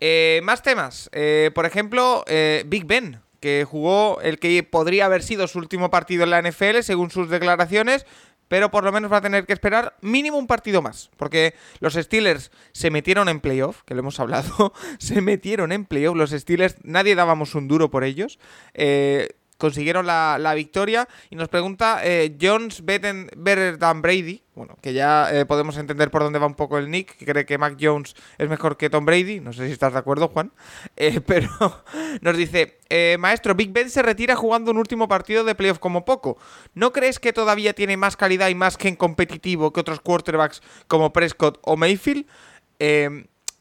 [0.00, 1.08] Eh, más temas.
[1.12, 2.24] Eh, por ejemplo,
[2.66, 6.80] Big Ben, que jugó el que podría haber sido su último partido en la NFL,
[6.82, 8.06] según sus declaraciones,
[8.48, 11.94] pero por lo menos va a tener que esperar mínimo un partido más, porque los
[11.94, 16.76] Steelers se metieron en playoff, que lo hemos hablado, se metieron en playoff, los Steelers,
[16.84, 18.38] nadie dábamos un duro por ellos.
[18.74, 21.08] Eh, consiguieron la, la victoria.
[21.30, 24.42] Y nos pregunta eh, Jones better, better than Brady.
[24.54, 27.44] Bueno, que ya eh, podemos entender por dónde va un poco el Nick, que cree
[27.44, 29.38] que Mac Jones es mejor que Tom Brady.
[29.38, 30.52] No sé si estás de acuerdo, Juan.
[30.98, 31.50] Eh, pero
[32.22, 36.06] nos dice, eh, maestro, Big Ben se retira jugando un último partido de playoff como
[36.06, 36.38] poco.
[36.74, 41.12] ¿No crees que todavía tiene más calidad y más gen competitivo que otros quarterbacks como
[41.12, 42.24] Prescott o Mayfield?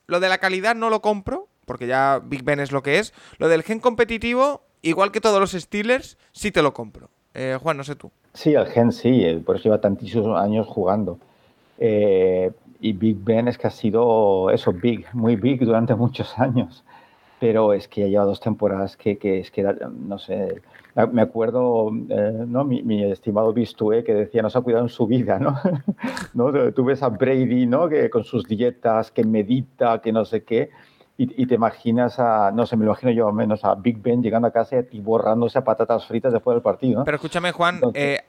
[0.07, 3.13] Lo de la calidad no lo compro, porque ya Big Ben es lo que es.
[3.37, 7.09] Lo del gen competitivo, igual que todos los Steelers, sí te lo compro.
[7.33, 8.11] Eh, Juan, no sé tú.
[8.33, 11.19] Sí, el gen sí, por eso lleva tantísimos años jugando.
[11.77, 16.83] Eh, y Big Ben es que ha sido eso, big, muy big durante muchos años.
[17.39, 20.61] Pero es que ya lleva dos temporadas que, que es que, no sé,
[21.11, 22.63] me acuerdo, eh, ¿no?
[22.63, 25.59] Mi, mi, estimado Bistue que decía, no se ha cuidado en su vida, ¿no?
[26.33, 26.73] ¿no?
[26.73, 27.89] Tú ves a Brady, ¿no?
[27.89, 30.69] Que con sus dietas, que medita, que no sé qué.
[31.17, 34.21] Y, y, te imaginas a, no sé, me lo imagino yo menos a Big Ben
[34.21, 36.99] llegando a casa y borrándose a patatas fritas después del partido.
[36.99, 37.05] ¿no?
[37.05, 38.23] Pero escúchame, Juan, Entonces, eh,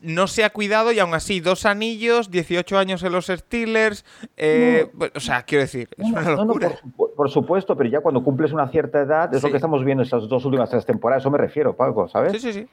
[0.00, 4.06] no se ha cuidado y aún así, dos anillos, 18 años en los Steelers.
[4.38, 6.70] Eh, no, o sea, quiero decir, es no, una locura.
[6.96, 9.46] Por, por, supuesto, pero ya cuando cumples una cierta edad, es Sí.
[9.46, 12.32] lo que estamos viendo estas dos últimas tres temporadas, eso me refiero, Paco, ¿sabes?
[12.32, 12.66] Sí, sí, sí.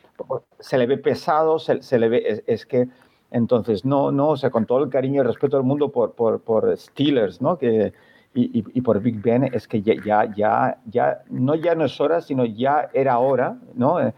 [0.59, 2.87] Se le ve pesado, se, se le ve, es, es, que,
[3.31, 6.39] entonces, no, no, o sea, con todo el cariño y respeto del mundo por, por,
[6.39, 7.57] por Steelers, ¿no?
[7.57, 7.91] Que,
[8.33, 11.85] y, y, y, por Big Ben es que ya, ya, ya, ya, no ya no
[11.85, 13.99] es hora, sino ya era hora, ¿no?
[13.99, 14.13] Eh,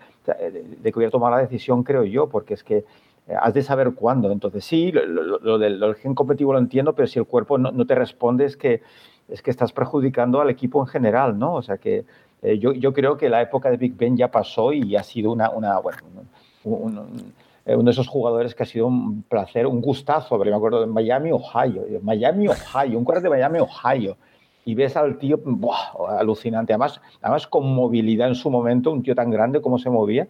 [0.81, 2.85] De que hubiera tomado la decisión, creo yo, porque es que
[3.27, 4.31] eh, has de saber cuándo.
[4.31, 7.25] Entonces, sí, lo, lo, lo, del, lo, del, gen competitivo lo entiendo, pero si el
[7.25, 8.81] cuerpo no, no, te responde, es que,
[9.29, 11.55] es que estás perjudicando al equipo en general, ¿no?
[11.55, 12.05] O sea que
[12.43, 15.31] eh, yo, yo creo que la época de Big Ben ya pasó y ha sido
[15.31, 15.99] una, una bueno,
[16.65, 17.33] un, un,
[17.65, 20.81] un uno de esos jugadores que ha sido un placer, un gustazo, pero me acuerdo
[20.81, 24.17] de Miami, Ohio, Miami, Ohio, un cuarto de Miami, Ohio,
[24.65, 26.19] y ves al tío, ¡buah!
[26.19, 30.27] alucinante, además, además con movilidad en su momento, un tío tan grande como se movía,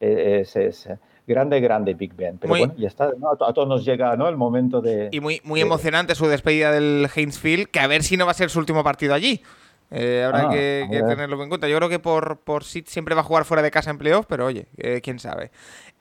[0.00, 0.88] eh, es, es
[1.26, 3.30] grande, grande Big Ben, pero muy, bueno, ya está, ¿no?
[3.32, 4.28] a, todos nos llega ¿no?
[4.28, 5.08] el momento de...
[5.10, 8.26] Y muy, muy de, emocionante su despedida del Heinz Field, que a ver si no
[8.26, 9.40] va a ser su último partido allí.
[9.90, 11.68] Eh, habrá Ah, que, que tenerlo en cuenta.
[11.68, 14.26] Yo creo que por, por Sid siempre va a jugar fuera de casa en playoff,
[14.28, 15.50] pero oye, eh, quién sabe.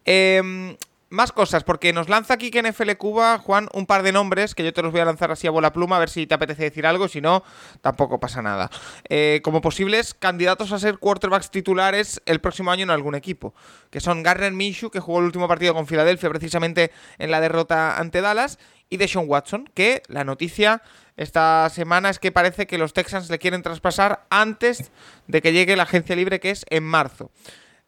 [0.06, 0.78] Eh,
[1.10, 4.64] más cosas, porque nos lanza aquí que NFL Cuba, Juan, un par de nombres que
[4.64, 6.64] yo te los voy a lanzar así a bola pluma, a ver si te apetece
[6.64, 7.44] decir algo, si no,
[7.82, 8.70] tampoco pasa nada.
[9.08, 13.54] Eh, como posibles candidatos a ser quarterbacks titulares el próximo año en algún equipo,
[13.90, 17.98] que son Garner Minshew, que jugó el último partido con Filadelfia precisamente en la derrota
[17.98, 18.60] ante Dallas,
[18.90, 20.84] y Deshaun Watson, que la noticia
[21.18, 24.92] esta semana es que parece que los Texans le quieren traspasar antes
[25.28, 27.32] de que llegue la agencia libre, que es en marzo.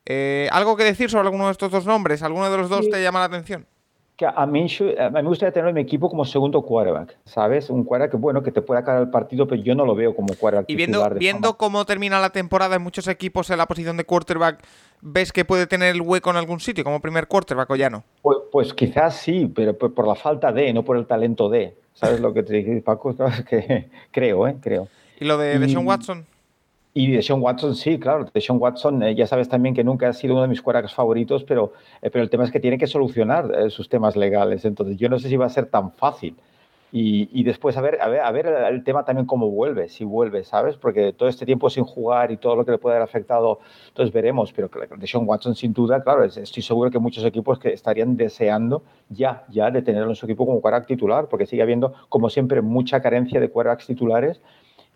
[0.09, 2.23] Eh, ¿Algo que decir sobre alguno de estos dos nombres?
[2.23, 2.91] ¿Alguno de los dos Sí.
[2.91, 3.65] te llama la atención?
[4.17, 4.65] que a mí,
[4.99, 7.69] a mí me gustaría tenerlo en mi equipo como segundo quarterback, ¿sabes?
[7.69, 10.15] Un quarterback que, bueno, que te pueda acabar el partido, pero yo no lo veo
[10.15, 13.95] como quarterback Y viendo, viendo cómo termina la temporada en muchos equipos en la posición
[13.95, 14.63] de quarterback,
[15.01, 18.03] ¿ves que puede tener el hueco en algún sitio como primer quarterback o ya no?
[18.23, 21.75] Pues, pues quizás sí, pero por, por, la falta de, no por el talento de.
[21.93, 23.15] ¿Sabes lo que te dije, Paco?
[23.47, 24.55] que creo, ¿eh?
[24.59, 24.87] Creo.
[25.19, 26.25] ¿Y lo de, Y- de Sean Watson?
[26.99, 28.25] Y de Sean Watson, sí, claro.
[28.33, 30.95] De Sean Watson, eh, ya sabes también que nunca ha sido uno de mis quarterbacks
[30.95, 34.65] favoritos, pero, eh, pero el tema es que tiene que solucionar eh, sus temas legales.
[34.65, 36.35] Entonces, yo no sé si va a ser tan fácil.
[36.91, 37.99] Y, después, a ver,
[38.71, 40.77] el tema también cómo vuelve, si vuelve, ¿sabes?
[40.77, 43.59] Porque todo este tiempo sin jugar y todo lo que le puede haber afectado,
[43.89, 44.51] entonces veremos.
[44.53, 48.17] Pero de Sean Watson, sin duda, claro, es- estoy seguro que muchos equipos que estarían
[48.17, 52.29] deseando ya, ya de tenerlo en su equipo como quarterback titular, porque sigue habiendo, como
[52.29, 54.41] siempre, mucha carencia de quarterbacks titulares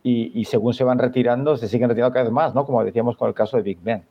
[0.03, 2.65] y, y según se van retirando, se siguen retirando cada vez más, ¿no?
[2.65, 4.03] Como decíamos con el caso de Big Ben.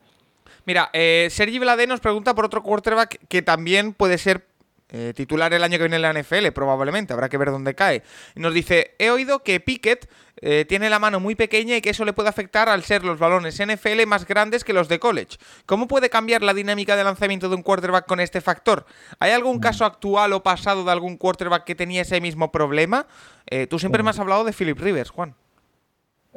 [0.65, 4.45] Mira, eh, Sergi Vlade nos pregunta por otro quarterback que también puede ser
[4.93, 8.03] eh, titular el año que viene en la NFL, probablemente, habrá que ver dónde cae.
[8.35, 10.09] Nos dice, he oído que Pickett
[10.41, 13.17] eh, tiene la mano muy pequeña y que eso le puede afectar al ser los
[13.17, 15.37] balones NFL más grandes que los de college.
[15.65, 18.85] ¿Cómo puede cambiar la dinámica de lanzamiento de un quarterback con este factor?
[19.19, 23.07] ¿Hay algún caso actual o pasado de algún quarterback que tenía ese mismo problema?
[23.49, 25.35] Eh, tú siempre me has hablado de Philip Rivers, Juan.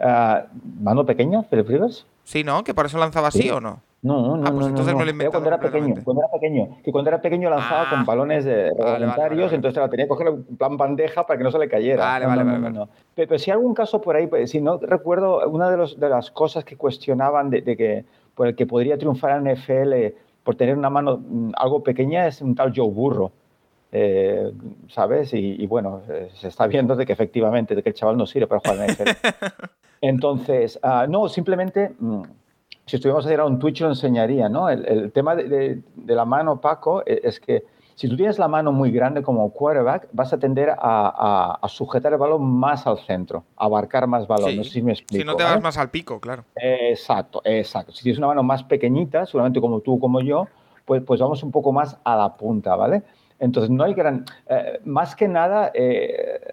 [0.00, 0.46] Ah,
[0.80, 2.06] ¿Mano pequeña, Philip Rivers?
[2.24, 2.64] Sí, ¿no?
[2.64, 3.50] ¿Que por eso lanzaba así Sí.
[3.50, 3.80] o no?
[4.02, 5.20] No, no, Ah, pues no, entonces no, lo no.
[5.22, 7.90] Era cuando era pequeño, cuando era pequeño, que cuando era pequeño lanzaba Ah.
[7.90, 9.56] con balones eh, vale, reglamentarios, vale.
[9.56, 12.04] entonces la tenía que coger en plan bandeja para que no se le cayera.
[12.04, 12.90] Vale, No, vale, vale, vale.
[13.14, 15.98] Pero, pero si hay algún caso por ahí, pues, si no recuerdo, una de, los,
[15.98, 18.04] de las cosas que cuestionaban de, de que
[18.34, 22.42] por el que podría triunfar en NFL por tener una mano mm, algo pequeña es
[22.42, 23.32] un tal Joe Burro.
[23.90, 24.52] eh,
[24.88, 25.32] ¿Sabes?
[25.32, 28.26] Y, y bueno, eh, se está viendo de que efectivamente, de que el chaval no
[28.26, 29.10] sirve para jugar en NFL.
[30.08, 32.22] Entonces, ah, no, simplemente, mm,
[32.86, 34.68] si estuviéramos a hacer un Twitch lo enseñaría, ¿no?
[34.68, 37.64] El, el tema de, de- de la mano, Paco, e- es que
[37.94, 41.68] si tú tienes la mano muy grande como quarterback, vas a tender a, a- a
[41.68, 44.50] sujetar el balón más al centro, a abarcar más balón.
[44.50, 44.56] Sí.
[44.58, 45.22] No sé si me explico.
[45.22, 46.44] Si no te vas más al pico, claro.
[46.56, 47.92] Exacto, exacto.
[47.92, 50.48] Si tienes una mano más pequeñita, seguramente como tú, como yo,
[50.84, 53.02] pues, pues vamos un poco más a la punta, ¿vale?
[53.38, 54.26] Entonces, no hay gran...
[54.48, 56.52] eh, más que nada, eh,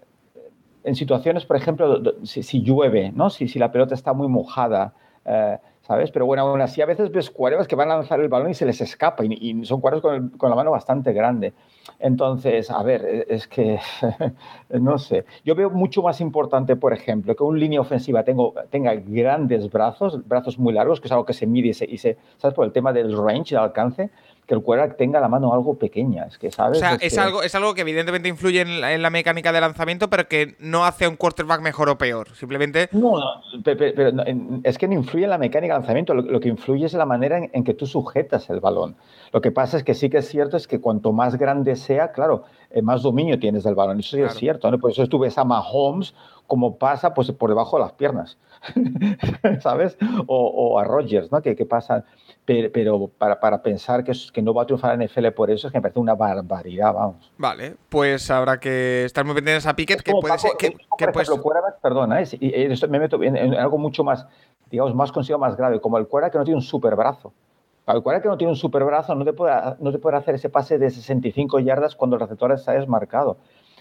[0.84, 3.30] en situaciones, por ejemplo, si, si llueve, ¿no?
[3.30, 4.94] Si, si la pelota está muy mojada,
[5.24, 6.10] eh, ¿sabes?
[6.10, 8.54] Pero bueno, aún así a veces ves cuadros que van a lanzar el balón y
[8.54, 11.52] se les escapa y, y son cuadros con, con la mano bastante grande.
[11.98, 13.78] Entonces, a ver, e- es que,
[14.70, 18.94] no sé, yo veo mucho más importante, por ejemplo, que un línea ofensiva tengo, tenga
[18.94, 22.16] grandes brazos, brazos muy largos, que es algo que se mide y se, y se-
[22.38, 22.54] ¿sabes?
[22.54, 24.10] Por el tema del range, del alcance,
[24.46, 26.78] que el quarterback tenga la mano algo pequeña, es que, O ¿sabes?
[26.80, 29.52] sea, Es es que- algo, es algo que evidentemente influye en la, en la mecánica
[29.52, 32.28] de lanzamiento, pero que no hace a un quarterback mejor o peor.
[32.34, 34.24] Simplemente No, no, pe- pe- pero, no,
[34.64, 37.06] es que no influye en la mecánica de lanzamiento, lo, lo que influye es la
[37.06, 38.96] manera en, en que tú sujetas el balón.
[39.32, 42.10] Lo que pasa es que sí que es cierto es que cuanto más grande sea,
[42.12, 44.00] claro, eh, más dominio tienes del balón.
[44.00, 44.32] Eso sí Claro.
[44.32, 44.78] es cierto, ¿no?
[44.78, 46.14] Por eso tú ves a Mahomes
[46.48, 48.36] como pasa pues, por debajo de las piernas,
[49.60, 49.96] ¿sabes?
[50.26, 51.40] O, o a Rodgers, ¿no?
[51.42, 52.04] Que, que pasa,
[52.44, 55.68] pero, pero para, para pensar que, que no va a triunfar en NFL por eso
[55.68, 57.32] es que me parece una barbaridad, vamos.
[57.38, 61.04] Vale, pues habrá que estar muy pendientes a Pickett, que puede Paco, ser que, que
[61.04, 62.28] ejemplo, quarterback, perdona, ¿eh?
[62.40, 64.26] y, y esto me meto en, en algo mucho más,
[64.70, 67.32] digamos, más consigo más grave, como el quarterback que no tiene un super brazo.
[67.86, 70.34] El quarterback que no tiene un super brazo no te puede, no te puede hacer
[70.34, 73.38] ese pase de 65 yardas cuando el receptor está desmarcado.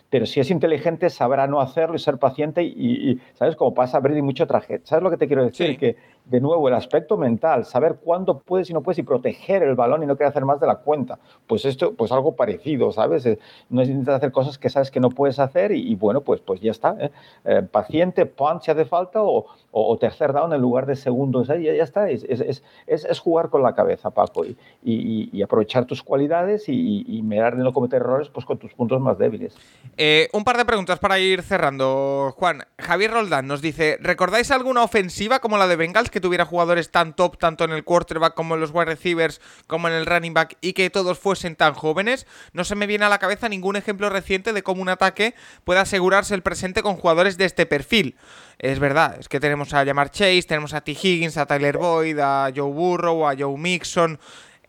[0.09, 3.55] Pero si es inteligente, sabrá no hacerlo y ser paciente y, y, ¿sabes?
[3.55, 4.81] Como pasa a Brady mucho traje.
[4.83, 5.67] ¿Sabes lo que te quiero decir?
[5.67, 5.77] Sí.
[5.77, 5.95] Que,
[6.26, 10.03] de nuevo, el aspecto mental, saber cuándo puedes y no puedes y proteger el balón
[10.03, 11.19] y no querer hacer más de la cuenta.
[11.48, 13.26] Pues esto, pues algo parecido, ¿sabes?
[13.26, 13.39] Eh,
[13.69, 16.72] No intentas hacer cosas que sabes que no puedes hacer y, bueno, pues, pues ya
[16.72, 16.95] está.
[16.99, 17.11] ¿eh?
[17.45, 21.49] Eh, paciente, punt si hace falta o, o, o tercer down en lugar de segundos.
[21.49, 21.61] ¿eh?
[21.64, 22.10] Ya, ya está.
[22.10, 27.06] Es, es, es, es, jugar con la cabeza, Paco, y, y, aprovechar tus cualidades y,
[27.07, 29.56] y mirar de no cometer errores pues con tus puntos más débiles.
[29.98, 32.34] Eh, un par de preguntas para ir cerrando.
[32.38, 36.91] Juan, Javier Roldán nos dice: ¿Recordáis alguna ofensiva como la de Bengals que tuviera jugadores
[36.91, 40.33] tan top, tanto en el quarterback como en los wide receivers, como en el running
[40.33, 42.27] back, y que todos fuesen tan jóvenes?
[42.53, 45.33] No se me viene a la cabeza ningún ejemplo reciente de cómo un ataque
[45.63, 48.17] puede asegurarse el presente con jugadores de este perfil.
[48.59, 50.91] Es verdad, es que tenemos a Jamar Chase, tenemos a T.
[50.91, 54.19] Higgins, a Tyler Boyd, a Joe Burrow, a Joe Mixon.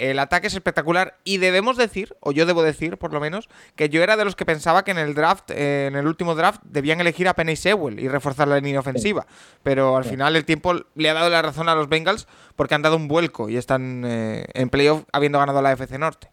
[0.03, 3.89] El ataque es espectacular y debemos decir, o yo debo decir por lo menos, que
[3.89, 6.61] yo era de los que pensaba que en el draft, eh, en el último draft,
[6.65, 9.29] debían elegir a Penny Sewell y reforzar la línea ofensiva.
[9.63, 12.27] Pero al final el tiempo le ha dado la razón a los Bengals
[12.57, 16.31] porque han dado un vuelco y están eh, en playoff habiendo ganado la FC Norte.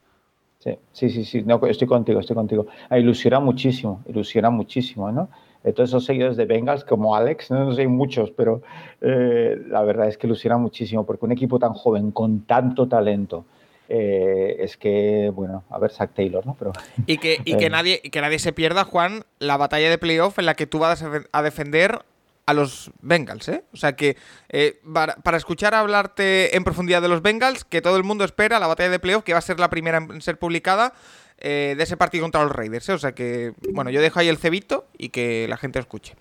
[0.58, 1.44] Sí, sí, sí, sí.
[1.44, 2.66] No, estoy contigo, estoy contigo.
[2.90, 5.30] Ah, ilusiona muchísimo, ilusiona muchísimo, ¿no?
[5.62, 8.62] Todos esos seguidores de Bengals como Alex, no, no sé muchos, pero
[9.02, 13.46] eh, la verdad es que ilusiona muchísimo porque un equipo tan joven con tanto talento,
[13.90, 16.56] eh, es que, bueno, a ver, Zach Taylor, ¿no?
[16.58, 16.72] Pero,
[17.08, 17.70] Y que, y que, Eh.
[17.70, 20.80] nadie, y que nadie se pierda, Juan, la batalla de playoff en la que tú
[20.80, 22.00] vas a, a defender
[22.46, 23.64] a los Bengals, ¿eh?
[23.74, 24.18] O sea que
[24.50, 28.60] eh, para, para, escuchar hablarte en profundidad de los Bengals, que todo el mundo espera
[28.60, 30.94] la batalla de playoff, que va a ser la primera en ser publicada
[31.38, 32.94] eh, de ese partido contra los Raiders, ¿eh?
[32.94, 36.16] O sea que, bueno, yo dejo ahí el cebito y que la gente escuche.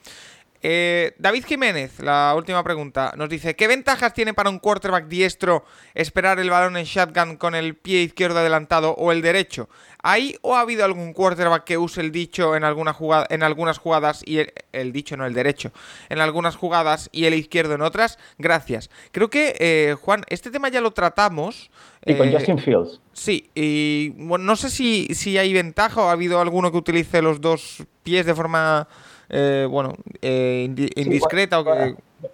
[0.62, 5.64] Eh, David Jiménez, la última pregunta, nos dice: ¿Qué ventajas tiene para un quarterback diestro
[5.94, 9.68] esperar el balón en shotgun con el pie izquierdo adelantado o el derecho?
[10.02, 13.78] ¿Hay o ha habido algún quarterback que use el dicho en, alguna jugada, en algunas
[13.78, 15.72] jugadas y el, el, dicho, no el derecho,
[16.08, 18.18] en algunas jugadas y el izquierdo en otras?
[18.38, 18.90] Gracias.
[19.12, 21.70] Creo que, eh, Juan, este tema ya lo tratamos.
[22.04, 23.00] Y con eh, Justin Fields.
[23.12, 27.20] Sí, y bueno, no sé si, si hay ventaja o ha habido alguno que utilice
[27.20, 28.88] los dos pies de forma.
[29.30, 32.28] Eh, bueno, eh, indi indiscreta sí, bueno, o que...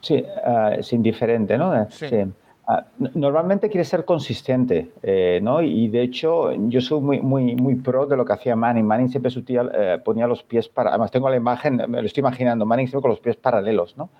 [0.00, 1.88] Sí, uh, es indiferente, ¿no?
[1.90, 2.08] Sí.
[2.08, 2.16] sí.
[2.16, 5.62] Uh, normalmente quiere ser consistente, eh, ¿no?
[5.62, 8.84] Y de hecho, yo soy muy, muy, muy pro de lo que hacía Manning.
[8.84, 10.90] Manning siempre sutil, eh, ponía los pies para.
[10.90, 14.10] Además, tengo la imagen, me lo estoy imaginando, Manning siempre con los pies paralelos, ¿no?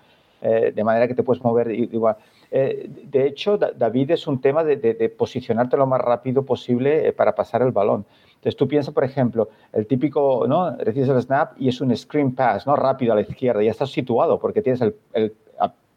[0.40, 2.16] Eh, de manera que te puedes mover igual.
[2.50, 7.08] Eh, de hecho, David es un tema de, de, de, posicionarte lo más rápido posible
[7.08, 8.06] eh, para pasar el balón.
[8.38, 10.76] Entonces tú piensas, por ejemplo, el típico, ¿no?
[10.76, 12.76] Recibes el snap y es un screen pass, ¿no?
[12.76, 15.34] Rápido a la izquierda, ya estás situado porque tienes el, el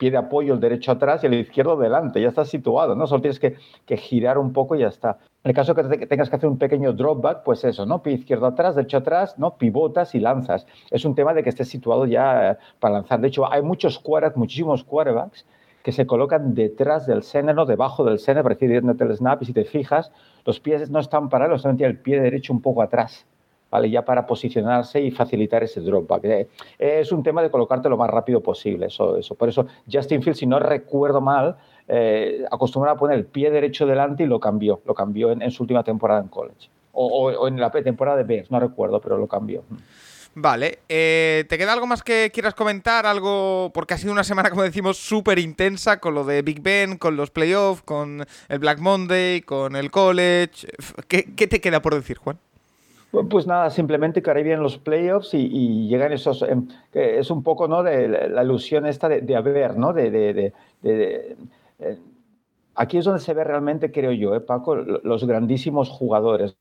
[0.02, 3.06] pie de apoyo, el derecho atrás y el izquierdo delante, ya estás situado, ¿no?
[3.06, 5.20] Solo tienes que, que girar un poco y ya está.
[5.44, 8.02] En el caso que, te, tengas que hacer un pequeño drop back, pues eso, ¿no?
[8.02, 9.58] Pie izquierdo atrás, derecho atrás, ¿no?
[9.58, 10.66] Pivotas y lanzas.
[10.90, 13.22] Es un tema de que estés situado ya eh, para lanzar.
[13.22, 15.46] De hecho, hay muchos quarterbacks, muchísimos quarterbacks
[15.84, 19.46] que se colocan detrás del center, no debajo del center, para decir, el snap, y
[19.46, 20.12] si te fijas,
[20.46, 23.26] los pies no están paralelos, solamente el pie derecho un poco atrás,
[23.70, 23.90] ¿vale?
[23.90, 26.26] Ya para posicionarse y facilitar ese drop back.
[26.26, 29.36] Eh, es un tema de colocarte lo más rápido posible, eso, eso.
[29.36, 33.86] Por eso Justin Fields, si no recuerdo mal, eh, acostumbraba a poner el pie derecho
[33.86, 36.70] delante y lo cambió, lo cambió en, en su última temporada en college.
[36.94, 39.64] O, o, o, en la temporada de Bears, no recuerdo, pero lo cambió.
[40.34, 43.06] Vale, eh, ¿te queda algo más que quieras comentar?
[43.06, 46.98] Algo, porque ha sido una semana, como decimos, súper intensa con lo de Big Ben,
[46.98, 50.68] con los playoffs, con el Black Monday, con el college.
[51.10, 52.38] ¿Qué, te queda por decir, Juan?
[53.30, 56.44] Pues nada, simplemente que vienen los playoffs y, llegan esos.
[56.44, 57.84] Eh, es un poco, ¿no?
[57.84, 59.92] De la ilusión esta de, de haber, ¿no?
[59.92, 61.36] De, de, de
[61.80, 61.98] eh,
[62.76, 66.56] aquí es donde se ve realmente, creo yo, ¿eh, Paco, los grandísimos jugadores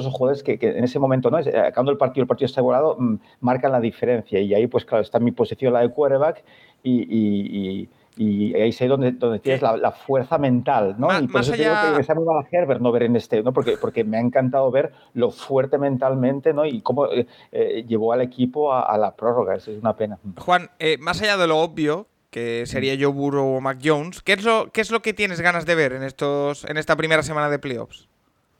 [0.00, 1.38] esos jugadores que, que, en ese momento, ¿no?
[1.38, 4.40] acabando el partido, el partido está igualado, mmm, marcan la diferencia.
[4.40, 6.44] Y ahí, pues claro, está mi posición, la de quarterback,
[6.82, 11.08] y, y, y, y ahí donde, donde tienes la, la, fuerza mental, ¿no?
[11.08, 11.82] Más, y por eso allá...
[11.82, 13.52] digo que me muy mal a Herbert no ver en este, ¿no?
[13.52, 16.64] Porque, porque me ha encantado ver lo fuerte mentalmente, ¿no?
[16.64, 19.56] Y cómo eh, eh, llevó al equipo a, a, la prórroga.
[19.56, 20.18] Eso es una pena.
[20.38, 24.34] Juan, eh, más allá de lo obvio, que sería Joe Burrow o Mac Jones, ¿qué
[24.34, 27.22] es, lo, ¿qué es lo que tienes ganas de ver en, estos, en esta primera
[27.22, 28.08] semana de playoffs?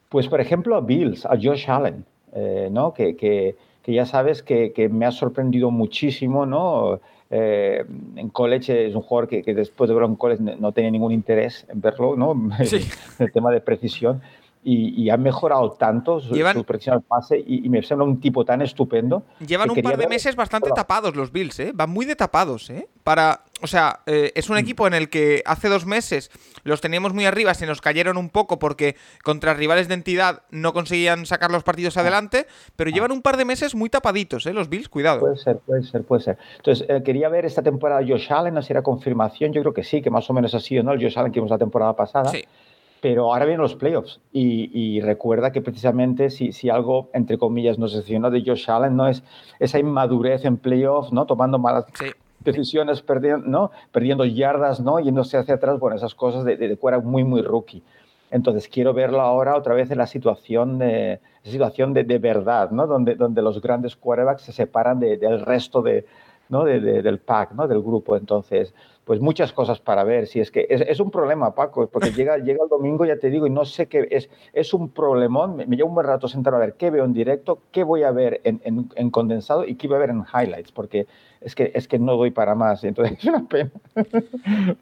[0.08, 2.94] Pues, por ejemplo, a Bills, a Josh Allen, eh, ¿no?
[2.94, 7.00] Que, que, que, ya sabes que, que, me ha sorprendido muchísimo, ¿no?
[7.31, 7.84] Eh,
[8.16, 11.12] en college es un jugador que, que, después de verlo en college no tenía ningún
[11.12, 12.34] interés en verlo, ¿no?
[12.65, 12.81] Sí.
[13.18, 14.20] el tema de precisión.
[14.67, 16.55] Y, y, ha mejorado tanto su, Llevan...
[16.55, 19.25] su precisión al pase y, y, me sembra un tipo tan estupendo.
[19.47, 21.73] Llevan un par de meses bastante tapados los Bills, ¿eh?
[21.75, 22.89] Van muy de tapados, ¿eh?
[23.02, 26.31] Para, o sea, eh, es un equipo en el que hace dos meses
[26.62, 30.73] los teníamos muy arriba, se nos cayeron un poco porque contra rivales de entidad no
[30.73, 34.55] conseguían sacar los partidos adelante, pero llevan un par de meses muy tapaditos, ¿eh?
[34.55, 35.20] Los Bills, cuidado.
[35.20, 36.39] Puede ser, puede ser, puede ser.
[36.57, 40.01] Entonces, eh, quería ver esta temporada Josh Allen, si era confirmación, yo creo que sí,
[40.01, 40.93] que más o menos ha sido, ¿no?
[40.93, 42.31] El Josh Allen que vimos la temporada pasada.
[42.31, 42.44] Sí
[43.05, 47.78] pero ahora vienen los playoffs y, y recuerda que precisamente si, si, algo, entre comillas,
[47.78, 49.23] nos decepcionó de Josh Allen, no es
[49.58, 51.26] esa inmadurez en playoffs, ¿no?
[51.26, 52.07] Tomando malas sí.
[52.41, 53.70] decisiones, perdiendo, ¿no?
[53.92, 55.00] perdiendo yardas, ¿no?
[55.00, 57.83] yéndose hacia atrás, bueno, esas cosas de, de, de fuera muy, muy rookie.
[58.31, 62.86] Entonces quiero verlo ahora otra vez en la situación de, situación de, de verdad, ¿no?
[62.86, 66.07] donde, donde los grandes quarterbacks se separan de, del resto de,
[66.49, 66.65] ¿no?
[66.65, 67.68] del pack, ¿no?
[67.68, 68.16] del grupo.
[68.16, 68.73] Entonces,
[69.05, 70.26] pues muchas cosas para ver.
[70.26, 73.31] Si es que es, es un problema, Paco, porque llega, llega el domingo, ya te
[73.31, 74.31] digo, y no sé qué es.
[74.52, 75.57] Es un problemón.
[75.57, 78.02] Me, me, lleva un buen rato sentar a ver qué veo en directo, qué voy
[78.02, 81.07] a ver en, en, en, condensado y qué voy a ver en highlights, porque
[81.45, 82.83] es que, es que no doy para más.
[82.85, 83.71] Entonces es una pena.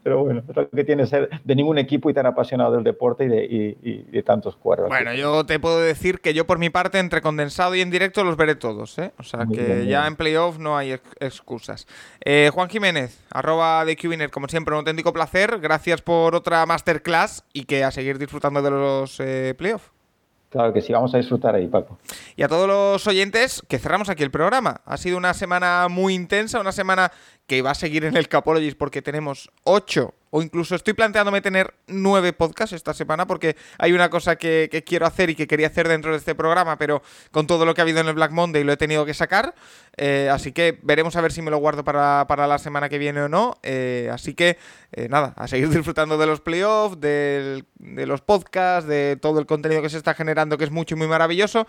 [0.03, 3.25] Pero bueno, es lo que tiene ser de ningún equipo y tan apasionado del deporte
[3.25, 4.89] y de, y, y de tantos cuervos.
[4.89, 8.23] Bueno, yo te puedo decir que yo por mi parte, entre condensado y en directo,
[8.23, 8.97] los veré todos.
[8.97, 9.11] ¿eh?
[9.17, 10.13] O sea Muy que bien, ya bien.
[10.13, 11.87] en playoff no hay ex excusas.
[12.23, 15.59] Eh, Juan Jiménez, arroba de Qwinner, como siempre, un auténtico placer.
[15.59, 19.92] Gracias por otra masterclass y que a seguir disfrutando de los eh, playoffs.
[20.53, 21.97] Claro que sí, vamos a disfrutar ahí, Paco.
[22.35, 24.81] Y a todos los oyentes, que cerramos aquí el programa.
[24.85, 27.11] Ha sido una semana muy intensa, una semana
[27.47, 31.75] que va a seguir en el Capologist porque tenemos ocho o incluso estoy planteándome tener
[31.85, 35.87] nueve podcasts esta semana porque hay una cosa que, quiero hacer y que quería hacer
[35.87, 38.63] dentro de este programa, pero con todo lo que ha habido en el Black Monday
[38.63, 39.53] lo he tenido que sacar.
[39.95, 42.97] Eh, así que veremos a ver si me lo guardo para, para la semana que
[42.97, 43.59] viene o no.
[43.61, 44.57] Eh, así que
[44.91, 49.83] eh, nada, a seguir disfrutando de los playoffs, de, los podcasts, de todo el contenido
[49.83, 51.67] que se está generando, que es mucho y muy maravilloso,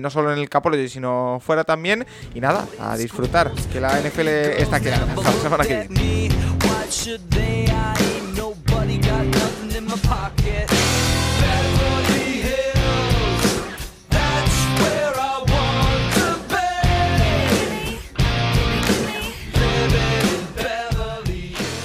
[0.00, 2.06] no solo en el Capology, sino fuera también.
[2.34, 5.20] Y nada, a disfrutar, que la NFL está quedando.
[5.20, 6.65] Hasta semana que viene.
[6.90, 7.66] Should they?
[7.68, 11.15] I ain't nobody got nothing in my pocket.